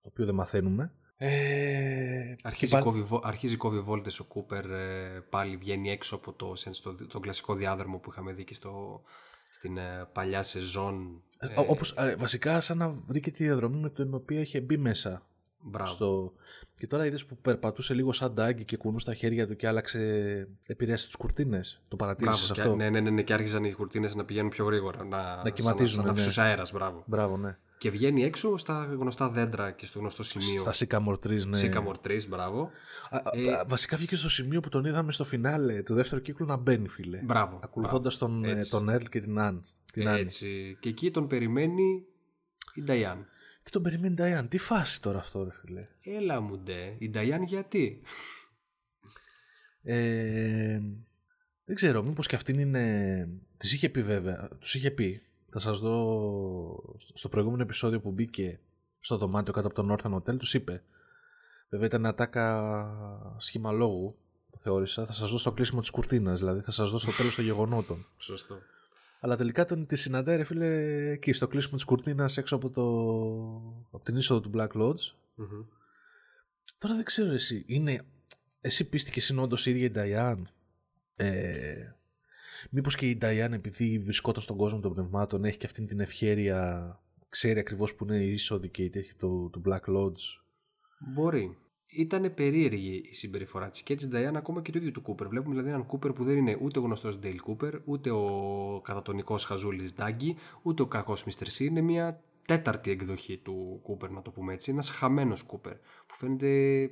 [0.00, 0.92] το οποίο δεν μαθαίνουμε.
[1.22, 6.14] Ε, Αρχίζει, και πάλι- κόβει, βο- αρχίζει κόβει βόλτες ο Κούπερ, ε, πάλι βγαίνει έξω
[6.16, 9.02] από το, σε- στο, τον κλασικό διάδρομο που είχαμε δει και στο,
[9.50, 11.22] στην ε, παλιά σεζόν.
[11.38, 15.26] Ε, όπως, ε, βασικά σαν να βρήκε τη διαδρομή με την οποία είχε μπει μέσα
[15.62, 15.90] Μπράβο.
[15.90, 16.32] Στο...
[16.78, 19.98] Και τώρα είδες που περπατούσε λίγο σαν ντάγκη και κουνούσε τα χέρια του και άλλαξε.
[20.66, 21.82] επηρέασε τις κουρτίνες.
[21.88, 22.54] Το παρατήρησες Μπράβο.
[22.54, 25.04] Και, αυτό; ναι, ναι, ναι, ναι, και άρχισαν οι κουρτίνες να πηγαίνουν πιο γρήγορα.
[25.04, 26.20] Να, Να κυματίζουν, Σαν, ναι.
[26.20, 27.02] σαν αέρας, μπράβο.
[27.06, 27.56] Μπράβο, ναι.
[27.78, 30.58] Και βγαίνει έξω στα γνωστά δέντρα και στο γνωστό σημείο.
[30.58, 31.60] Στα Sycamore Trees, ναι.
[31.62, 32.70] Sycamore Trees, μπράβο.
[33.10, 36.20] Α, α, Ε, α, βασικά βγήκε στο σημείο που τον είδαμε στο φινάλε του δεύτερου
[36.22, 37.18] κύκλου να μπαίνει, φίλε.
[37.24, 37.60] Μπράβο.
[37.62, 38.70] Ακολουθώντας τον, ε, Έτσι.
[38.70, 39.64] τον Earl και την Αν.
[39.92, 40.20] Την Άννη.
[40.20, 40.76] Έτσι.
[40.80, 42.04] Και εκεί τον περιμένει
[42.74, 43.26] η Νταϊάν.
[43.70, 44.46] Και τον περιμένει η Diane.
[44.48, 46.94] Τι φάση τώρα αυτό, ρε φίλε; Έλα μου ντε.
[46.98, 48.02] Η Νταϊάν γιατί;
[49.82, 50.80] Ε,
[51.64, 53.28] δεν ξέρω, μήπως και αυτήν είναι...
[53.56, 55.22] Της είχε πει βέβαια, τους είχε πει.
[55.50, 58.60] Θα σας δω στο- στο προηγούμενο επεισόδιο που μπήκε
[59.00, 60.82] στο δωμάτιο κάτω από τον Northern Hotel, τους είπε.
[61.70, 62.86] Βέβαια ήταν ατάκα
[63.38, 64.16] σχήμα λόγου,
[64.50, 65.06] το θεώρησα.
[65.06, 68.06] Θα σας δω στο κλείσιμο της κουρτίνας, δηλαδή θα σας δω στο τέλος των γεγονότων.
[68.16, 68.58] Σωστό.
[69.20, 72.82] Αλλά τελικά τον τη συναντάει, ρε φίλε, εκεί στο κλείσιμο της κουρτίνας έξω από, το,
[73.90, 75.14] από την είσοδο του Black Lodge.
[75.34, 75.64] Μμμ.
[76.78, 77.64] Τώρα δεν ξέρω εσύ.
[77.66, 78.04] Είναι...
[78.60, 80.50] Εσύ πίστηκες είναι όντως η ίδια η Νταϊάν.
[81.16, 81.92] Ε...
[82.70, 87.00] Μήπως και η Νταϊάν επειδή βρισκόταν στον κόσμο των πνευμάτων έχει και αυτήν την ευχέρεια
[87.28, 90.40] ξέρει ακριβώς που είναι η είσοδη και η τέτοια του, του Black Lodge;
[91.14, 91.58] Μπορεί.
[91.92, 95.28] Ήταν περίεργη η συμπεριφορά της και τη Νταϊάν ακόμα και του ίδιου του Κούπερ.
[95.28, 99.44] Βλέπουμε δηλαδή έναν Κούπερ που δεν είναι ούτε ο γνωστός Ντέιλ Κούπερ, ούτε ο κατατονικός
[99.44, 101.64] χαζούλης Ντάγκη, ούτε ο κακός Μίστερ Σι.
[101.64, 104.70] Είναι μια τέταρτη εκδοχή του Κούπερ, να το πούμε έτσι.
[104.70, 105.74] Ένας χαμένος Κούπερ
[106.06, 106.46] που φαίνεται.
[106.82, 106.90] ε,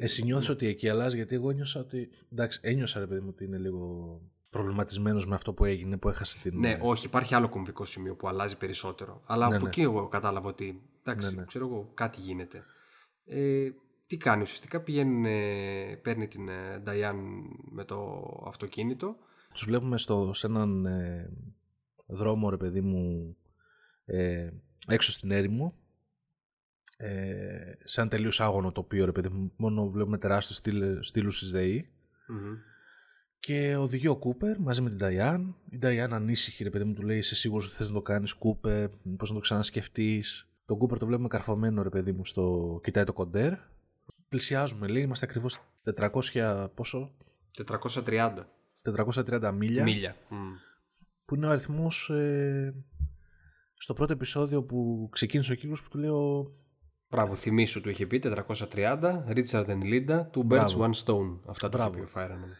[0.00, 2.08] Εσύ νιώθεις ότι εκεί αλλάζει; Γιατί εγώ ένιωσα ότι...
[2.32, 6.38] Εντάξει, ένιωσα ρε παιδί μου ότι είναι λίγο προβληματισμένος με αυτό που έγινε, που έχασε
[6.42, 6.58] την...
[6.58, 9.22] Ναι, όχι, υπάρχει άλλο κομβικό σημείο που αλλάζει περισσότερο.
[9.26, 9.70] Αλλά Ναι, από ναι.
[9.70, 10.82] εκεί εγώ κατάλαβα ότι.
[11.02, 11.46] Εντάξει, Ναι, ναι.
[11.46, 12.64] ξέρω εγώ, κάτι γίνεται.
[13.24, 13.68] Ε,
[14.06, 17.16] τι κάνει ουσιαστικά, πηγαίνει, ε, παίρνει την ε, Νταϊάν
[17.70, 19.16] με το αυτοκίνητο.
[19.52, 21.30] Τους βλέπουμε στο, σε έναν ε,
[22.06, 23.36] δρόμο, ρε παιδί μου,
[24.04, 24.48] ε,
[24.86, 25.74] έξω στην έρημο.
[26.96, 29.52] Ε, σε ένα τελείως άγωνο τοπίο, ρε παιδί μου.
[29.56, 31.90] Μόνο βλέπουμε τεράστιους στήλ, στήλους της ΔΕΗ.
[32.28, 32.54] Μμμ.
[33.38, 35.56] Και οδηγεί ο Κούπερ μαζί με την Νταϊάν.
[35.70, 38.32] Η Νταϊάν ανήσυχη, ρε παιδί μου, του λέει: Είσαι σίγουρος ότι θες να το κάνεις,
[38.32, 42.80] Κούπερ, πώς να το ξανασκεφτείς; Τον Κούπερ το βλέπουμε καρφωμένο, ρε παιδί μου, στο.
[42.82, 43.52] Κοιτάει το κοντέρ.
[44.36, 46.68] Πλησιάζουμε, λέει, είμαστε ακριβώς 400.
[46.74, 47.10] Πόσο;
[47.64, 48.46] 430
[48.82, 49.82] 430 μίλια.
[49.82, 50.16] μίλια.
[50.28, 50.36] Μμ.
[51.24, 52.10] Που είναι ο αριθμός.
[52.10, 52.74] Ε,
[53.74, 56.52] στο πρώτο επεισόδιο που ξεκίνησε ο κύκλος που του λέω.
[57.10, 60.84] Μπράβο, θυμήσου του είχε πει 430, Richard and Linda, two birds, Μπράβο.
[60.84, 61.38] one stone.
[61.46, 61.90] Αυτά του είχε Μπράβο.
[61.90, 62.50] πει ο Fireman.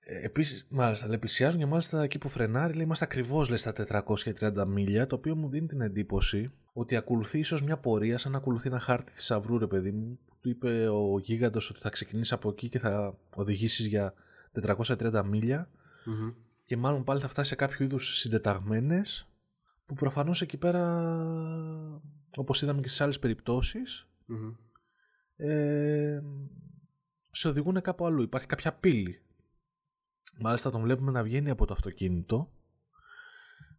[0.00, 4.66] Ε, Επίσης, μάλιστα, λέει, πλησιάζουν και μάλιστα εκεί που φρενάρει, λέει, είμαστε ακριβώς στα 430
[4.66, 8.68] μίλια, το οποίο μου δίνει την εντύπωση ότι ακολουθεί ίσως μια πορεία, σαν να ακολουθεί
[8.68, 10.18] ένα χάρτη θησαυρού, ρε παιδί μου.
[10.26, 14.14] που Του είπε ο γίγαντος ότι θα ξεκινήσεις από εκεί και θα οδηγήσεις για
[14.62, 15.70] 430 μίλια,
[16.04, 16.30] Μμμ.
[16.64, 19.28] και μάλλον πάλι θα φτάσει σε κάποιο είδους συντεταγμένες,
[19.86, 21.12] που προφανώς εκεί πέρα,
[22.36, 24.52] όπως είδαμε και στις άλλες περιπτώσεις, Μμμ.
[25.36, 26.22] ε,
[27.30, 28.22] σε οδηγούν κάπου αλλού.
[28.22, 29.20] Υπάρχει κάποια πύλη.
[30.40, 32.50] Μάλιστα τον βλέπουμε να βγαίνει από το αυτοκίνητο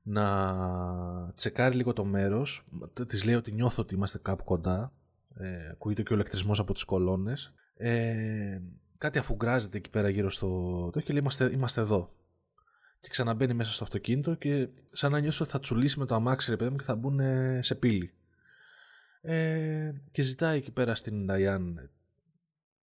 [0.09, 2.65] να τσεκάρει λίγο το μέρος.
[3.07, 4.93] Της λέει ότι νιώθω ότι είμαστε κάπου κοντά.
[5.35, 7.53] Ε, ακούγεται και ο ηλεκτρισμός από τις κολόνες.
[7.77, 8.61] Ε,
[8.97, 10.47] κάτι αφουγκράζεται εκεί πέρα γύρω στο
[10.93, 12.11] το και λέει είμαστε, είμαστε εδώ
[12.99, 16.49] και ξαναμπαίνει μέσα στο αυτοκίνητο και σαν να νιώσει ότι θα τσουλήσει με το αμάξι
[16.49, 18.13] ρε παιδί μου και θα μπουν ε, σε πύλη.
[19.21, 21.89] Ε, και ζητάει εκεί πέρα στην Νταϊάν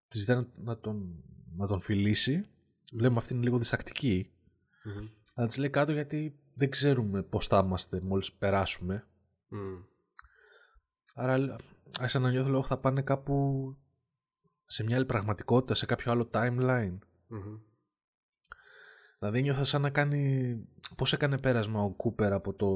[0.07, 1.23] τη ζητάει να, να τον,
[1.57, 2.45] να τον φιλήσει.
[2.93, 4.31] Βλέπουμε αυτή είναι λίγο διστακτική.
[4.83, 5.07] Μμμ.
[5.33, 9.07] αλλά της λέει κάτω γιατί δεν ξέρουμε πώς θα είμαστε μόλις περάσουμε
[9.47, 9.83] Μμ.
[11.13, 11.55] άρα
[11.99, 13.77] άρχισα να νιώθω λόγω θα πάνε κάπου
[14.65, 16.97] σε μια άλλη πραγματικότητα σε κάποιο άλλο timeline
[17.27, 17.59] Μμμ.
[19.19, 20.55] Δηλαδή νιώθω σαν να κάνει
[20.95, 22.69] πώς έκανε πέρασμα ο Κούπερ από το,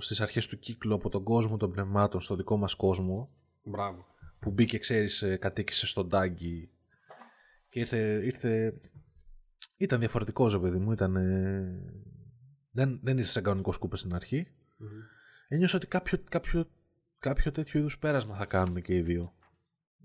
[0.00, 3.30] στις αρχές του κύκλου από τον κόσμο των πνευμάτων στο δικό μας κόσμο
[3.62, 4.06] Μπράβο.
[4.40, 6.70] που μπήκε ξέρεις ε, κατοίκησε στον Τάγκη
[7.68, 8.80] και ήρθε, ήρθε
[9.76, 11.82] ήταν διαφορετικός ρε παιδί μου ήταν, ε,
[12.70, 14.46] δεν, δεν ήρθε σαν κανονικός Κούπερ στην αρχή
[14.76, 14.88] Μμμ.
[15.48, 16.68] ένιωσα ότι κάποιο, κάποιο,
[17.18, 19.32] κάποιο τέτοιο είδους πέρασμα θα κάνουν και οι δύο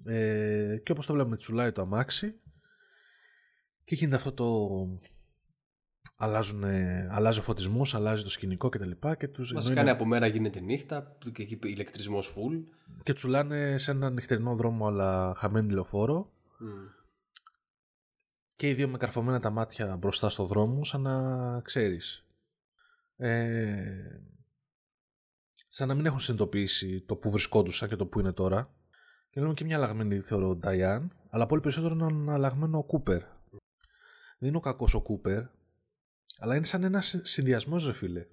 [0.05, 2.34] ε, και όπως το βλέπουμε τσουλάει το αμάξι
[3.84, 4.70] και γίνεται αυτό το
[6.18, 6.63] αλλάζουν,
[7.09, 8.91] αλλάζει ο φωτισμός, αλλάζει το σκηνικό κτλ.
[9.18, 12.63] Και, τους, ενώ Βασικά είναι- ναι, από μέρα γίνεται νύχτα και εκεί ηλεκτρισμός full.
[13.03, 16.68] και τσουλάνε σε έναν νυχτερινό δρόμο αλλά χαμένη λεωφόρο Μμ.
[18.55, 22.24] και οι δύο με καρφωμένα τα μάτια μπροστά στο δρόμο σαν να ξέρεις
[23.16, 24.20] ε,
[25.68, 28.74] σαν να μην έχουν συνειδητοποιήσει το που βρισκόντουσαν και το που είναι τώρα
[29.30, 33.22] και λέμε και μια αλλαγμένη θεωρώ Diane αλλά πολύ περισσότερο έναν αλλαγμένο ο Κούπερ
[34.38, 35.43] δεν είναι ο κακός ο Κούπερ
[36.38, 38.28] αλλά είναι σαν ένας συνδυασμός ρε φίλε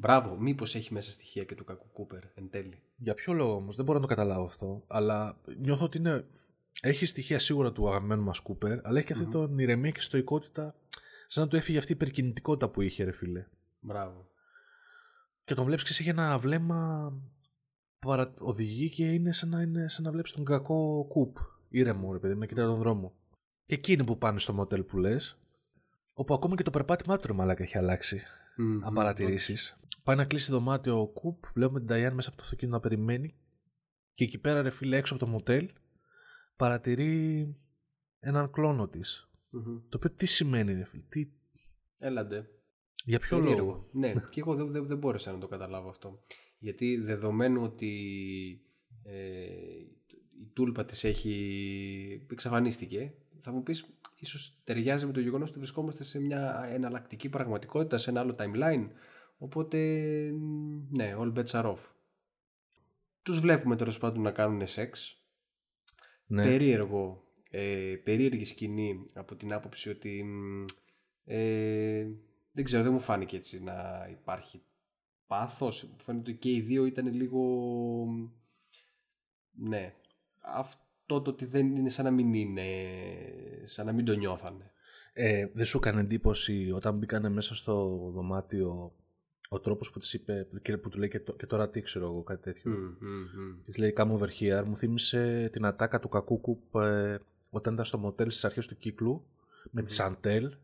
[0.00, 2.82] Μπράβο, μήπως έχει μέσα στοιχεία και του κακού Κούπερ εν τέλει.
[2.96, 4.84] Για ποιο λόγο όμως, δεν μπορώ να το καταλάβω αυτό.
[4.86, 6.24] Αλλά νιώθω ότι είναι.
[6.82, 9.30] Έχει στοιχεία σίγουρα του αγαπημένου μας Κούπερ, αλλά έχει και αυτή mm-hmm.
[9.30, 10.74] τον ηρεμία και στοικότητα.
[11.26, 13.46] Σαν να του έφυγε αυτή η υπερκινητικότητα που είχε, ρε φίλε.
[13.80, 14.28] Μπράβο.
[15.44, 17.12] Και τον βλέπεις και έχει ένα βλέμμα.
[17.98, 18.34] Παρα...
[18.38, 21.36] Οδηγεί και είναι σαν να, είναι, σαν να βλέπεις τον κακό κουπ.
[21.68, 23.14] Ήρεμο, ρε παιδί, να κοιτάει τον δρόμο.
[23.66, 25.38] Και εκείνοι που πάνε στο μοτέλ που λες,
[26.12, 28.22] όπου ακόμα και το περπάτημά του ρε μαλάκα έχει αλλάξει.
[28.58, 28.80] Mm-hmm.
[28.84, 29.78] Αν παρατηρήσεις.
[30.02, 33.34] Πάει να κλείσει δωμάτιο ο Κουπ, βλέπουμε την Ταϊάν μέσα από το αυτοκίνητο να περιμένει.
[34.14, 35.70] Και εκεί πέρα, ρε φίλε, έξω από το μοτέλ,
[36.56, 37.56] παρατηρεί
[38.20, 39.28] έναν κλόνο της.
[39.56, 39.82] Mm-hmm.
[39.88, 41.30] Το οποίο τι σημαίνει, ρε φίλε, τι.
[41.98, 42.48] Έλαντε.
[43.04, 46.22] Για ποιο λόγο; Ναι, και εγώ δεν, δεν, δεν μπόρεσα να το καταλάβω αυτό.
[46.58, 47.92] Γιατί δεδομένου ότι
[49.02, 49.44] ε,
[50.40, 53.86] η τούλπα της έχει εξαφανίστηκε, θα μου πεις
[54.16, 58.88] ίσως ταιριάζει με το γεγονός ότι βρισκόμαστε σε μια εναλλακτική πραγματικότητα, σε ένα άλλο timeline,
[59.38, 59.78] οπότε
[60.90, 61.88] ναι, all bets are off.
[63.22, 65.14] Τους βλέπουμε τέλος πάντων να κάνουν σεξ.
[66.26, 66.44] Ναι.
[66.44, 70.24] Περίεργο, ε, περίεργη σκηνή από την άποψη ότι
[71.24, 72.06] ε,
[72.52, 74.62] δεν ξέρω, δεν μου φάνηκε έτσι να υπάρχει
[75.26, 75.84] πάθος.
[75.84, 77.42] Μου φαίνεται ότι και οι δύο ήταν λίγο...
[79.52, 79.94] Ναι,
[80.40, 82.66] αυτό το ότι δεν είναι σαν να μην είναι,
[83.64, 84.72] σαν να μην το νιώθανε.
[85.12, 88.92] Ε, δεν σου έκανε εντύπωση όταν μπήκανε μέσα στο δωμάτιο
[89.48, 92.22] ο τρόπος που της είπε και που του λέει και, και τώρα τι ξέρω εγώ
[92.22, 92.72] κάτι τέτοιο.
[92.72, 94.64] Mm, mm, Της λέει come over here.
[94.64, 97.16] Μου θύμισε την ατάκα του κακούκου ε,
[97.50, 99.24] όταν ήταν στο μοτέλ στις αρχές του κύκλου
[99.70, 100.54] με τη Σαντέλ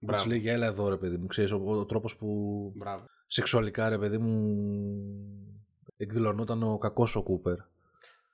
[0.00, 2.28] που της λέει έλα εδώ ρε παιδί μου, ξέρεις, ο, ο τρόπος που
[2.76, 3.04] Μπράβο.
[3.26, 4.56] σεξουαλικά ρε παιδί μου
[5.96, 7.56] εκδηλωνόταν ο κακός ο Κούπερ.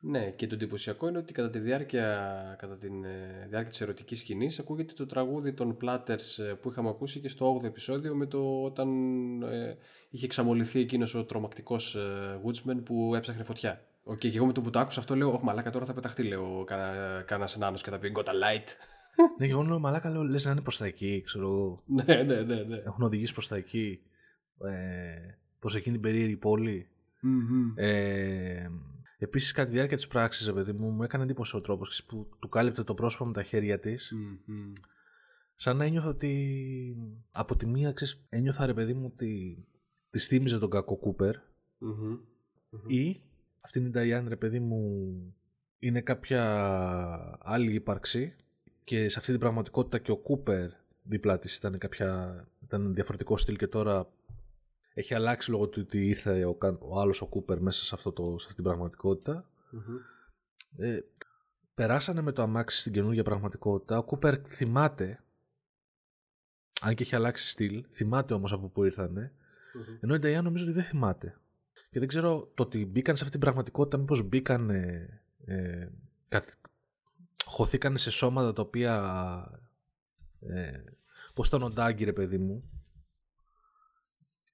[0.07, 4.19] Ναι, και το εντυπωσιακό είναι ότι κατά τη διάρκεια, κατά τη ε, διάρκεια της ερωτικής
[4.19, 8.27] σκηνής ακούγεται το τραγούδι των Platters ε, που είχαμε ακούσει και στο 8ο επεισόδιο με
[8.27, 8.89] το όταν
[9.43, 9.77] ε,
[10.11, 13.85] είχε εξαμολυθεί εκείνος ο τρομακτικός ε, Woodsman που έψαχνε φωτιά.
[14.11, 16.23] Okay, και εγώ με το που το άκουσα αυτό λέω, Όχι, μαλάκα τώρα θα πεταχτεί,
[16.23, 16.65] λέω
[17.27, 18.69] κανένας νάνο και θα πει Got a light.
[19.39, 21.83] Ναι, και εγώ λέω, μαλάκα λέω, λες να είναι προς τα εκεί, ξέρω εγώ.
[21.87, 22.77] ναι, ναι, ναι, ναι.
[22.77, 24.01] Έχουν οδηγήσει προς τα εκεί,
[24.59, 26.89] ε, προς εκείνη την περίεργη πόλη.
[27.23, 27.83] Mm-hmm.
[27.83, 28.69] Ε,
[29.19, 32.49] Επίσης, κατά τη διάρκεια της πράξης, παιδί μου, μου έκανε εντύπωση ο τρόπος που του
[32.49, 34.13] κάλυπτε το πρόσωπο με τα χέρια της.
[34.15, 34.81] Mm-hmm.
[35.55, 36.97] Σαν να ένιωθα ότι.
[37.31, 39.59] Από τη μία, ξέρεις, ένιωθα ρε παιδί μου ότι
[40.11, 41.35] της θύμιζε τον κακό Κούπερ.
[41.37, 42.19] Mm-hmm.
[42.91, 43.21] Ή
[43.61, 44.81] αυτήν την Ταϊάν, ρε παιδί μου,
[45.79, 46.43] είναι κάποια
[47.41, 48.37] άλλη ύπαρξη
[48.85, 50.71] και σε αυτή την πραγματικότητα και ο Κούπερ
[51.03, 54.09] δίπλα της ήταν, κάποια, ήταν διαφορετικό στυλ και τώρα
[54.95, 58.39] έχει αλλάξει λόγω του ότι ήρθε ο, ο άλλος ο Κούπερ μέσα σε, αυτό το,
[58.39, 59.49] σε αυτή την πραγματικοτητα
[60.77, 61.01] Ε,
[61.75, 63.99] περάσανε με το αμάξι στην καινούργια πραγματικότητα.
[63.99, 65.23] Ο Κούπερ θυμάται,
[66.81, 69.33] αν και έχει αλλάξει στυλ, θυμάται όμως από πού ηρθανε
[70.01, 71.39] ενώ η Νταϊάν νομίζω ότι δεν θυμάται.
[71.91, 75.91] Και δεν ξέρω το ότι μπήκαν σε αυτή την πραγματικότητα, μήπως μπήκαν, ε,
[76.29, 76.47] καθ...
[77.45, 78.95] χωθήκαν σε σώματα τα οποία,
[80.41, 80.71] ε,
[81.35, 82.69] πώς ήταν ο Ντάγκη ρε παιδί μου,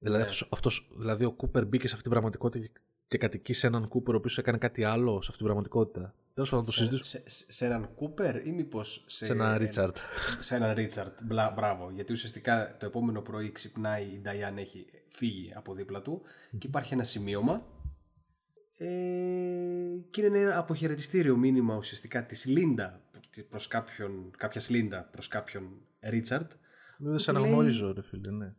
[0.02, 0.30] Δηλαδή, ναι.
[0.48, 2.66] αυτός, δηλαδή ο Κούπερ μπήκε σε αυτή την πραγματικότητα
[3.08, 6.14] και κατοικεί σε έναν Κούπερ ο οποίος έκανε κάτι άλλο σε αυτή την πραγματικότητα.
[6.34, 7.04] Τέλος πάντων, το συζητήσουμε.
[7.04, 9.96] Σε, σε, σε, έναν Κούπερ ή μήπως σε, σε έναν Ρίτσαρντ.
[10.40, 11.18] Σε έναν Ρίτσαρντ.
[11.54, 11.90] Μπράβο.
[11.90, 16.22] Γιατί ουσιαστικά το επόμενο πρωί ξυπνάει η Νταϊάν έχει φύγει από δίπλα του
[16.58, 17.62] και υπάρχει ένα σημείωμα.
[18.82, 18.88] Ε,
[20.10, 23.02] και είναι ένα αποχαιρετιστήριο μήνυμα ουσιαστικά της Λίντα
[23.48, 25.70] προς κάποιον, κάποια Λίντα προς κάποιον
[26.00, 26.50] Ρίτσαρντ.
[26.98, 28.54] Δεν σε αναγνωρίζω, ρε φίλε, ναι.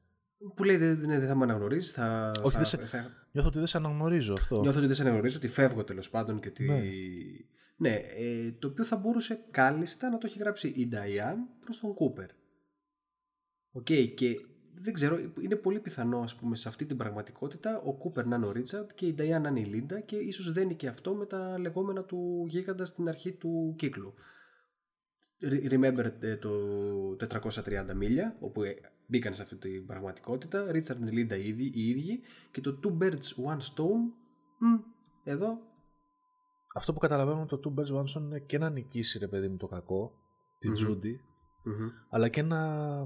[0.56, 1.92] Που λέει δεν, δεν θα με αναγνωρίζεις.
[1.92, 3.28] Θα, Όχι, θα, δεν θα...
[3.32, 4.60] νιώθω ότι δεν σε αναγνωρίζω αυτό.
[4.60, 6.64] Νιώθω ότι δεν σε αναγνωρίζω, ότι φεύγω τέλος πάντων και ότι.
[6.64, 6.82] Ναι,
[7.76, 11.94] ναι ε, το οποίο θα μπορούσε κάλλιστα να το έχει γράψει η Νταϊάν προς τον
[11.94, 12.30] Κούπερ.
[13.72, 14.36] Οκ, okay, και
[14.84, 18.46] δεν ξέρω, είναι πολύ πιθανό ας πούμε σε αυτή την πραγματικότητα ο Κούπερ να είναι
[18.46, 21.16] ο Ρίτσαρντ και η Νταϊάν να είναι η Λίντα και ίσως δεν είναι και αυτό
[21.16, 24.14] με τα λεγόμενα του γίγαντα στην αρχή του κύκλου.
[25.44, 26.50] Remember ε, το
[27.30, 28.76] 430 μίλια όπου ε,
[29.08, 30.66] μπήκαν σε αυτή την πραγματικότητα.
[30.72, 32.22] Richard and Linda οι ίδιοι
[32.52, 34.04] και το Two Birds One Stone.
[34.58, 34.80] Μ,
[35.24, 35.60] εδώ.
[36.76, 39.58] Αυτό που καταλαβαίνω το Two Birds One Stone είναι και να νικήσει ρε παιδί μου
[39.58, 40.12] το κακό,
[40.58, 41.22] την Τζούντι,
[42.10, 42.60] αλλά και να.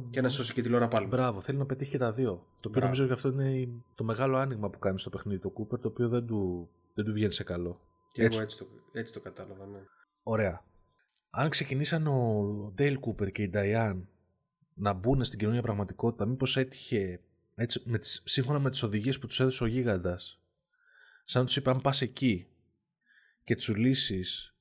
[0.09, 1.07] και να σώσει και τη Λόρα Πάλμα.
[1.07, 2.45] Μπράβο, θέλει να πετύχει και τα δύο.
[2.61, 5.79] Το οποίο νομίζω ότι αυτό είναι το μεγάλο άνοιγμα που κάνει στο παιχνίδι το Cooper,
[5.79, 7.79] το οποίο δεν του, δεν του βγαίνει σε καλό.
[8.11, 8.37] Και έτσι...
[8.37, 9.79] εγώ έτσι το, έτσι το κατάλαβα, ναι.
[10.23, 10.63] Ωραία.
[11.29, 14.01] Αν ξεκινήσαν ο Dale Cooper και η Diane
[14.73, 17.19] να μπουν στην καινούργια πραγματικότητα, μήπως έτυχε
[17.55, 20.39] έτσι, με τις, σύμφωνα με τις οδηγίες που τους έδωσε ο γίγαντας,
[21.25, 22.47] σαν τους είπε αν πας εκεί
[23.43, 24.54] και τους λύσεις,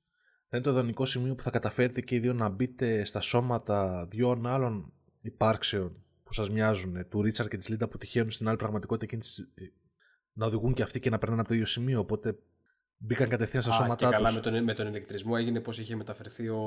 [0.54, 4.06] θα είναι το ιδανικό σημείο που θα καταφέρετε και οι δύο να μπείτε στα σώματα
[4.10, 8.56] δύο άλλων υπάρξεων που σας μοιάζουν, του Ρίτσαρ και της Λίντα που τυχαίνουν στην άλλη
[8.56, 9.48] πραγματικότητα εκείνης
[10.32, 12.00] να οδηγούν και αυτοί και να περνάνε από το ίδιο σημείο.
[12.00, 12.38] Οπότε
[12.96, 14.12] μπήκαν κατευθείαν στα σώματά του.
[14.12, 16.62] Καλά, με τον, με τον ηλεκτρισμό έγινε πώς είχε μεταφερθεί ο.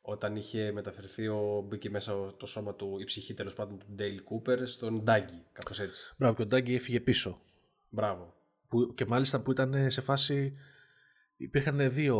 [0.00, 1.64] Όταν είχε μεταφερθεί ο.
[1.68, 5.44] μπήκε μέσα το σώμα του, η ψυχή τέλος πάντων του Ντέιλ Κούπερ στον Ντάγκη.
[5.52, 6.14] Κάπως έτσι.
[6.18, 7.40] Μπράβο, και ο Ντάγκη έφυγε πίσω.
[7.88, 8.34] Μπράβο.
[8.68, 10.54] Που, και μάλιστα που ήταν σε φάση.
[11.36, 12.16] Υπήρχαν δύο,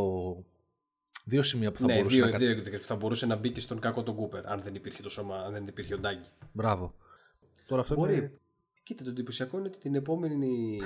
[1.25, 3.51] δύο σημεία που θα ναι, μπορούσε δύο, να δύο εκδοχές που θα μπορούσε να μπει
[3.51, 6.29] και στον κάκο τον Κούπερ αν δεν υπήρχε το σώμα, αν δεν υπήρχε ο Ντάγκη.
[6.53, 6.95] Μπράβο.
[7.67, 8.15] Τώρα αυτό Μπορεί.
[8.17, 8.33] είναι...
[8.85, 10.79] Κοίτα, το εντυπωσιακό είναι ότι την επόμενη.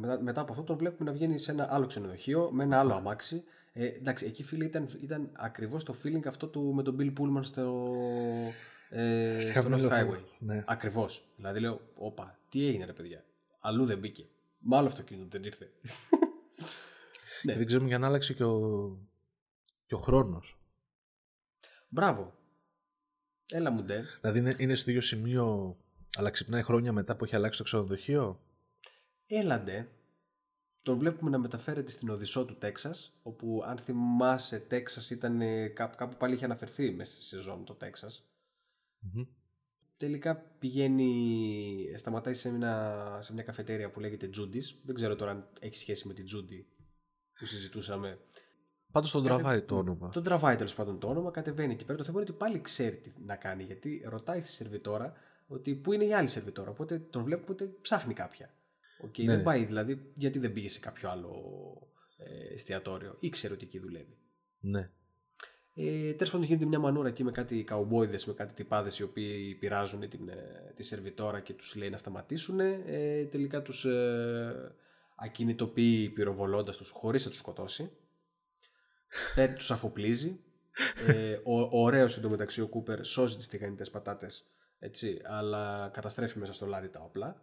[0.00, 2.94] μετά, μετά από αυτό τον βλέπουμε να βγαίνει σε ένα άλλο ξενοδοχείο με ένα άλλο
[2.94, 3.42] αμάξι.
[3.72, 7.40] Ε, εντάξει, εκεί φίλε ήταν, ήταν ακριβώς το feeling αυτό του με τον Bill Pullman
[7.42, 7.92] στο.
[8.90, 10.36] Ε, Στη στο χαμηλή Lost λεωφορείο, Highway.
[10.38, 10.64] ναι.
[10.66, 11.24] Ακριβώς.
[11.36, 13.24] Δηλαδή λέω, Όπα, τι έγινε ρε παιδιά;
[13.60, 14.26] Αλλού δεν μπήκε.
[14.58, 15.70] Μάλλον αυτοκίνητο δεν ήρθε.
[17.42, 17.56] ναι.
[17.56, 18.58] Δεν ξέρουμε για να άλλαξε και ο,
[19.92, 20.58] και ο χρόνος.
[21.88, 22.34] Μπράβο.
[23.46, 24.04] Έλα μου ντε.
[24.20, 25.76] Δηλαδή είναι, είναι στο ίδιο σημείο,
[26.16, 28.40] αλλά ξυπνάει χρόνια μετά που έχει αλλάξει το ξενοδοχείο;
[29.26, 29.88] Έλαντε,
[30.82, 35.96] τον βλέπουμε να μεταφέρεται στην Οδυσσό του Τέξας, όπου αν θυμάσαι Τέξας ήταν ε, κάπου,
[35.96, 38.26] κάπου πάλι είχε αναφερθεί μέσα στη σεζόν το τεξας
[38.98, 39.24] Μμμ.
[39.96, 44.74] Τελικά πηγαίνει, σταματάει σε μια, σε μια καφετέρια που λέγεται Judy's.
[44.84, 46.64] Δεν ξέρω τώρα αν έχει σχέση με την Judy
[47.38, 48.18] που συζητούσαμε.
[48.92, 50.08] Πάντως τον Κατε- τραβάει το όνομα.
[50.08, 51.98] Τον τραβάει τέλος πάντων το όνομα, κατεβαίνει εκεί πέρα.
[51.98, 55.12] Το θέμα είναι ότι πάλι ξέρει τι να κάνει, γιατί ρωτάει στη σερβιτόρα
[55.46, 56.70] ότι πού είναι η άλλη σερβιτόρα.
[56.70, 58.50] Οπότε τον βλέπουμε ότι ψάχνει κάποια.
[59.04, 59.34] Οκ, Ναι.
[59.34, 61.32] Δεν πάει δηλαδή, γιατί δεν πήγε σε κάποιο άλλο
[62.18, 63.16] ε, εστιατόριο.
[63.20, 64.16] Ήξερε ότι εκεί δουλεύει.
[64.60, 64.90] Ναι.
[65.74, 69.54] Ε, Τέλος πάντων, γίνεται μια μανούρα εκεί με κάτι καουμπόιδες, με κάτι τυπάδες οι οποίοι
[69.54, 72.60] πειράζουν την, ε, τη σερβιτόρα και τους λέει να σταματήσουν.
[72.60, 74.74] Ε, τελικά τους ε,
[75.16, 77.90] ακινητοποιεί πυροβολώντας τους χωρίς να τους σκοτώσει.
[79.34, 80.40] Παίρνει, τους αφοπλίζει.
[81.06, 84.46] Ε, ο, ο ωραίος εντωμεταξύ ο Κούπερ σώζει τις τηγανιτές πατάτες.
[84.78, 87.42] Έτσι, αλλά καταστρέφει μέσα στο λάδι τα όπλα.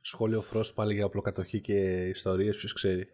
[0.00, 3.08] Σχόλιο Frost πάλι για απλοκατοχή και ιστορίες, ποιος ξέρει.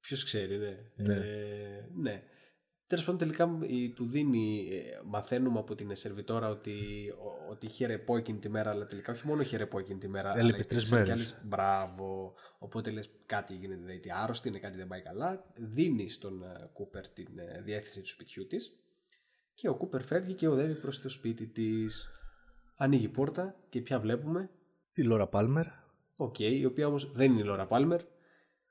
[0.00, 0.78] Ποιος ξέρει, ναι.
[0.94, 1.14] Ναι.
[1.14, 2.22] Ε, ναι.
[2.92, 6.72] Τέλος πάντων, τελικά η- του δίνει, ε, μαθαίνουμε από την σερβιτόρα ότι,
[7.18, 10.08] ο- ότι είχε ρεπό εκείνη τη μέρα, αλλά τελικά όχι μόνο είχε ρεπό εκείνη τη
[10.08, 10.28] μέρα.
[10.38, 11.32] Έλειπε αλλά τρεις υπήρξαν κι μέρες.
[11.32, 12.34] άλλες- Μπράβο.
[12.58, 15.44] Οπότε λες κάτι γίνεται, δηλαδή άρρωστη, είναι κάτι δεν πάει καλά.
[15.56, 18.76] Δίνει στον ε, Κούπερ την ε, διεύθυνση του σπιτιού της
[19.54, 22.08] και ο Κούπερ φεύγει και οδεύει προς το σπίτι της.
[22.76, 24.50] Ανοίγει η πόρτα και πια βλέπουμε.
[24.92, 25.66] Τη Λόρα Πάλμερ.
[26.16, 28.00] Οκ, η οποία όμως δεν είναι η Λόρα Πάλμερ.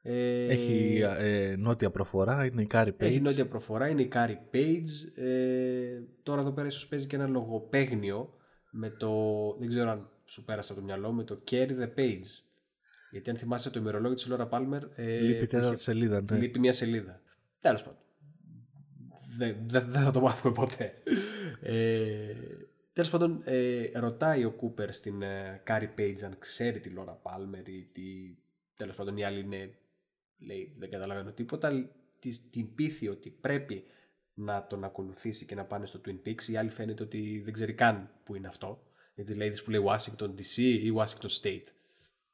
[0.03, 3.01] Ε, Έχει ε, νότια προφορά, είναι η Carrie Page.
[3.01, 5.21] έχει νότια προφορά, είναι η Carrie Page.
[5.23, 8.33] Ε, τώρα εδώ πέρα ίσως παίζει και ένα λογοπαίγνιο
[8.71, 9.11] με το,
[9.59, 12.25] δεν ξέρω αν σου πέρασε από το μυαλό, με το Carry the Page.
[13.11, 16.37] Γιατί αν θυμάσαι το ημερολόγιο της Laura Palmer, ε, Λείπει που τέταρτη είχε- σελίδα, ναι.
[16.37, 17.21] λείπει μια σελίδα.
[17.59, 17.99] Τέλος πάντων.
[19.37, 20.93] Δεν δεν- δεν θα το μάθουμε ποτέ.
[21.61, 22.33] Ε,
[22.93, 27.67] τέλος πάντων, ε, ρωτάει ο Κούπερ στην ε, Carrie Page αν ξέρει τη Laura Palmer
[27.67, 28.01] ή τι...
[28.75, 29.71] Τέλος πάντων η άλλη είναι,
[30.45, 31.89] λέει, δεν καταλαβαίνω τίποτα.
[32.19, 33.83] Της- Την πείθει ότι πρέπει
[34.33, 36.43] να τον ακολουθήσει και να πάνε στο Twin Peaks.
[36.47, 38.83] Η άλλη φαίνεται ότι δεν ξέρει καν που είναι αυτό.
[39.15, 41.63] Γιατί λέει της που λέει Washington DC ή Washington State.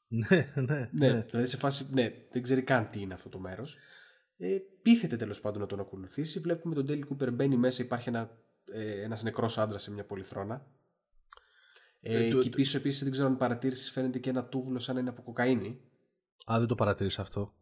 [0.07, 1.21] ναι, ναι, Ναι, ναι.
[1.21, 3.77] δηλαδή σε φάση, ναι, δεν ξέρει καν τι είναι αυτό το μέρος.
[4.37, 6.39] Ε, πείθεται τέλος πάντων να τον ακολουθήσει.
[6.39, 8.37] Βλέπουμε τον Ντέλι Κούπερ μπαίνει μέσα, υπάρχει ένα,
[8.71, 10.67] ε, ένας νεκρός άντρας σε μια πολυθρόνα.
[12.01, 14.95] Ε, Ε, το- και πίσω επίσης δεν ξέρω αν παρατήρησες φαίνεται και ένα τούβλο σαν
[14.95, 15.81] να είναι από κοκαίνη.
[16.51, 17.56] Α, δεν το παρατήρησα αυτό.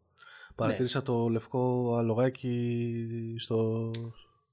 [0.58, 0.66] Ναι.
[0.66, 3.92] Παρατήρησα το λευκό αλογάκι στο,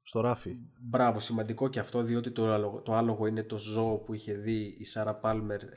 [0.03, 0.57] στο ράφι.
[0.81, 4.77] Μπράβο, σημαντικό και αυτό διότι το, άλογο- το άλογο είναι το ζώο που είχε δει
[4.79, 5.69] η Σάρα Πάλμερ ε,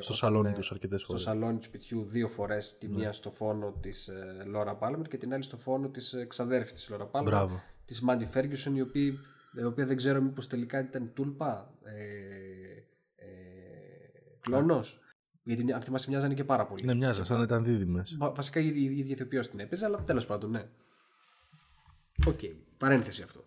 [0.00, 1.22] Στο όταν, σαλόνι ε, τους αρκετές στο φορές.
[1.22, 5.32] σαλόνι του σπιτιού δύο φορές, τη μία στο φόνο της ε, Λόρα Πάλμερ και την
[5.32, 7.32] άλλη στο φόνο της ε, ξαδέρφης της Λόρα Πάλμερ.
[7.32, 7.62] Μπράβο.
[7.84, 9.12] της Μάντι Φέργκισον η οποία,
[9.60, 11.94] η οποία δεν ξέρω μήπως τελικά ήταν τούλπα ε,
[13.16, 13.28] ε,
[14.40, 14.98] κλόνος
[15.52, 18.16] γιατί μια- αν θυμάσαι μοιάζανε και πάρα πολύ Ναι, μοιάζαν, σαν να ήταν δίδυμες.
[18.18, 20.64] Βα- βασικά η η ίδια ηθοποιός την έπαιζε αλλά τέλος πάντων ναι
[22.26, 22.38] Οκ,
[22.78, 23.44] παρένθεση αυτό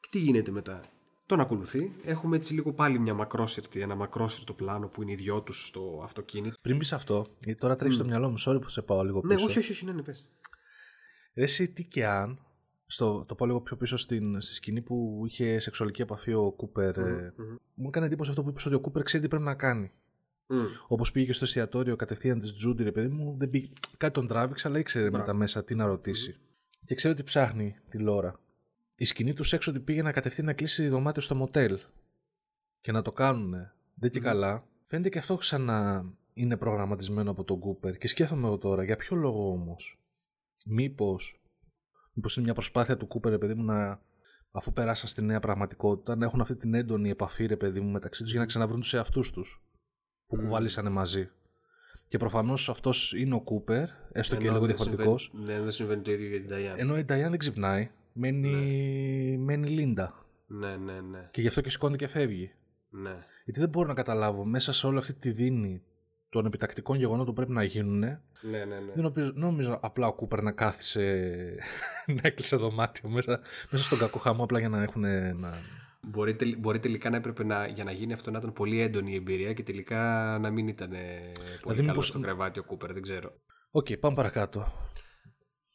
[0.00, 0.80] και τι γίνεται μετά
[1.26, 1.92] τον ακολουθεί.
[2.04, 6.00] Έχουμε έτσι λίγο πάλι μια μακρόσυρτη, ένα μακρόσυρτο πλάνο που είναι οι δυο τους στο
[6.04, 6.54] αυτοκίνητο.
[6.62, 9.34] Πριν πει αυτό, γιατί τώρα τρέχεις στο μυαλό μου, sorry που σε πάω λίγο Ναι,
[9.34, 9.46] πίσω.
[9.46, 10.26] όχι, όχι, όχι, ναι, ναι, πες.
[11.34, 12.38] Ρε, εσύ τι και αν,
[12.86, 16.98] στο, το πάω λίγο πιο πίσω στην, στη σκηνή που είχε σεξουαλική επαφή ο Κούπερ.
[16.98, 17.56] ε, Μμμ.
[17.74, 19.92] μου έκανε εντύπωση αυτό που είπες ότι ο Κούπερ ξέρει τι πρέπει να κάνει.
[20.54, 20.66] Μμ.
[20.86, 24.26] Όπως πήγε και στο εστιατόριο κατευθείαν της Τζούντι, ρε παιδί μου, δεν πήγε, κάτι τον
[24.26, 25.18] τράβηξε, αλλά ήξερε Μπράβο.
[25.24, 26.36] μετά μέσα τι να ρωτήσει.
[26.84, 28.40] Και ξέρει ότι ψάχνει τη Λόρα.
[28.96, 31.78] Η σκηνή τους έξω ότι πήγε να κατευθείαν να κλείσει δωμάτιο στο μοτέλ.
[32.80, 33.54] Και να το κάνουν.
[33.94, 34.24] Δεν και Μμμ.
[34.24, 34.64] καλά.
[34.86, 37.96] Φαίνεται και αυτό ξανά είναι προγραμματισμένο από τον Κούπερ.
[37.96, 39.98] Και σκέφτομαι εγώ τώρα, για ποιο λόγο όμως;
[40.66, 41.18] Μήπω.
[42.12, 44.00] Μήπως είναι μια προσπάθεια του Κούπερ, ρε παιδί μου, να.
[44.56, 48.22] Αφού περάσαν στη νέα πραγματικότητα, να έχουν αυτή την έντονη επαφή, ρε παιδί μου, μεταξύ
[48.22, 49.62] τους για να ξαναβρούν τους εαυτούς τους.
[50.26, 51.28] Που κουβάλισανε μαζί.
[52.08, 55.22] Και προφανώς αυτός είναι ο Κούπερ, έστω και Ενώ λίγο δεν διαφορετικός.
[55.32, 56.78] συμβαίνει- Ναι, δεν συμβαίνει το ίδιο για την Diane.
[56.78, 60.24] Ενώ η Diane δεν ξυπνάει, μένει, μένει Λίντα.
[60.46, 61.28] Ναι, ναι, ναι.
[61.30, 62.52] Και γι' αυτό και σηκώνεται και φεύγει.
[62.88, 63.16] ναι.
[63.44, 65.82] Γιατί δεν μπορώ να καταλάβω μέσα σε όλη αυτή τη δίνη
[66.28, 67.98] των επιτακτικών γεγονότων που πρέπει να γίνουν.
[67.98, 68.18] Ναι,
[68.50, 68.92] ναι, ναι.
[68.94, 71.00] Δεν νομίζω, δεν νομίζω απλά ο Κούπερ να κάθισε
[72.16, 75.00] να έκλεισε δωμάτιο μέσα, μέσα στον κακό χαμό απλά για να έχουν
[75.40, 75.54] να...
[76.06, 79.12] Μπορεί, τελ- μπορεί τελικά να έπρεπε να, για να γίνει αυτό να ήταν πολύ έντονη
[79.12, 79.98] η εμπειρία και τελικά
[80.40, 83.32] να μην ήταν ε, πολύ Δηλαδή, καλό μήπως- στο κρεβάτι ο Κούπερ, δεν ξέρω.
[83.70, 84.66] Οκ, πάμε παρακάτω.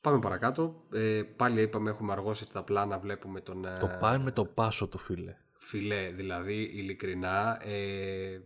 [0.01, 0.84] Πάμε παρακάτω.
[0.93, 4.97] Ε, πάλι είπαμε έχουμε αργόσυρτα πλάνα, βλέπουμε τον ε, Το πάει με το πάσο του
[4.97, 5.36] φίλε.
[5.59, 7.61] φιλέ, δηλαδή ειλικρινά.
[7.67, 8.39] Ε,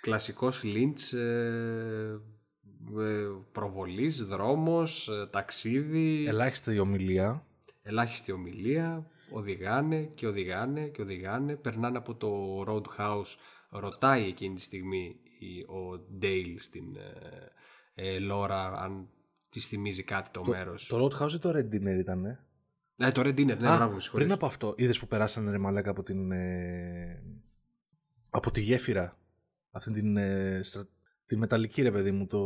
[0.00, 2.20] κλασικός Lynch ε,
[2.98, 7.46] ε, προβολής, δρόμος, ε, ταξίδι, Ελάχιστη η ομιλία.
[7.82, 13.36] ελάχιστη ομιλία, οδηγάνε και οδηγάνε και οδηγάνε, περνάνε από το Roadhouse,
[13.70, 19.08] ρωτάει εκείνη τη στιγμή η- ο Ντέιλ στην ε, ε, Λόρα αν
[19.48, 20.86] τη θυμίζει κάτι το, μέρος.
[20.86, 22.24] Το Roadhouse ή το Red Dinner ήταν.
[22.24, 22.38] Ε;
[22.96, 24.10] Ε, το Red Dinner, ναι, Α, μπράβο, με συγχωρείς.
[24.26, 26.30] πριν από αυτό, είδες που περάσανε ρε μαλάκα από την.
[26.32, 27.22] ε,
[28.30, 29.18] από τη γέφυρα.
[29.70, 30.16] Αυτή την.
[30.16, 30.88] ε, στρα-
[31.26, 32.38] τη μεταλλική ρε παιδί μου, το,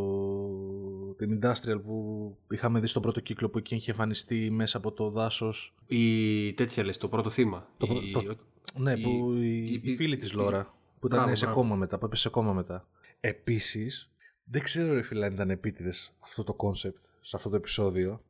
[1.19, 5.11] την industrial που είχαμε δει στον πρώτο κύκλο που εκεί είχε εμφανιστεί μέσα από το
[5.11, 5.75] δάσος.
[5.87, 7.69] Η τέτοια λες, το πρώτο θύμα.
[7.79, 8.37] Το, Η- το-
[8.75, 11.61] ναι, η- που η, η- η φίλη της η- Λόρα, που ήταν Μπράβο, σε μπράβο.
[11.61, 12.89] κώμα μετά, που έπεσε σε κώμα μετά.
[13.21, 14.11] Επίσης,
[14.45, 18.23] δεν ξέρω ρε φίλε αν ήταν επίτηδες αυτό το concept σε αυτό το επεισόδιο.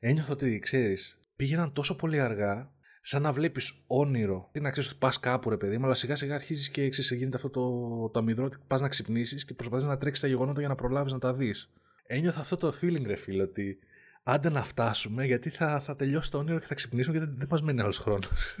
[0.00, 4.48] Ένιωθα ότι, ξέρεις, πήγαιναν τόσο πολύ αργά, σαν να βλέπεις όνειρο.
[4.52, 7.10] Τι να ξέρεις ότι πας κάπου ρε παιδί μου, αλλά σιγά σιγά αρχίζεις και ξέρεις,
[7.10, 10.60] γίνεται αυτό το, το αμυδρό ότι πας να ξυπνήσεις και προσπαθείς να τρέξεις τα γεγονότα
[10.60, 11.70] για να προλάβεις να τα δεις.
[12.06, 13.78] Ένιωθα αυτό το feeling ρε φίλε, ότι
[14.22, 17.48] άντε να φτάσουμε γιατί θα, θα τελειώσει το όνειρο και θα ξυπνήσουμε γιατί δεν, δεν
[17.50, 18.56] μας μένει άλλος χρόνος.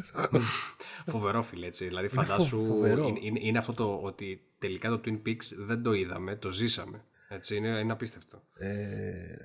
[1.06, 1.86] Φοβερό φίλε έτσι.
[1.86, 2.58] Δηλαδή Είναι φαντάσου.
[2.58, 3.06] φο- φοβερό.
[3.06, 7.04] Είναι, είναι, είναι αυτό το ότι τελικά το Twin Peaks δεν το είδαμε, το ζήσαμε.
[7.28, 8.42] Έτσι, είναι, είναι απίστευτο.
[8.58, 9.36] Ε,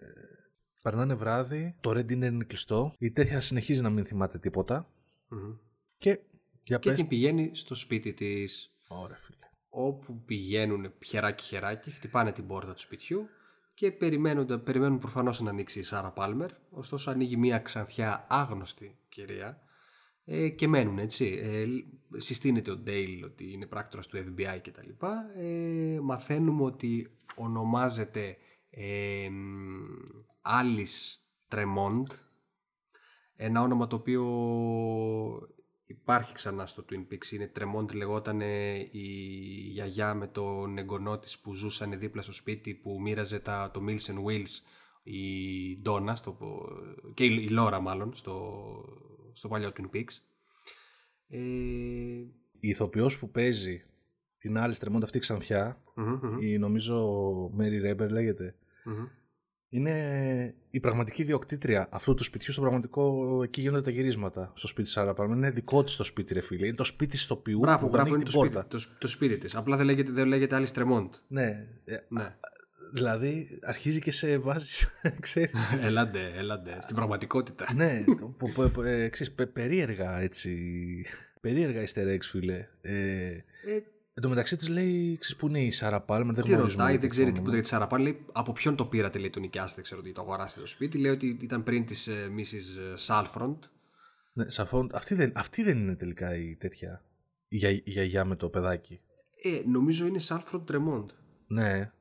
[0.82, 4.89] περνάνε βράδυ, το Red Dinner είναι κλειστό, η τέτοια συνεχίζει να μην θυμάται τίποτα
[5.28, 5.54] Μμμ.
[5.98, 6.20] και
[6.64, 6.98] για Και πες...
[6.98, 9.38] την πηγαίνει στο σπίτι της Ωραία φίλε.
[9.70, 13.28] όπου πηγαίνουν χεράκι χεράκι, χτυπάνε την πόρτα του σπιτιού
[13.78, 16.49] και περιμένουν, περιμένουν προφανώς να ανοίξει η Σάρα Πάλμερ.
[16.69, 19.61] Ωστόσο ανοίγει μια ξανθιά άγνωστη κυρία
[20.25, 21.39] ε, και μένουν έτσι.
[21.41, 21.65] Ε,
[22.19, 25.32] συστήνεται ο Ντέιλ ότι είναι πράκτορας του FBI και τα λοιπά.
[25.36, 28.38] Ε, μαθαίνουμε ότι ονομάζεται
[28.69, 29.30] ε,
[30.41, 31.17] Alice
[31.55, 32.07] Tremont
[33.36, 34.23] ένα όνομα το οποίο
[35.88, 38.41] υπάρχει ξανά στο Twin Peaks είναι Tremont λεγόταν
[38.91, 39.07] η
[39.71, 44.13] γιαγιά με τον εγγονό της που ζούσαν δίπλα στο σπίτι που μοίραζε τα, το Mills
[44.13, 44.61] and Wheels
[45.03, 46.38] η Ντόνα στο,
[47.13, 48.59] και η, η Λόρα μάλλον στο,
[49.31, 50.13] στο παλιό Twin Peaks
[51.27, 51.38] ε,
[52.59, 53.83] Η ηθοποιός που παίζει
[54.38, 59.07] την άλλη στρεμόντα αυτή ξανθιά, μμμ, μμμ, η νομίζω Mary Ρέμπερ λέγεται, μμμ.
[59.69, 63.39] Είναι η πραγματική διοκτήτρια αυτού του σπιτιού στο πραγματικό.
[63.44, 65.38] Εκεί γίνονται τα γυρίσματα στο σπίτι Σάρα Πάλμερ.
[65.38, 66.65] Είναι δικό της το σπίτι, ρε φίλε.
[66.68, 68.69] Είναι το σπίτι της τοπιού Μπράβο, που μπράβο, ανοίγει είναι την το σπίτι, πόρτα.
[68.77, 69.56] το, το σπίτι της.
[69.56, 71.10] Απλά δεν λέγεται, δεν λέγεται Alice Tremont.
[71.27, 71.68] Ναι.
[71.85, 72.35] Ε, Ναι.
[72.94, 74.88] Δηλαδή αρχίζει και σε βάζεις.
[75.19, 76.77] ξέρεις, έλαντε, έλαντε.
[76.81, 77.65] Στην πραγματικότητα.
[77.76, 80.57] ναι, το- που- που- που- ε, ξέρεις, πε- περίεργα έτσι.
[81.41, 82.68] Περίεργα easter eggs, φίλε.
[82.81, 83.44] Ε, Ε,
[84.18, 86.95] εν τω μεταξύ της λέει, ξέρεις που είναι η Σάρα Πάλμερ, δεν Τι γνωρίζουμε ρωτάει,
[86.95, 87.38] το δεν ξέρει όνομα.
[87.38, 88.02] τίποτα για τη Σάρα Πάλ.
[88.02, 90.98] Λέει από ποιον το πήρατε, λέει, το νοικιάστε, δεν ξέρω τι, το αγοράσετε το σπίτι.
[90.98, 92.95] Λέει ότι ήταν πριν της ε, Mrs.
[93.07, 93.57] Salfront.
[94.34, 97.03] Ναι, σαφών, αυτή, δεν, αυτή δεν είναι τελικά η τέτοια.
[97.48, 98.99] Η, για, η γιαγιά με το παιδάκι.
[99.44, 101.06] Ε, νομίζω είναι Salfront Tremont.
[101.48, 101.91] Ναι,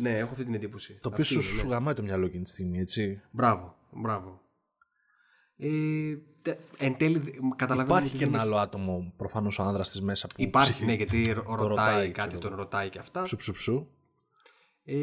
[0.00, 0.98] Ναι, έχω αυτή την εντύπωση.
[1.02, 1.72] το οποίο Αυτή σου, είναι, σου ναι.
[1.72, 3.20] γαμάει το μυαλό εκείνη τη στιγμή, έτσι.
[3.30, 4.40] Μπράβο, μπράβο.
[5.56, 5.68] Ε,
[6.16, 6.31] τε-
[6.78, 9.90] εν τέλει, δ- καταλαβαίνουμε Υπάρχει ότι και δεν ένα έχει- άλλο άτομο, προφανώς ο άνδρας
[9.90, 10.34] της μέσα που.
[10.36, 12.60] Υπάρχει, ψηφι- ναι, γιατί ρω- ρωτάει, ρωτάει, κάτι, ξέρω τον εγώ.
[12.62, 13.22] ρωτάει και αυτά.
[13.22, 13.86] Ψου, ψου, ψου.
[14.84, 14.94] Ε,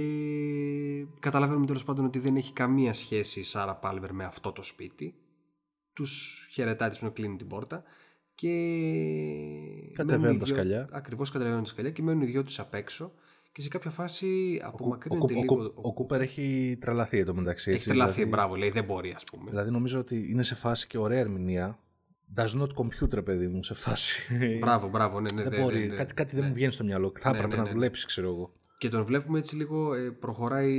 [1.19, 5.15] καταλαβαίνουμε τέλος πάντων ότι δεν έχει καμία σχέση η Σάρα Πάλμερ με αυτό το σπίτι.
[5.93, 7.83] Τους χαιρετάει, του κλείνει την πόρτα
[8.35, 8.49] και.
[9.93, 10.89] Κατεβαίνουν τα σκαλιά.
[10.91, 13.11] Ακριβώς κατεβαίνουν τα σκαλιά και μένουν οι δυο του απ' έξω.
[13.59, 15.55] Και σε κάποια φάση Ο, απομακρύνεται Κου- ο, λίγο.
[15.71, 17.69] Κου- ο Κούπερ έχει τρελαθεί εδώ μεταξύ.
[17.69, 19.49] έχει έτσι, τρελαθεί, δηλαδή- μπράβο, λέει δεν μπορεί, ας πούμε.
[19.49, 21.79] Δηλαδή νομίζω ότι είναι σε φάση και ωραία ερμηνεία.
[22.35, 24.21] Does not compute, ρε παιδί μου, σε φάση.
[24.59, 25.43] Μπράβο, μπράβο, ναι, ναι.
[25.43, 25.79] δεν ναι, μπορεί.
[25.79, 25.95] ναι, ναι.
[25.95, 26.47] κάτι κάτι δεν Ναι.
[26.47, 27.11] μου βγαίνει στο μυαλό.
[27.19, 27.73] Θα Ναι, έπρεπε ναι, να ναι.
[27.73, 28.53] δουλέψει, ξέρω εγώ.
[28.77, 30.73] Και τον βλέπουμε έτσι λίγο ε, προχωράει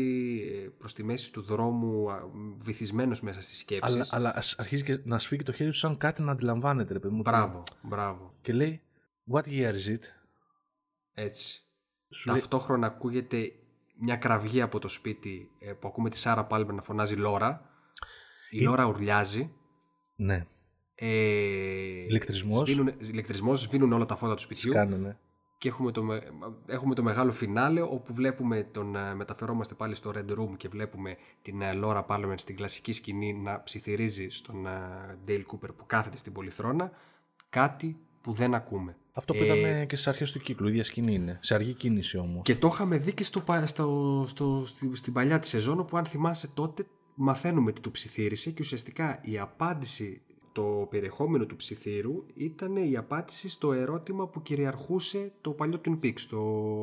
[0.64, 2.20] ε, προς τη μέση του δρόμου α,
[2.58, 3.94] βυθισμένος μέσα στις σκέψεις.
[3.94, 6.98] Αλλά, αλλά ας- αρχίζει και να σφίγγει το χέρι του σαν κάτι να αντιλαμβάνεται, ρε
[6.98, 7.20] παιδί μου.
[7.22, 8.34] Μπράβο, μπράβο.
[8.42, 8.80] Και λέει,
[9.32, 10.00] What year is it?
[11.14, 11.64] Έτσι.
[12.10, 13.52] Σου λέει, Ταυτόχρονα ακούγεται
[13.98, 17.70] μια κραυγή από το σπίτι ε, που ακούμε τη Σάρα Πάλμερ να φωνάζει Λόρα.
[18.50, 19.50] Η Είναι- Λόρα ουρλιάζει.
[20.16, 20.46] ναι,
[20.94, 21.08] Ε,
[22.08, 22.68] Ηλεκτρισμός.
[22.68, 24.72] Σβήνουν, ηλεκτρισμός, σβήνουν όλα τα φώτα του σπιτιού.
[24.72, 25.18] κάνανε.
[25.58, 26.02] και έχουμε το,
[26.66, 31.16] έχουμε το μεγάλο φινάλε όπου βλέπουμε τον, ε, μεταφερόμαστε πάλι στο Red Room και βλέπουμε
[31.42, 34.66] την Laura Palmer στην κλασική σκηνή να ψιθυρίζει στον
[35.26, 36.92] Dale Cooper που κάθεται στην πολυθρόνα
[37.50, 38.96] κάτι που δεν ακούμε.
[39.12, 41.38] Αυτό που είδαμε και στι αρχές του κύκλου, η ίδια σκηνή είναι.
[41.40, 42.42] Σε αργή κίνηση όμως.
[42.42, 46.48] Και το είχαμε δει και στο, στο, στο, στην παλιά τη σεζόν, όπου αν θυμάσαι
[46.54, 50.20] τότε μαθαίνουμε τι του ψιθύρισε και ουσιαστικά η απάντηση
[50.52, 56.20] το περιεχόμενο του ψιθύρου ήταν η απάντηση στο ερώτημα που κυριαρχούσε το παλιό Twin Peaks,
[56.20, 56.40] το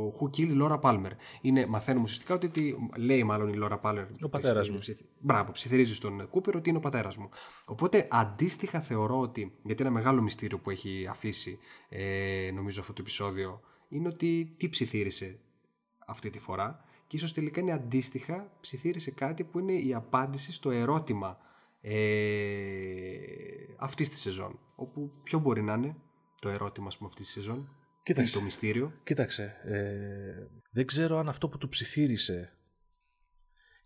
[0.10, 1.12] Who Killed Laura Palmer.
[1.42, 4.06] Είναι, μαθαίνουμε ουσιαστικά ότι λέει μάλλον η Laura Palmer.
[4.22, 4.78] Ο πατέρας μου.
[4.78, 5.00] Ψιθ...
[5.20, 7.30] Μπράβο, ψιθυρίζει στον Κούπερ ότι είναι ο πατέρας μου.
[7.66, 13.02] Οπότε αντίστοιχα θεωρώ ότι, γιατί ένα μεγάλο μυστήριο που έχει αφήσει ε, νομίζω αυτό το
[13.02, 15.40] επεισόδιο, είναι ότι τι ψιθύρισε
[16.08, 20.70] αυτή τη φορά και ίσως τελικά είναι αντίστοιχα ψιθύρισε κάτι που είναι η απάντηση στο
[20.72, 21.38] ερώτημα
[21.90, 24.60] ε, αυτή τη σεζόν.
[24.76, 25.96] Όπου ποιο μπορεί να είναι
[26.42, 27.70] το ερώτημα πούμε, αυτή τη σεζόν.
[28.04, 28.94] Κοίταξε, το μυστήριο.
[29.04, 29.56] Κοίταξε.
[29.64, 32.54] Ε, δεν ξέρω αν αυτό που του ψιθύρισε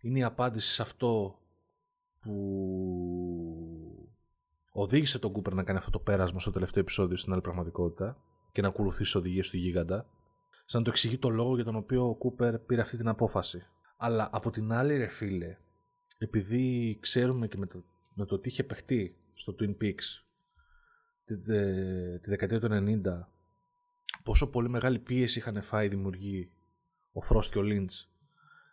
[0.01, 1.39] είναι η απάντηση σε αυτό
[2.19, 2.35] που
[4.71, 8.61] οδήγησε τον Κούπερ να κάνει αυτό το πέρασμα στο τελευταίο επεισόδιο στην άλλη πραγματικότητα και
[8.61, 10.09] να ακολουθήσει οδηγίες του γίγαντα.
[10.65, 13.65] Σαν να το εξηγεί το λόγο για τον οποίο ο Κούπερ πήρε αυτή την απόφαση.
[13.97, 15.57] Αλλά από την άλλη, ρε φίλε,
[16.17, 20.23] επειδή ξέρουμε και με το, με το τι είχε παιχτεί στο Twin Peaks
[21.25, 21.37] τη,
[22.19, 23.01] τη δεκαετία του 90
[24.23, 26.51] πόσο πολύ μεγάλη πίεση είχαν φάει οι δημιουργοί
[27.11, 28.05] ο Frost και ο Lynch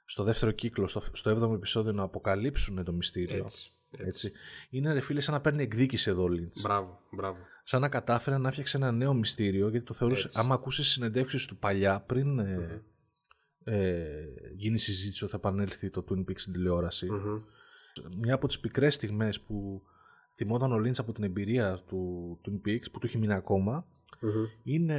[0.04, 3.44] στο δεύτερο κύκλο, στο, στο έβδομο επεισόδιο να αποκαλύψουν το μυστήριο.
[3.44, 4.32] Έτσι, έτσι.
[4.70, 6.60] Είναι ρε φίλε σαν να παίρνει εκδίκηση εδώ ο Lynch.
[6.62, 7.38] Μπράβο, μπράβο.
[7.64, 10.38] Σαν να κατάφερε να φτιάξει ένα νέο μυστήριο γιατί το θεωρούσε, Έτσι.
[10.40, 12.80] άμα ακούσεις συνεντεύξεις του παλιά πριν mm-hmm
[13.70, 14.24] ε,
[14.54, 17.08] γίνει συζήτηση ότι θα επανέλθει το Twin Peaks στην τηλεοραση
[18.20, 19.82] Μια από τις πικρές στιγμές που
[20.34, 23.32] θυμόταν ο Λίντς από την εμπειρία του Twin Peaks που του έχει μείνει
[24.62, 24.94] είναι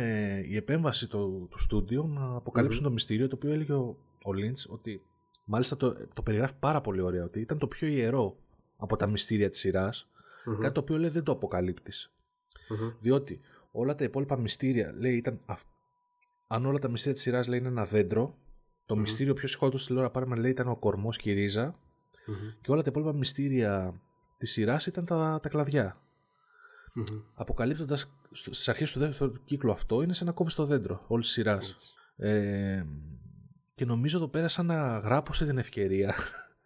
[0.46, 4.68] η επέμβαση του, του στούντιο να αποκαλύψουν το μυστήριο το οποίο έλεγε ο, ο Λίντς
[4.70, 5.02] ότι
[5.46, 8.38] μάλιστα το, το περιγράφει πάρα πολύ ωραία ότι ήταν το πιο ιερό
[8.78, 10.10] από τα μυστήρια της σειράς
[10.60, 12.14] κάτι το οποίο λέει δεν το αποκαλύπτεις.
[13.02, 13.40] Διότι
[13.72, 15.40] όλα τα υπόλοιπα μυστήρια λέει ήταν
[16.48, 18.38] αν όλα τα μυστήρια της σειράς λέει είναι ένα δέντρο
[18.86, 19.02] το mm-hmm.
[19.02, 21.80] μυστήριο πιο σηκώτο στη Λόρα Πάρμα λέει ήταν ο κορμός και η ρίζα.
[22.30, 22.58] Mm-hmm.
[22.62, 24.02] Και όλα τα υπόλοιπα μυστήρια
[24.38, 25.98] της σειράς ήταν τα, τα κλαδιά.
[26.96, 27.22] Mm-hmm.
[27.34, 31.36] Αποκαλύπτοντας στις αρχές του δεύτερου κύκλου αυτό, είναι σαν να κόβεις το δέντρο όλης της
[31.36, 31.94] σειράς.
[32.16, 32.86] Ε,
[33.76, 36.16] και νομίζω εδώ πέρα σαν να γράψω την ευκαιρία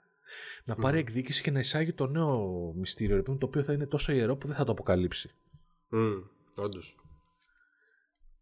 [0.65, 4.11] να πάρει εκδίκηση και να εισάγει το νέο μυστήριο, λοιπόν, το οποίο θα είναι τόσο
[4.11, 5.31] ιερό που δεν θα το αποκαλύψει.
[5.91, 6.23] Mm,
[6.55, 6.97] Όντως.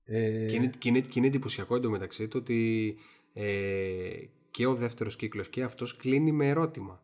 [0.04, 0.46] Ε...
[0.46, 2.96] Και, είναι, και, είναι, και είναι εντυπωσιακό εντωμεταξύ το ότι
[3.34, 4.10] ε,
[4.52, 7.04] και ο δεύτερος κύκλος και αυτός κλείνει με ερώτημα.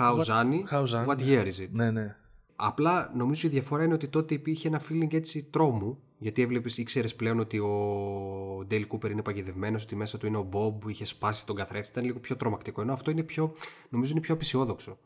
[0.00, 1.68] How what, what year is it?
[1.70, 2.16] Ναι, ναι.
[2.56, 7.14] Απλά νομίζω η διαφορά είναι ότι τότε υπήρχε ένα feeling έτσι τρόμου γιατί έβλεπες, ήξερες
[7.14, 11.04] πλέον ότι ο Dale Cooper είναι παγιδευμένος, ότι μέσα του είναι ο Bob που είχε
[11.04, 12.80] σπάσει τον καθρέφτη, ήταν λίγο πιο τρομακτικό.
[12.80, 13.52] Ενώ αυτό είναι πιο,
[13.88, 14.98] νομίζω είναι πιο απεσιόδοξο.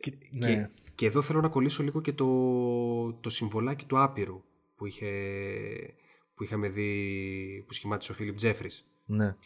[0.00, 0.46] Και, ναι.
[0.46, 4.42] και, και, εδώ θέλω να κολλήσω λίγο και το, το συμβολάκι του άπειρου
[4.76, 5.10] που, είχε,
[6.34, 8.84] που είχαμε δει, που σχημάτισε ο Φίλιπ Τζέφρις.
[9.06, 9.36] Ναι.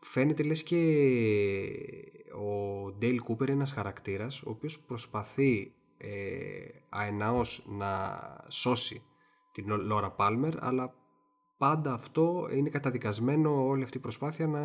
[0.00, 0.76] Φαίνεται λες και
[2.34, 6.08] ο Dale Cooper είναι ένας χαρακτήρας ο οποίος προσπαθεί ε,
[6.88, 9.02] αενάως να σώσει
[9.52, 10.94] την Λόρα Πάλμερ αλλά
[11.56, 14.60] πάντα αυτό είναι καταδικασμένο όλη αυτή η προσπάθεια να,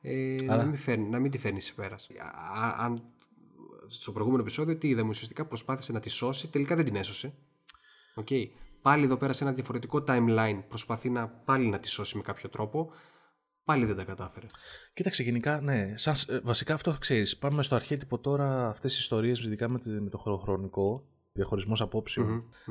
[0.00, 2.10] ε, να, μην, φέρνει, να μην τη φέρνει σε πέρας.
[2.78, 3.02] Αν,
[3.86, 7.34] στο προηγούμενο επεισόδιο τι είδαμε ουσιαστικά προσπάθησε να τη σώσει τελικά δεν την έσωσε.
[8.24, 8.48] Okay.
[8.82, 12.48] Πάλι εδώ πέρα σε ένα διαφορετικό timeline προσπαθεί να πάλι να τη σώσει με κάποιο
[12.48, 12.90] τρόπο
[13.64, 14.46] Πάλι δεν τα κατάφερε.
[14.94, 15.92] Κοίταξε, γενικά, ναι.
[15.96, 17.36] Σαν, ε, βασικά αυτό ξέρεις.
[17.36, 21.88] Πάμε στο αρχέτυπο τώρα αυτές τι ιστορίες, ειδικά με, με το χωροχρονικό, διαχωρισμός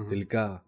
[0.07, 0.65] Τελικά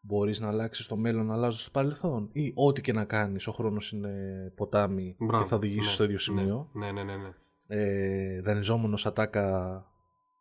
[0.00, 2.28] μπορείς να αλλάξεις το μέλλον να αλλάζεις το παρελθόν.
[2.32, 4.12] Ή ό,τι και να κάνεις, ο χρόνος είναι
[4.56, 6.68] ποτάμι και θα οδηγήσεις ναι, στο ίδιο σημείο.
[6.72, 7.16] Ναι, ναι, ναι.
[7.16, 7.30] ναι.
[7.66, 9.84] Ε, Δανειζόμενος ατάκα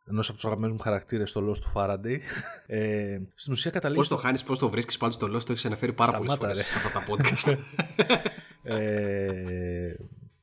[0.09, 2.17] ενός από τους αγαπημένους μου χαρακτήρες, το Lost του Faraday.
[2.71, 4.07] Ε, στην ουσία καταλήγεις.
[4.07, 6.57] Πώς το χάνεις, πώς το βρίσκεις πάντως το Lost, το έχεις αναφέρει πάρα πολλές φορές
[6.57, 7.57] σε αυτά τα podcast.
[8.63, 9.93] ε,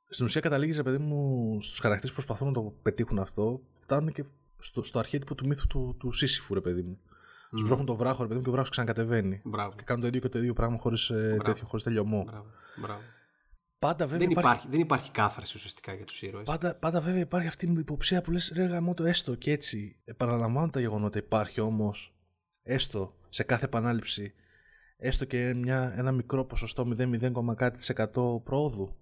[0.08, 4.24] στην ουσία καταλήγεις, παιδί μου, στους χαρακτήρες που προσπαθούν να το πετύχουν αυτό, φτάνουν και
[4.58, 6.98] στο, στο αρχέτυπο του μύθου του, του Σύσυφου, ρε παιδί μου.
[7.00, 7.58] Mm.
[7.58, 9.40] Σπρώχνουν το βράχο, ρε παιδί μου, και ο βράχος ξανακατεβαίνει.
[9.44, 9.76] Μπράβο.
[9.76, 12.22] Και κάνουν το ίδιο και το ίδιο πράγμα χωρίς ε, χωρίς τελειωμό.
[12.24, 12.46] Μπράβο.
[12.76, 13.00] Μπράβο.
[13.78, 16.44] Πάντα βέβαια δεν, υπάρχει, υπάρχει, δεν υπάρχει κάθαρση ουσιαστικά για τους ήρωες.
[16.44, 20.00] Πάντα, πάντα βέβαια υπάρχει αυτή η υποψία που λες: Ρε γαμό το έστω και έτσι.
[20.04, 21.18] Επαναλαμβάνω τα γεγονότα.
[21.18, 22.14] Υπάρχει όμως
[22.62, 24.34] έστω σε κάθε επανάληψη
[24.96, 27.94] έστω και μια, ένα μικρό ποσοστό 0,0 κάτι
[28.44, 28.96] πρόοδου.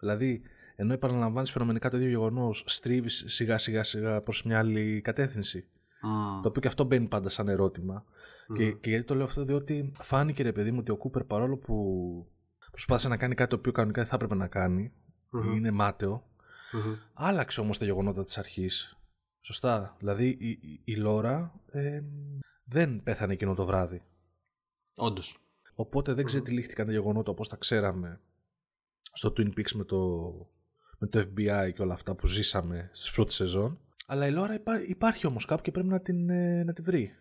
[0.00, 0.42] Δηλαδή,
[0.76, 5.68] ενώ επαναλαμβάνεις φαινομενικά το ίδιο γεγονός, στρίβεις σιγά σιγά σιγά προς μια άλλη κατεύθυνση.
[6.42, 8.04] Το οποίο και αυτό μπαίνει πάντα σαν ερωτημα
[8.56, 11.56] Και, και γιατί το λέω αυτό, διότι φάνηκε ρε παιδί μου ότι ο Κούπερ παρόλο
[11.56, 11.76] που
[12.70, 14.92] προσπάθησε να κάνει κάτι το οποίο κανονικά δεν θα έπρεπε να κάνει,
[15.54, 16.24] είναι μάταιο,
[17.12, 18.96] άλλαξε όμως τα γεγονότα της αρχής.
[19.40, 19.96] Σωστά.
[19.98, 22.00] Δηλαδή η, η, η Λόρα ε,
[22.64, 24.02] δεν πέθανε εκείνο το βράδυ.
[24.94, 25.38] Όντως.
[25.74, 28.20] Οπότε δεν ξετυλίχθηκαν τα γεγονότα όπως τα ξέραμε
[29.12, 30.30] στο Twin Peaks με το,
[30.98, 33.78] με το FBI και όλα αυτά που ζήσαμε στις πρώτες σεζόν.
[34.06, 37.14] Αλλά η Λόρα υπά, υπάρχει όμως κάπου και πρέπει να την, ε, να τη βρει.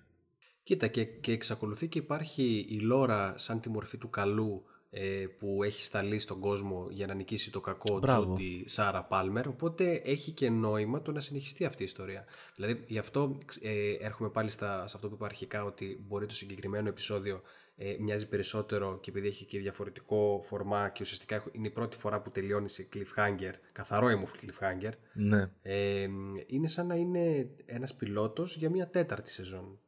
[0.64, 5.64] Κοίτα και, και εξακολουθεί και υπάρχει η Λόρα σαν τη μορφή του καλού ε, που
[5.64, 9.48] έχει σταλεί στον κόσμο για να νικήσει το κακό Τζόντι Σάρα Πάλμερ.
[9.48, 12.26] Οπότε έχει και νόημα το να συνεχιστεί αυτή η ιστορία.
[12.56, 16.34] Δηλαδή γι' αυτό ε, έρχομαι πάλι στα, σε αυτό που είπα αρχικά ότι μπορεί το
[16.34, 17.42] συγκεκριμένο επεισόδιο
[17.82, 22.22] ε, μοιάζει περισσότερο και επειδή έχει και διαφορετικό φορμά και ουσιαστικά είναι η πρώτη φορά
[22.22, 25.52] που τελειώνει σε cliffhanger, καθαρό έμοφ cliffhanger ναι.
[25.62, 26.08] ε,
[26.46, 29.80] είναι σαν να είναι ένας πιλότος για μια τέταρτη σεζόν.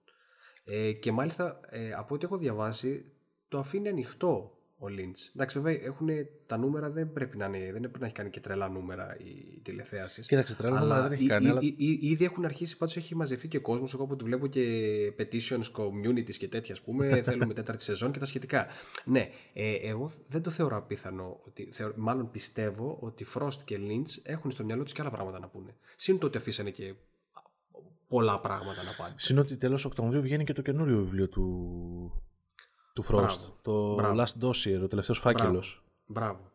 [0.64, 3.12] Ε, και μάλιστα ε, από ό,τι έχω διαβάσει
[3.48, 5.16] το αφήνει ανοιχτό ο Λίντ.
[5.36, 6.10] Εντάξει, βέβαια έχουν,
[6.46, 9.60] τα νούμερα δεν πρέπει να, είναι, δεν πρέπει να έχει κάνει και τρελά νούμερα η
[9.62, 10.28] τηλεθέασης.
[10.28, 11.48] Κοίταξε, τρελά νούμερα δεν έχει κάνει.
[11.48, 11.60] αλλά...
[12.00, 13.94] ήδη έχουν αρχίσει, πάντως έχει μαζευτεί και κόσμος.
[13.94, 14.64] Εγώ που τη βλέπω και
[15.18, 17.22] petitions, communities και τέτοια, ας πούμε.
[17.26, 18.68] θέλουμε τέταρτη σεζόν και τα σχετικά.
[19.06, 21.40] Ναι, ε, εγώ δεν το θεωρώ απίθανο.
[21.48, 25.40] Ότι, θεω, μάλλον πιστεύω ότι Frost και Lynch έχουν στο μυαλό τους και άλλα πράγματα
[25.40, 25.76] να πούνε.
[25.96, 26.94] Συν το ότι αφήσανε και
[28.08, 29.16] πολλά πράγματα να πάνε.
[29.18, 32.24] Συν ότι τέλος Οκτωβρίου βγαίνει και το καινούριο βιβλίο του
[32.94, 33.52] του Frost.
[33.62, 35.84] Το Last Dossier, ο τελευταίος φάκελος.
[36.06, 36.52] Μπράβο.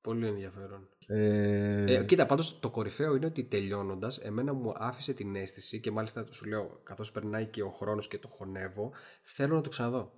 [0.00, 0.88] Πολύ ενδιαφέρον.
[1.06, 1.94] Ε...
[1.94, 6.26] Ε, κοίτα, πάντως το κορυφαίο είναι ότι τελειώνοντας, εμένα μου άφησε την αίσθηση και μάλιστα
[6.30, 8.92] σου λέω, καθώς περνάει και ο χρόνος και το χωνεύω,
[9.22, 10.12] θέλω να το ξαναδώ.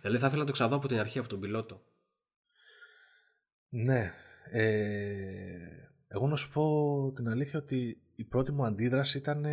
[0.00, 1.82] Δηλαδή θα ήθελα να το ξαναδώ από την αρχή, από τον πιλότο.
[3.68, 4.12] Ναι.
[4.50, 5.80] Ε...
[6.08, 9.44] Εγώ να σου πω την αλήθεια ότι η πρώτη μου αντίδραση ήταν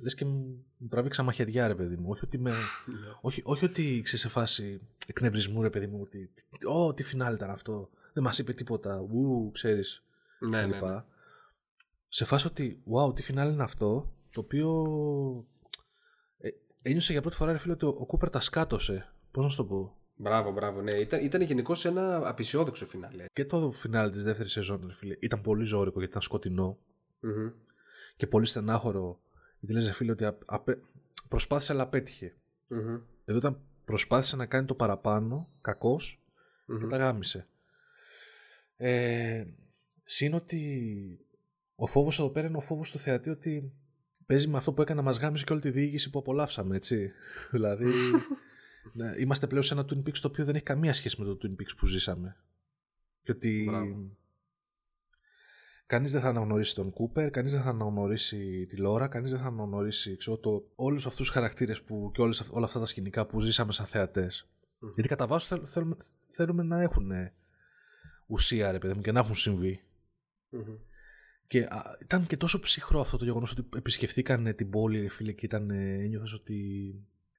[0.00, 2.10] λες και μου τραβήξα μαχαιριά ρε παιδί μου.
[2.10, 2.50] Όχι ότι, με...
[2.86, 3.06] Ναι.
[3.20, 6.30] όχι, όχι ότι ξέρεις σε φάση εκνευρισμού ρε παιδί μου ότι
[6.66, 10.02] «Ω, τι φινάλ ήταν αυτό, δεν μας είπε τίποτα, ου, ξέρεις».
[10.38, 11.02] Ναι, ναι, ναι,
[12.08, 14.86] Σε φάση ότι «Wow, τι φινάλ είναι αυτό», το οποίο
[16.38, 16.48] ε,
[16.82, 19.12] ένιωσε για πρώτη φορά ρε φίλε ότι ο, ο Κούπερ τα σκάτωσε.
[19.30, 19.96] Πώς να σου το πω.
[20.16, 20.96] Μπράβο, μπράβο, ναι.
[20.96, 23.24] Ήταν, ήταν γενικώ ένα απεισιόδοξο φινάλε.
[23.32, 26.78] Και το φινάλε της δεύτερης σεζόν, ρε φίλε, ήταν πολύ ζώρικο γιατί ήταν σκοτεινό.
[27.22, 27.52] Mm-hmm.
[28.16, 29.20] Και πολύ στενάχωρο
[29.60, 30.78] γιατί λες φίλε ότι απε...
[31.28, 32.34] προσπάθησε αλλά απέτυχε.
[32.70, 33.00] Mm-hmm.
[33.24, 36.20] Εδώ ήταν προσπάθησε να κάνει το παραπάνω, κακός
[36.68, 36.78] mm-hmm.
[36.80, 37.46] και τα γάμισε.
[38.76, 39.44] Ε,
[40.10, 40.80] Συν ότι
[41.74, 43.72] ο φόβος εδώ πέρα είναι ο φόβος του θεατή ότι
[44.26, 47.10] παίζει με αυτό που έκανε να μας γάμισε και όλη τη διοίκηση που απολαύσαμε, έτσι.
[47.52, 47.84] δηλαδή,
[48.96, 51.38] ναι, είμαστε πλέον σε ένα Twin Peaks το οποίο δεν έχει καμία σχέση με το
[51.42, 52.36] Twin Peaks που ζήσαμε.
[53.22, 53.70] Και ότι
[55.88, 59.46] Κανείς δεν θα αναγνωρίσει τον Κούπερ, κανείς δεν θα αναγνωρίσει τη Λόρα, κανείς δεν θα
[59.46, 63.40] αναγνωρίσει ξέρω, το, όλους αυτούς τους χαρακτήρες που, και όλες, όλα αυτά τα σκηνικά που
[63.40, 64.48] ζήσαμε σαν θεατές.
[64.94, 65.96] Γιατί κατά βάση θέλουμε,
[66.28, 67.10] θέλουμε να έχουν
[68.26, 69.34] ουσία ρε παιδί μου και να έχουν
[71.46, 75.32] Και α, ήταν και τόσο ψυχρό αυτό το γεγονός ότι επισκεφθήκαν την πόλη ρε φίλε
[75.32, 76.54] και ήταν, ένιωθες ότι...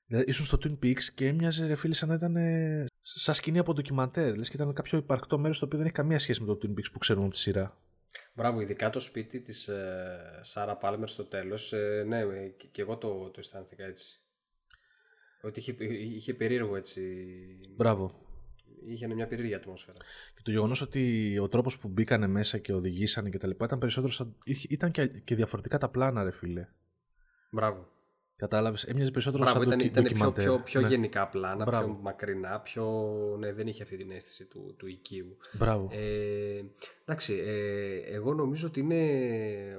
[0.06, 2.36] Δηλαδή, ήσουν στο Twin Peaks και έμοιαζε ρε φίλε σαν να ήταν
[3.02, 4.38] σαν σκηνή από ντοκιμαντέρ.
[4.38, 6.70] Λες και ήταν κάποιο υπαρκτό μέρος το οποίο δεν έχει καμία σχέση με το Twin
[6.70, 7.78] Peaks που ξέρουμε από τη σειρά.
[8.34, 12.98] Μπράβο, ειδικά το σπίτι της ε, Σάρα Πάλμερ στο τέλος, ε, ναι, και, και, εγώ
[12.98, 14.20] το, το αισθάνθηκα έτσι.
[15.42, 17.26] Ότι είχε, είχε περίεργο έτσι.
[17.76, 18.28] Μπράβο.
[18.88, 19.98] Είχε μια περίεργη ατμόσφαιρα.
[20.36, 23.80] Και το γεγονός ότι ο τρόπος που μπήκανε μέσα και οδηγήσανε και τα λοιπά ήταν
[23.80, 24.14] περισσότερο.
[24.14, 24.36] Σαν...
[24.70, 26.68] ήταν και, και διαφορετικά τα πλάνα, ρε φίλε.
[27.52, 27.99] Μπράβο.
[28.40, 30.88] Κατάλαβες, έμοιαζε περισσότερο Μπράβο, σαν ήταν, ήταν πιο, πιο, πιο ναι.
[30.88, 31.86] γενικά πλάνα, Μπράβο.
[31.86, 32.86] πιο μακρινά, πιο.
[33.40, 35.38] Ναι, δεν είχε αυτή την αίσθηση του, του οικείου.
[35.52, 35.90] Μπράβο.
[35.92, 36.62] Ε,
[37.06, 39.04] εντάξει, ε, εγώ νομίζω ότι είναι,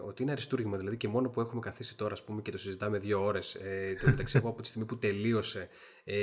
[0.06, 0.76] ότι είναι αριστούργημα.
[0.76, 3.54] Δηλαδή και μόνο που έχουμε καθίσει τώρα ας πούμε, και το συζητάμε δύο ώρες.
[3.54, 5.68] Ε, το μεταξύ εγώ από τη στιγμή που τελείωσε,
[6.04, 6.18] ε,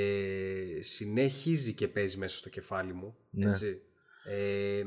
[0.79, 3.15] συνεχίζει και παίζει μέσα στο κεφάλι μου.
[3.29, 3.49] Ναι.
[3.49, 3.81] Έτσι.
[4.25, 4.85] Ε, ε,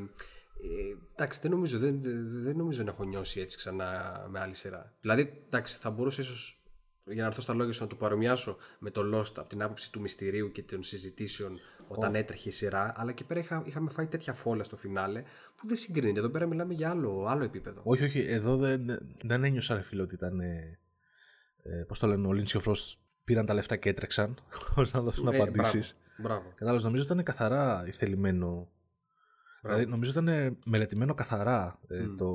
[1.13, 2.01] εντάξει, δεν νομίζω, δεν,
[2.43, 4.97] δεν νομίζω να έχω νιώσει έτσι ξανά με άλλη σειρά.
[5.01, 6.60] Δηλαδή, εντάξει, θα μπορούσε ίσως
[7.05, 9.93] για να έρθω στα λόγια σου να το παρομοιάσω με το Lost από την άποψη
[9.93, 11.59] του μυστηρίου και των συζητήσεων
[11.89, 15.23] όταν έτρεχε η σειρά, αλλά και πέρα είχα, είχαμε φάει τέτοια φόλα στο φινάλε
[15.57, 16.19] που δεν συγκρίνεται.
[16.19, 17.81] Εδώ πέρα μιλάμε για άλλο, άλλο επίπεδο.
[17.85, 20.41] Όχι, όχι, εδώ δεν, δεν ένιωσα ρε φίλο ότι ήταν.
[20.41, 20.79] Ε,
[21.63, 24.35] ε Πώς το λένε, ο Λίντσιο Φρόστ πήραν τα λεφτά και έτρεξαν
[24.77, 25.97] ώστε να δώσουν ε, απαντήσεις.
[26.19, 26.53] Μπράβο.
[26.55, 28.69] Κατάλαβε, νομίζω ήταν καθαρά ηθελημένο.
[29.63, 32.31] Δηλαδή, νομίζω ήταν μελετημένο καθαρά ε, το,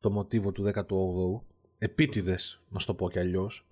[0.00, 1.51] το μοτίβο του 18ου
[1.82, 3.66] επίτηδες, να σου το πω κι αλλιώς.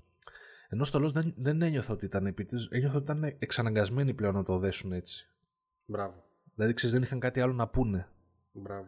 [0.69, 4.43] Ενώ στο Lost δεν, δεν ένιωθα ότι ήταν επίτηδες, ένιωθα ότι ήταν εξαναγκασμένοι πλέον να
[4.43, 5.28] το δέσουν έτσι.
[5.85, 6.24] Μπράβο.
[6.55, 8.09] Δηλαδή ξέρεις, δεν είχαν κάτι άλλο να πούνε.
[8.53, 8.87] Μπράβο.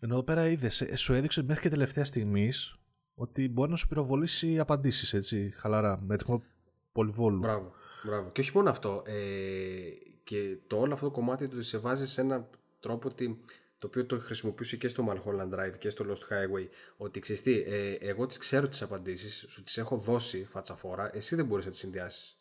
[0.00, 2.78] Ενώ εδώ πέρα είδες, σου έδειξε μέχρι και τελευταία στιγμής
[3.14, 6.42] ότι μπορεί να σου πυροβολήσει απαντήσεις, έτσι, χαλαρά, με ρυθμό
[6.92, 7.38] πολυβόλου.
[7.38, 7.72] Μπράβο,
[8.04, 8.30] μπράβο.
[8.30, 9.14] Και όχι μόνο αυτό, ε,
[10.24, 12.48] και το όλο αυτό το κομμάτι του σε βάζει σε έναν
[12.80, 13.44] τρόπο ότι
[13.78, 17.60] το οποίο το χρησιμοποιούσε και στο Mulholland Drive και στο Lost Highway, ότι ξέρεις τι,
[17.60, 21.70] ε, εγώ τις ξέρω τις απαντήσεις, σου τις έχω δώσει φατσαφόρα, εσύ δεν μπορείς να
[21.70, 22.38] τις συνδυάσεις.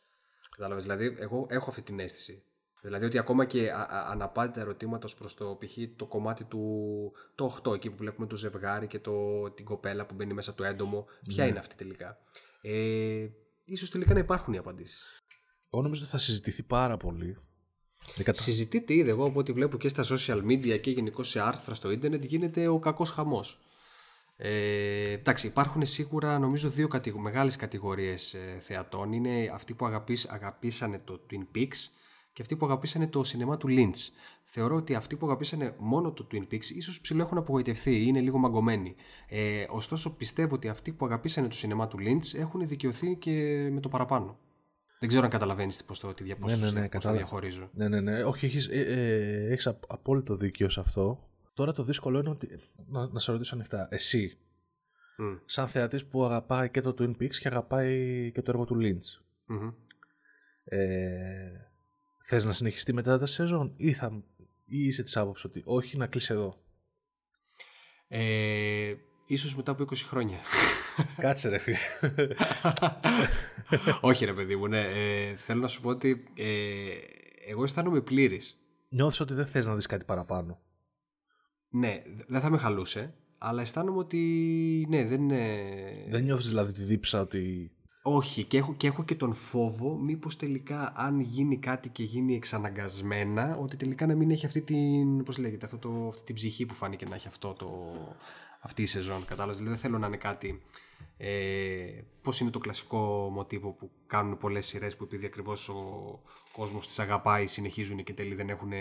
[0.49, 2.43] Κατάλαβες, δηλαδή εγώ έχω αυτή την αίσθηση.
[2.81, 5.77] Δηλαδή ότι ακόμα και αναπάντητα ερωτήματα προς το π.χ.
[5.95, 10.15] το κομμάτι του το 8 εκεί που βλέπουμε το ζευγάρι και το, την κοπέλα που
[10.15, 11.49] μπαίνει μέσα το έντομο, ποια ναι.
[11.49, 12.17] είναι αυτή τελικά.
[12.61, 13.27] Ε,
[13.63, 15.23] ίσως τελικά να υπάρχουν οι απαντήσεις.
[15.73, 17.37] Εγώ νομίζω ότι θα συζητηθεί πάρα πολύ
[18.31, 21.91] Συζητείται ήδη εγώ από ό,τι βλέπω και στα social media και γενικώ σε άρθρα στο
[21.91, 23.59] ίντερνετ γίνεται ο κακός χαμός.
[24.37, 29.11] Ε, εντάξει, υπάρχουν σίγουρα νομίζω δύο κατηγο- μεγάλες κατηγορίες ε, θεατών.
[29.11, 31.89] Είναι αυτοί που αγαπήσ, αγαπήσανε το Twin Peaks
[32.33, 34.09] και αυτοί που αγαπήσανε το σινεμά του Lynch.
[34.43, 38.37] Θεωρώ ότι αυτοί που αγαπήσανε μόνο το Twin Peaks ίσως ψηλό έχουν απογοητευτεί, είναι λίγο
[38.37, 38.95] μαγκωμένοι.
[39.27, 43.31] Ε, ωστόσο πιστεύω ότι αυτοί που αγαπήσανε το σινεμά του Lynch έχουν δικαιωθεί και
[43.71, 44.37] με το παραπάνω.
[44.99, 47.69] Δεν ξέρω αν καταλαβαίνεις πώς το, τη ναι, ναι, ναι, το διαχωρίζω.
[47.73, 48.23] Ναι, ναι, ναι.
[48.23, 51.29] Όχι, έχεις ε, ε, έχεις απόλυτο δίκιο σε αυτό.
[51.53, 52.59] Τώρα το δύσκολο είναι ότι.
[52.87, 53.87] Να, να σε ρωτήσω ανοιχτά.
[53.91, 54.37] Εσύ,
[55.21, 55.39] mm.
[55.45, 59.21] σαν θεατής που αγαπάει και το Twin Peaks και αγαπάει και το έργο του Lynch.
[59.53, 59.73] Mm-hmm.
[60.63, 61.49] Ε,
[62.23, 64.23] θες να συνεχιστεί μετά τα σεζόν ή, θα,
[64.65, 66.57] ή είσαι της άποψης ότι όχι να κλείσει εδώ;
[68.07, 68.93] Ε,
[69.25, 70.37] ίσως μετά από 20 χρόνια.
[71.17, 71.77] Κάτσε ρε φίλε.
[74.01, 74.81] Όχι ρε παιδί μου, ναι.
[74.81, 76.45] Ε, θέλω να σου πω ότι ε,
[77.47, 78.57] εγώ αισθάνομαι πλήρης.
[78.89, 80.59] Νιώθεις ότι δεν θες να δεις κάτι παραπάνω.
[81.69, 84.17] Ναι, δεν θα με χαλούσε, αλλά αισθάνομαι ότι
[84.89, 85.45] ναι, δεν είναι...
[86.09, 87.71] Δεν νιώθεις δηλαδή τη δίψα ότι...
[88.03, 92.35] Όχι, και έχω, και έχω και τον φόβο μήπως τελικά αν γίνει κάτι και γίνει
[92.35, 96.65] εξαναγκασμένα ότι τελικά να μην έχει αυτή την, πώς λέγεται, αυτό το, αυτή την ψυχή
[96.65, 97.93] που φάνηκε να έχει αυτό το,
[98.59, 99.25] αυτή η σεζόν.
[99.25, 99.57] Κατάλαβες.
[99.57, 100.61] Δηλαδή δεν θέλω να είναι κάτι.
[101.17, 106.21] Ε, Πώς είναι το κλασικό μοτίβο που κάνουν πολλές σειρές που επειδή ακριβώς ο
[106.51, 108.71] κόσμος τις αγαπάει, συνεχίζουν και τέλει δεν έχουν.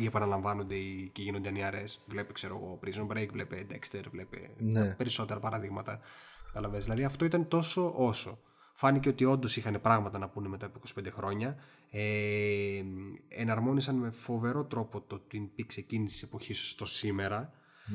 [0.00, 1.84] ή επαναλαμβάνονται ή και γίνονται ανιαρέ.
[2.06, 4.86] Βλέπει, ξέρω εγώ, Prison Break, βλέπει Dexter, βλέπει ναι.
[4.86, 6.00] περισσότερα παραδείγματα.
[6.46, 6.84] Κατάλαβες.
[6.84, 8.38] Δηλαδή αυτό ήταν τόσο όσο.
[8.72, 11.56] Φάνηκε ότι όντως είχαν πράγματα να πούνε μετά από 25 χρόνια.
[11.90, 12.82] Ε,
[13.28, 17.52] εναρμόνισαν με φοβερό τρόπο το Twin Peaks εκείνης της εποχής στο σήμερα.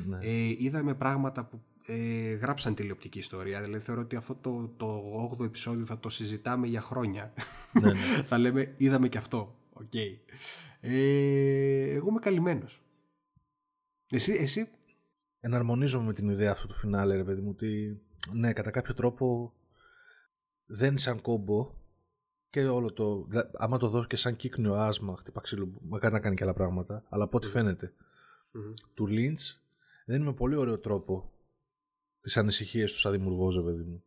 [0.07, 0.17] Ναι.
[0.21, 3.61] Ε, είδαμε πράγματα που ε, γράψαν τηλεοπτική ιστορία.
[3.61, 5.03] Δηλαδή θεωρώ ότι αυτό το, το
[5.39, 7.33] 8ο επεισόδιο θα το συζητάμε για χρόνια.
[7.81, 7.99] Ναι, ναι.
[8.29, 9.55] θα λέμε είδαμε και αυτό.
[9.73, 10.17] Okay.
[10.79, 12.81] Ε, εγώ είμαι καλυμμένος.
[14.09, 14.69] Εσύ, εσύ;
[15.39, 18.01] Εναρμονίζομαι με την ιδέα αυτού του φινάλε, ρε παιδί μου, ότι
[18.31, 19.53] ναι, κατά κάποιο τρόπο
[20.65, 21.73] δεν σαν κόμπο
[22.49, 23.27] και όλο το.
[23.53, 27.03] Άμα το δω και σαν κύκνιο άσμα, χτυπά ξύλο, μακάρι να κάνει και άλλα πράγματα,
[27.09, 27.93] αλλά από ό,τι φαίνεται,
[28.93, 29.60] του Lynch
[30.11, 31.31] δεν με πολύ ωραίο τρόπο
[32.21, 34.03] τις ανησυχίες του σαν δημιουργός, ρε παιδί μου.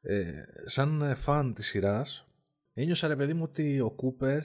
[0.00, 0.32] Ε,
[0.64, 2.26] σαν φαν της σειράς,
[2.72, 4.42] ένιωσα ρε παιδί μου ότι ο Κούπερ,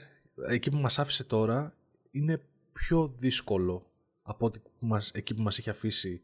[0.47, 1.73] εκεί που μας άφησε τώρα,
[2.11, 2.41] είναι
[2.73, 3.91] πιο δύσκολο
[4.21, 6.21] από ότι μας, εκεί που μας είχε αφήσει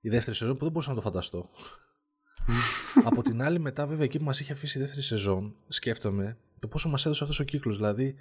[0.00, 1.50] η δεύτερη σεζόν, που δεν μπορούσα να το φανταστώ.
[3.08, 6.68] από την άλλη μετά βέβαια εκεί που μας είχε αφήσει η δεύτερη σεζόν, σκέφτομαι το
[6.68, 8.14] πόσο μας έδωσε αυτός ο κύκλος, δηλαδή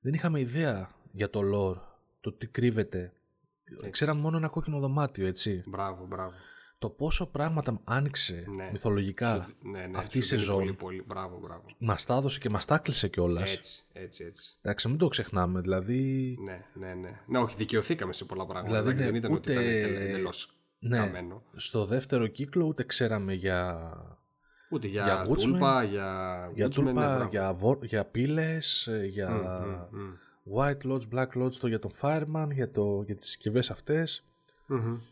[0.00, 1.80] δεν είχαμε ιδέα για το lore,
[2.20, 3.12] το τι κρύβεται
[3.76, 3.90] έτσι.
[3.90, 5.62] Ξέραμε μόνο ένα κόκκινο δωμάτιο, έτσι.
[5.66, 6.32] Μπράβο, μπράβο.
[6.78, 8.68] Το πόσο πράγματα άνοιξε ναι.
[8.72, 10.58] μυθολογικά ναι, ναι, αυτή η σεζόν.
[10.58, 11.04] Πολύ, πολύ.
[11.06, 11.64] Μπράβο, μπράβο.
[11.78, 13.52] Μας τα έδωσε και μας τα κλείσε κιόλας.
[13.52, 14.54] Έτσι, έτσι, έτσι.
[14.62, 15.60] Εντάξει, μην το ξεχνάμε.
[15.60, 16.36] Δηλαδή.
[16.44, 17.20] Ναι, ναι, ναι.
[17.26, 18.82] Ναι, όχι, δικαιωθήκαμε σε πολλά πράγματα.
[18.82, 19.56] Δηλαδή, ναι, δεν ήταν ούτε...
[19.56, 21.42] ότι ήταν εντελώς ναι, καμένο.
[21.56, 23.92] Στο δεύτερο κύκλο ούτε ξέραμε για.
[24.70, 29.28] Ούτε για, για τούλπα, για, για, τούλπα, ναι, για, για πύλες, για...
[29.28, 30.18] Mm, mm, mm.
[30.56, 34.26] White Lodge, Black Lodge το για τον Fireman, για, το, για τις συσκευές αυτές,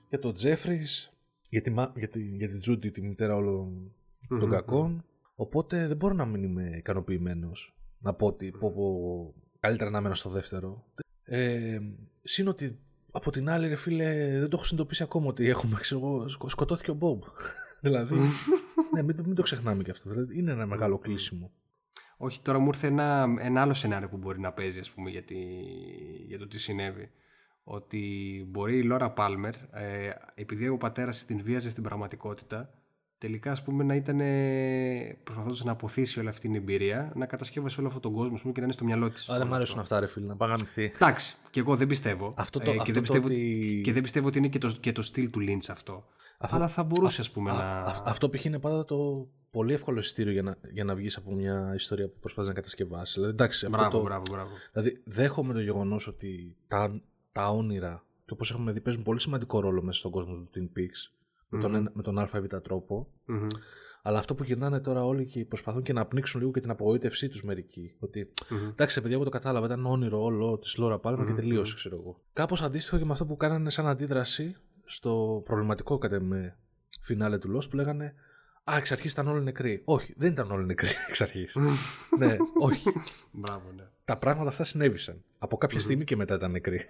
[0.09, 1.11] για τον Jeffries,
[1.49, 3.93] για τη, για τη, για τη Judy, τη μητέρα όλων
[4.29, 5.05] των κακών.
[5.35, 10.15] Οπότε δεν μπορώ να μην είμαι ικανοποιημένος να πω ότι πω, πω, καλύτερα να μένω
[10.15, 10.85] στο δεύτερο.
[11.25, 11.81] Ε,
[12.23, 12.79] Συν ότι
[13.11, 16.95] από την άλλη, ρε φίλε, δεν το έχω συνειδητοποιήσει ακόμα ότι έχουμε, ξέρω, σκοτώθηκε ο
[16.95, 17.23] Μπομπ.
[17.81, 18.15] δηλαδή,
[18.95, 20.11] ναι, μην, μην, το ξεχνάμε και αυτό.
[20.11, 21.51] Δηλαδή, είναι ένα μεγάλο κλείσιμο.
[22.23, 25.23] Όχι, τώρα μου ήρθε ένα, ένα άλλο σενάριο που μπορεί να παίζει, ας πούμε, για,
[26.27, 27.11] για το τι συνέβη.
[27.65, 28.01] Ότι
[28.49, 32.71] μπορεί η Λόρα Πάλμερ, ε, επειδή ο πατέρας την βίαζε στην πραγματικότητα,
[33.19, 34.21] τελικά ας πούμε να ήταν
[35.25, 38.59] προσπαθώντας να αποθήσει όλη αυτή την εμπειρία, να κατασκεύασε όλο αυτόν τον κόσμο πούμε, και
[38.59, 39.31] να είναι στο μυαλό της.
[39.31, 42.35] Α, δεν μου αρέσουν αυτά, ρε φίλε, να πάει να Εντάξει, και εγώ δεν πιστεύω.
[42.37, 43.81] Αυτό το, ε, και, δεν πιστεύω ότι...
[43.85, 46.07] και δεν πιστεύω ότι είναι και το, και το στυλ του Lynch αυτό.
[46.43, 46.57] Αυτό...
[46.57, 47.81] Αλλά θα μπορούσε, α πούμε, να.
[48.05, 48.45] αυτό π.χ.
[48.45, 52.19] είναι πάντα το πολύ εύκολο εισιτήριο για να, για να βγεις από μια ιστορία που
[52.21, 53.15] προσπαθείς να κατασκευάσεις.
[53.15, 54.51] Δηλαδή, εντάξει, μπράβο, αυτό το, μπράβο, μπράβο.
[54.73, 57.01] Δηλαδή, δέχομαι το γεγονός ότι τα,
[57.33, 60.79] τα όνειρα και όπως έχουμε δει παίζουν πολύ σημαντικό ρόλο μέσα στον κόσμο του Twin
[60.79, 61.13] Peaks.
[61.49, 62.31] με, τον, ένα- με τον ΑΒ
[62.63, 63.09] τρόπο.
[64.03, 67.29] Αλλά αυτό που γυρνάνε τώρα όλοι και προσπαθούν και να πνίξουν λίγο και την απογοήτευσή
[67.29, 67.95] τους μερικοί.
[67.99, 68.33] Ότι
[68.69, 69.67] εντάξει, ρε παιδιά, εγώ το κατάλαβα.
[69.67, 72.21] Ήταν όνειρο όλο της Λόρα Πάλμα και τελείωσε, ξέρω εγώ.
[72.33, 74.57] Κάπως αντίστοιχο και με αυτό που κάνανε σαν αντίδραση
[74.91, 76.57] στο προβληματικό κατά με
[77.01, 78.15] φινάλε του Lost που λέγανε
[78.65, 79.83] Α, εξ αρχής ήταν όλοι νεκροί.
[79.85, 81.57] Όχι, δεν ήταν όλοι νεκροί εξ αρχής.
[82.19, 82.93] ναι, όχι.
[83.31, 83.83] Μπράβο, ναι.
[84.05, 85.25] Τα πράγματα αυτά συνέβησαν.
[85.39, 86.81] Από κάποια στιγμή και μετά ήταν νεκροί.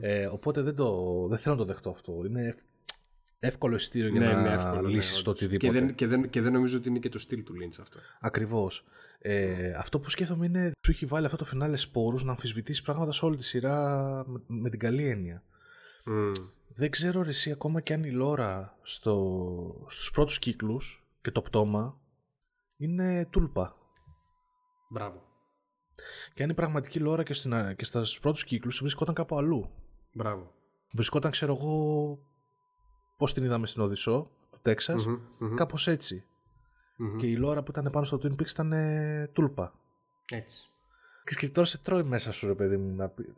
[0.00, 2.22] ε, οπότε δεν, το, δεν θέλω να το δεχτώ αυτό.
[2.26, 2.58] Είναι ευ-
[3.38, 5.42] εύκολο εισιτήριο για ναι, να ναι, εύκολο, ναι, λύσεις το όντως.
[5.42, 5.72] οτιδήποτε.
[5.72, 7.98] Και δεν, και, δεν, και δεν νομίζω ότι είναι και το στυλ του Lynch αυτό.
[8.20, 8.84] Ακριβώς.
[9.18, 13.12] Ε, αυτό που σκέφτομαι είναι σου έχει βάλει αυτό το φινάλε σπόρους να αμφισβητήσεις πράγματα
[13.12, 13.78] σε όλη τη σειρά
[14.26, 15.42] με, με την καλή έννοια.
[16.04, 16.32] Μμ.
[16.74, 21.42] Δεν ξέρω ρε εσύ ακόμα και αν η Λόρα στο, στους πρώτους κύκλους και το
[21.42, 22.00] πτώμα
[22.76, 23.76] είναι τούλπα.
[24.90, 25.22] Μπράβο.
[26.34, 29.70] Και αν η πραγματική Λόρα και, στην, και στους πρώτους κύκλους βρισκόταν κάπου αλλού.
[30.12, 30.52] Μπράβο.
[30.92, 32.18] Βρισκόταν ξέρω εγώ
[33.16, 36.24] πώς την είδαμε στην Οδυσσό του τεξας Μμμ, μμμ, κάπως έτσι.
[36.96, 37.16] μμμ.
[37.16, 39.74] Και η Λόρα που ήταν πάνω στο Twin Peaks ήταν ε, τούλπα.
[40.30, 40.71] Έτσι.
[41.24, 42.94] Και, και τώρα σε τρώει μέσα σου, ρε παιδί μου.
[42.94, 43.34] Να πει...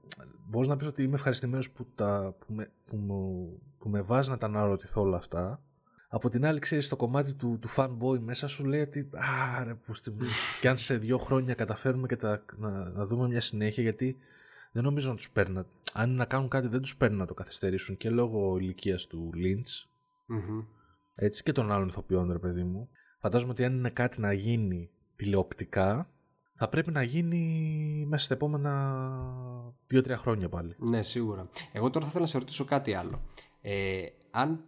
[0.49, 2.35] Μπορείς να πεις ότι είμαι ευχαριστημένος που, τα...
[2.39, 2.71] που, με...
[2.87, 3.49] που, μου...
[3.79, 5.63] που με βάζεις να τα αναρωτηθώ όλα αυτά.
[6.09, 9.11] Από την άλλη, ξέρεις, το κομμάτι του, του fanboy μέσα σου λέει ότι.
[9.13, 10.13] Α, ρε, που στη...
[10.61, 12.45] και αν σε δύο χρόνια καταφέρουμε και τα...
[12.57, 12.71] να...
[12.71, 14.17] να δούμε μια συνέχεια, γιατί
[14.73, 15.63] δεν νομίζω να τους παίρνει.
[15.93, 19.31] Αν είναι να κάνουν κάτι, δεν τους παίρνει να το καθυστερήσουν και λόγω ηλικίας του
[19.35, 19.89] Lynch.
[20.27, 20.65] Μμμ.
[21.15, 22.89] Έτσι και των άλλων ηθοποιών, ρε παιδί μου.
[23.19, 26.09] Φαντάζομαι ότι αν είναι κάτι να γίνει τηλεοπτικά,
[26.55, 29.03] θα πρέπει να γίνει μέσα στα επόμενα
[29.95, 30.75] 2-3 χρόνια πάλι.
[30.79, 31.49] Ναι, σίγουρα.
[31.73, 33.21] Εγώ τώρα θα ήθελα να σε ρωτήσω κάτι άλλο.
[33.61, 34.65] Ε, αν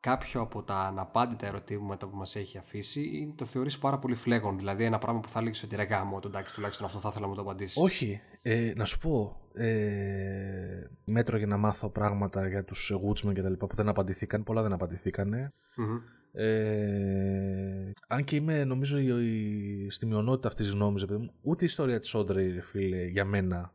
[0.00, 4.84] κάποιο από τα αναπάντητα ερωτήματα που μας έχει αφήσει το θεωρείς πάρα πολύ φλέγον, δηλαδή
[4.84, 7.30] ένα πράγμα που θα έλεγες ότι ρε γάμο, το εντάξει τουλάχιστον αυτό θα ήθελα να
[7.30, 7.76] μου το απαντήσεις.
[7.76, 13.42] Όχι, ε, να σου πω, ε, μέτρο για να μάθω πράγματα για τους Woodsman και
[13.42, 15.52] τα λοιπά που δεν απαντηθήκαν, πολλά δεν απαντηθήκαν.
[15.76, 15.98] Μμμ.
[16.38, 21.32] Ε, αν και είμαι νομίζω η, η, στη μειονότητα αυτής της γνώμης, ρε παιδί μου,
[21.42, 23.74] ούτε η ιστορία της Όντρεϊ, ρε φίλε, για μένα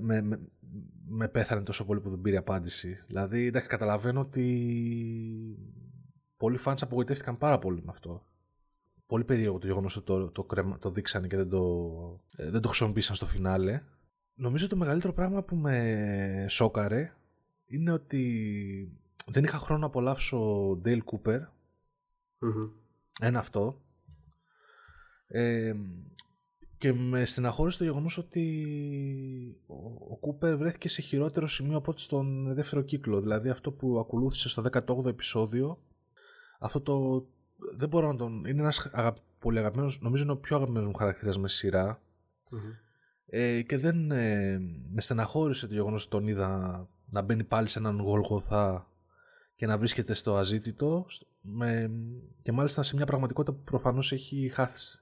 [0.00, 0.40] με, με,
[1.08, 2.96] με πέθανε τόσο πολύ που δεν πήρε απάντηση.
[3.06, 4.44] Δηλαδή, εντάξει, καταλαβαίνω ότι
[6.36, 8.26] πολλοί fans απογοητεύτηκαν πάρα πολύ με αυτό.
[9.06, 11.62] Πολύ περίεργο το γεγονός ότι το, το, κρέμα- το δείξανε και δεν το,
[12.36, 13.82] ε, δεν το χρησιμοποίησαν στο φινάλε.
[14.34, 17.12] Νομίζω το μεγαλύτερο πράγμα που με σόκαρε
[17.66, 21.40] είναι ότι δεν είχα χρόνο να απολαύσω Dale Cooper.
[22.38, 22.68] Μμμ.
[23.20, 23.80] Ένα αυτό.
[25.26, 25.74] Ε,
[26.78, 28.44] και με στεναχώρησε το γεγονός ότι
[29.66, 29.74] ο,
[30.10, 33.20] ο Κούπερ βρέθηκε σε χειρότερο σημείο από ό,τι στον δεύτερο κύκλο.
[33.20, 35.78] Δηλαδή αυτό που ακολούθησε στο 18ο επεισόδιο.
[36.58, 37.26] Αυτό το.
[37.76, 38.44] Δεν μπορώ να τον.
[38.44, 40.00] Είναι ένας αγα, πολύ αγαπημένος.
[40.00, 42.00] Νομίζω είναι ο πιο αγαπημένος μου χαρακτήρας με σειρά.
[42.50, 42.60] Μμμ.
[43.26, 44.10] Ε, και δεν.
[44.10, 44.60] Ε,
[44.92, 48.88] με στεναχώρησε το γεγονός ότι τον είδα να μπαίνει πάλι σε έναν γολγοθά
[49.56, 51.90] και να βρίσκεται στο αζήτητο στο- με,
[52.42, 54.98] και μάλιστα σε μια πραγματικότητα που προφανώς έχει χάσει.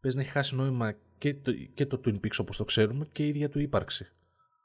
[0.00, 3.24] Πες να έχει χάσει νόημα και το, και το Twin Peaks όπως το ξέρουμε και
[3.24, 4.10] η ίδια του ύπαρξη.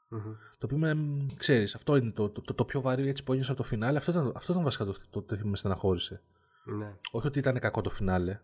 [0.08, 0.20] Μμμ.
[0.58, 0.96] Το οποίο με,
[1.36, 3.98] ξέρεις, αυτό είναι το, το, το, το πιο βαρύ έτσι που ένιωσα από το φινάλε.
[3.98, 6.20] Αυτό ήταν, αυτό ήταν βασικά το, το, το, που με στεναχώρησε.
[6.64, 6.92] Ναι.
[7.10, 8.40] Όχι ότι ήταν κακό το φινάλε.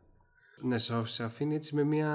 [0.62, 2.08] Ναι, σε σε αφήνει έτσι με μια.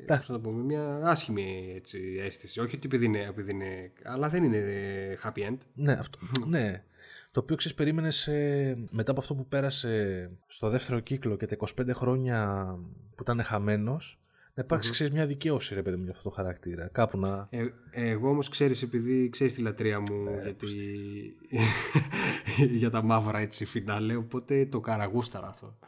[0.00, 0.16] ε, Τα.
[0.16, 2.60] Πώς να το πω, με μια άσχημη έτσι, αίσθηση.
[2.60, 3.92] Όχι ότι επειδή είναι, επειδή είναι.
[4.04, 5.56] Αλλά δεν είναι ε, happy end.
[5.74, 6.84] Ναι, αυτό, ναι.
[7.36, 8.28] Το οποίο ξέρεις, περίμενες
[8.90, 12.66] μετά από αυτό που πέρασε στο δεύτερο κύκλο και τα 25 χρόνια
[13.14, 14.20] που ήταν χαμένος,
[14.54, 16.88] να υπάρξει ξέρεις, μια δικαίωση ρε παιδί μου για αυτό το χαρακτήρα.
[16.92, 17.48] Κάπου να.
[17.50, 20.66] Ε, εγώ όμως ξέρεις επειδή ξέρεις τη λατρεία μου Ε, γιατί...
[22.80, 25.78] για τα μαύρα έτσι φινάλε οπότε το καραγούσταρα αυτό.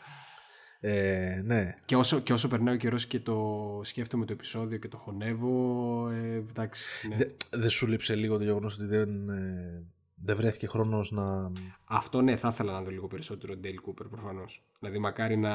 [0.81, 1.75] Ε, ναι.
[1.85, 6.09] Και όσο, και όσο περνάει ο καιρός και το σκέφτομαι το επεισόδιο και το χωνεύω
[6.11, 7.09] ε, εντάξει.
[7.09, 7.17] Ναι.
[7.17, 9.83] Δε- Δεν σου λείψε λίγο το γεγονός ότι δεν, ε,
[10.23, 11.53] δεν βρέθηκε χρόνος να.
[11.85, 14.65] Αυτό ναι θα ήθελα να δω λίγο περισσότερο Dale Cooper προφανώς.
[14.79, 15.55] Δηλαδή μακάρι να...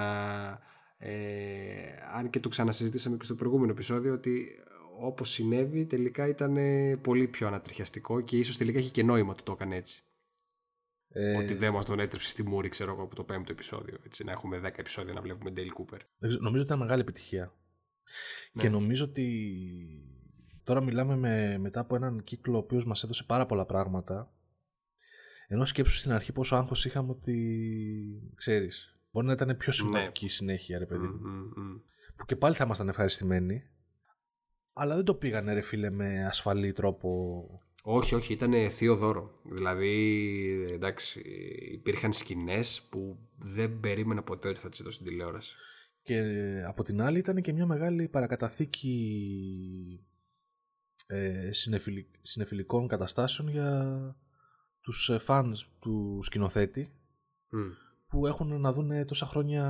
[0.98, 1.12] Ε,
[2.14, 4.48] αν και το ξανασυζητήσαμε και στο προηγούμενο επεισόδιο ότι
[5.00, 9.44] όπως συνέβη τελικά ήταν ε, πολύ πιο ανατριχιαστικό και ίσως τελικά έχει και νόημα ότι
[9.44, 10.04] το έκανε έτσι.
[11.10, 13.98] Ε, Ότι δεν μας τον έτρεψε στη μούρη, ξέρω εγώ, από το πέμπτο επεισόδιο.
[14.06, 16.00] Έτσι, να έχουμε 10 επεισόδια να βλέπουμε Dale Cooper.
[16.18, 17.54] δεν ξέρω, νομίζω ότι ήταν μεγάλη επιτυχία.
[18.54, 18.62] Ναι.
[18.62, 19.58] Και νομίζω ότι
[20.64, 24.34] τώρα μιλάμε με, μετά από έναν κύκλο ο οποίος μας έδωσε πάρα πολλά πράγματα
[25.48, 30.30] ενώ σκέψου στην αρχή πόσο άγχος είχαμε ότι ξέρεις μπορεί να ήταν πιο σημαντική η
[30.30, 31.20] συνέχεια ρε παιδί μου.
[31.30, 31.78] Μμ, μμ, μμ.
[32.16, 33.68] που και πάλι θα ήμασταν ευχαριστημένοι
[34.74, 37.46] αλλά δεν το πήγανε ρε φίλε με ασφαλή τρόπο
[37.84, 39.40] Όχι, όχι, ήταν θείο δώρο.
[39.44, 41.20] Δηλαδή, εντάξει,
[41.72, 45.56] υπήρχαν σκηνές που δεν περίμενα ποτέ ότι θα τις δω στην τηλεόραση.
[46.04, 46.20] και
[46.68, 48.98] από την άλλη ήταν και μια μεγάλη παρακαταθήκη
[51.08, 53.96] ε, συνεφιλι- συνεφιλικών καταστάσεων για
[54.84, 56.92] τους ε, fans του σκηνοθέτη
[58.08, 59.64] που έχουν να δουν τόσα χρόνια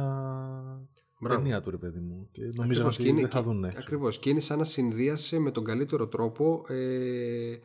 [1.20, 1.42] Μπράβο.
[1.42, 3.66] ταινία του ρε παιδί μου και νομίζω ότι δεν θα δουν.
[3.66, 7.58] Ακριβώς και είναι σαν να συνδύασε με τον καλύτερο τρόπο ε,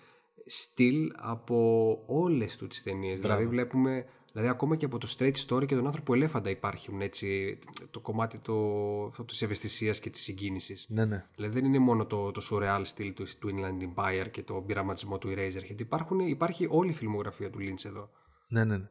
[0.47, 3.21] στυλ από όλες τους τις ταινίες.
[3.21, 4.05] Δηλαδή βλέπουμε
[4.39, 7.59] Δηλαδή, ακόμα και από το Straight Story και τον άνθρωπο ελέφαντα υπάρχουν έτσι
[7.91, 10.87] το κομμάτι το, της ευαισθησίας και της συγκίνησης.
[10.89, 11.25] Ναι, ναι.
[11.35, 15.19] Δηλαδή, δεν είναι μόνο το, το surreal στυλ του, του Inland Empire και το πειραματισμό
[15.19, 15.81] του Eraser.
[15.81, 18.11] υπάρχουν, υπάρχει όλη η φιλμογραφία του Lynch εδώ.
[18.49, 18.89] Ναι, ναι, ναι.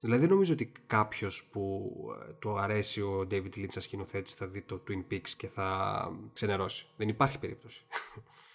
[0.00, 1.92] Δηλαδή, δεν νομίζω ότι κάποιος που
[2.28, 6.08] ε, το αρέσει ο David Lynch σαν σκηνοθέτης θα δει το Twin Peaks και θα
[6.32, 6.86] ξενερώσει.
[6.96, 7.86] Δεν υπάρχει περίπτωση.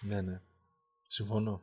[0.00, 0.40] Ναι, ναι.
[1.06, 1.62] Συμφωνώ.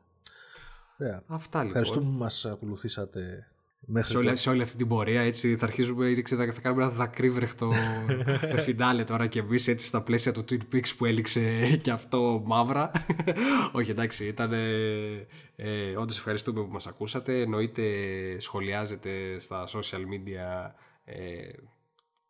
[1.27, 1.81] Αυτά λοιπόν.
[1.81, 3.50] Ευχαριστούμε που μας ακολουθήσατε
[3.99, 7.71] σε, όλη, σε όλη αυτή την πορεία έτσι θα αρχίσουμε θα, θα κάνουμε ένα δακρύβρεχτο
[8.65, 12.91] φινάλε τώρα και εμείς έτσι στα πλαίσια του Twin Peaks που έληξε και αυτό μαύρα.
[13.71, 14.53] Όχι εντάξει ήταν
[15.55, 17.41] ε, όντως ευχαριστούμε που μας ακούσατε.
[17.41, 17.83] Εννοείται
[18.39, 20.71] σχολιάζετε στα social media
[21.03, 21.49] ε,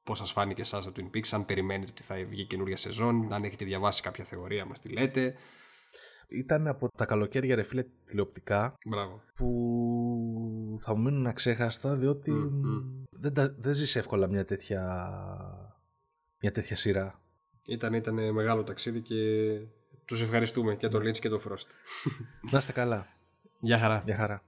[0.04, 3.44] πώς σας φάνηκε εσάς το Twin Peaks αν περιμένετε ότι θα βγει καινούργια σεζόν αν
[3.44, 5.36] έχετε διαβάσει κάποια θεωρία μας τη λέτε
[6.32, 9.22] ήταν από τα καλοκαίρια ρε φίλε τηλεοπτικά Μπράβο.
[9.36, 12.32] που θα μου μείνουν αξέχαστα διότι
[13.10, 14.82] δεν, δεν ζεις εύκολα μια τέτοια,
[16.42, 17.22] μια τέτοια σειρά.
[17.68, 19.16] Ήταν, ήταν μεγάλο ταξίδι και
[20.06, 21.68] τους ευχαριστούμε και το Lynch και το Frost.
[22.52, 23.08] Να είστε καλά.
[23.60, 24.02] Γεια χαρά.
[24.06, 24.42] Γεια χαρά.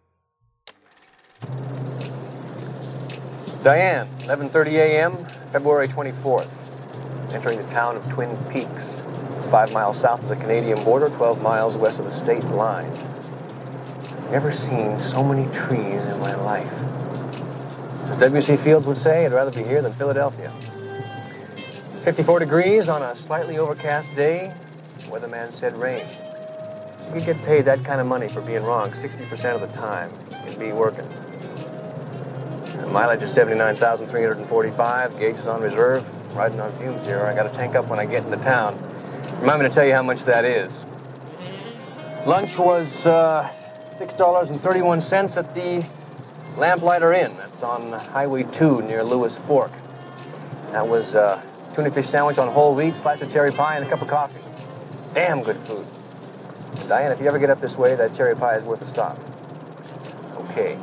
[3.64, 5.14] Diane, 11:30 a.m.,
[5.54, 6.52] February 24th.
[7.36, 8.86] Entering the town of Twin Peaks.
[9.54, 12.92] Five miles south of the Canadian border, 12 miles west of the state line.
[14.32, 16.74] Never seen so many trees in my life.
[18.10, 18.58] As W.C.
[18.58, 20.50] Fields would say, I'd rather be here than Philadelphia.
[22.04, 24.52] 54 degrees on a slightly overcast day.
[25.02, 26.08] Weatherman said rain.
[27.14, 30.12] You get paid that kind of money for being wrong 60% of the time.
[30.48, 31.08] You'd be working.
[32.78, 35.20] The mileage is 79,345.
[35.20, 36.36] Gauge is on reserve.
[36.36, 37.22] Riding on fumes here.
[37.22, 38.90] I got to tank up when I get into town.
[39.40, 40.86] Remind me to tell you how much that is.
[42.26, 43.52] Lunch was uh,
[43.90, 45.90] $6.31 at the
[46.58, 47.36] Lamplighter Inn.
[47.38, 49.72] That's on Highway 2 near Lewis Fork.
[50.72, 51.44] That was a
[51.76, 54.40] tuna fish sandwich on whole wheat, slice of cherry pie, and a cup of coffee.
[55.14, 55.86] Damn good food.
[56.88, 59.20] Diane, if you ever get up this way, that cherry pie is worth a stop.
[60.50, 60.78] Okay.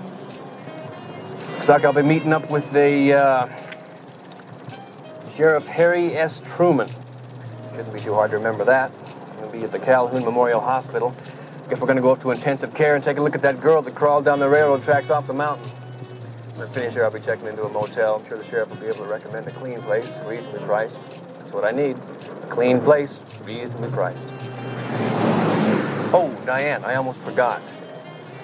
[1.54, 3.48] Looks like I'll be meeting up with the uh,
[5.34, 6.42] Sheriff Harry S.
[6.54, 6.88] Truman.
[7.80, 8.92] Shouldn't be too hard to remember that.
[9.40, 11.14] We'll be at the Calhoun Memorial Hospital.
[11.64, 13.40] I guess we're going to go up to intensive care and take a look at
[13.40, 15.64] that girl that crawled down the railroad tracks off the mountain.
[16.56, 18.16] When I finish here, I'll be checking into a motel.
[18.16, 21.00] I'm sure the sheriff will be able to recommend a clean place, reasonably priced.
[21.38, 21.96] That's what I need.
[22.42, 24.28] A clean place, reasonably priced.
[26.12, 27.62] Oh, Diane, I almost forgot.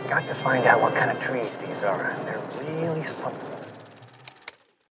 [0.09, 2.17] Got to find out what kind of trees these are.
[2.25, 3.56] They're really something.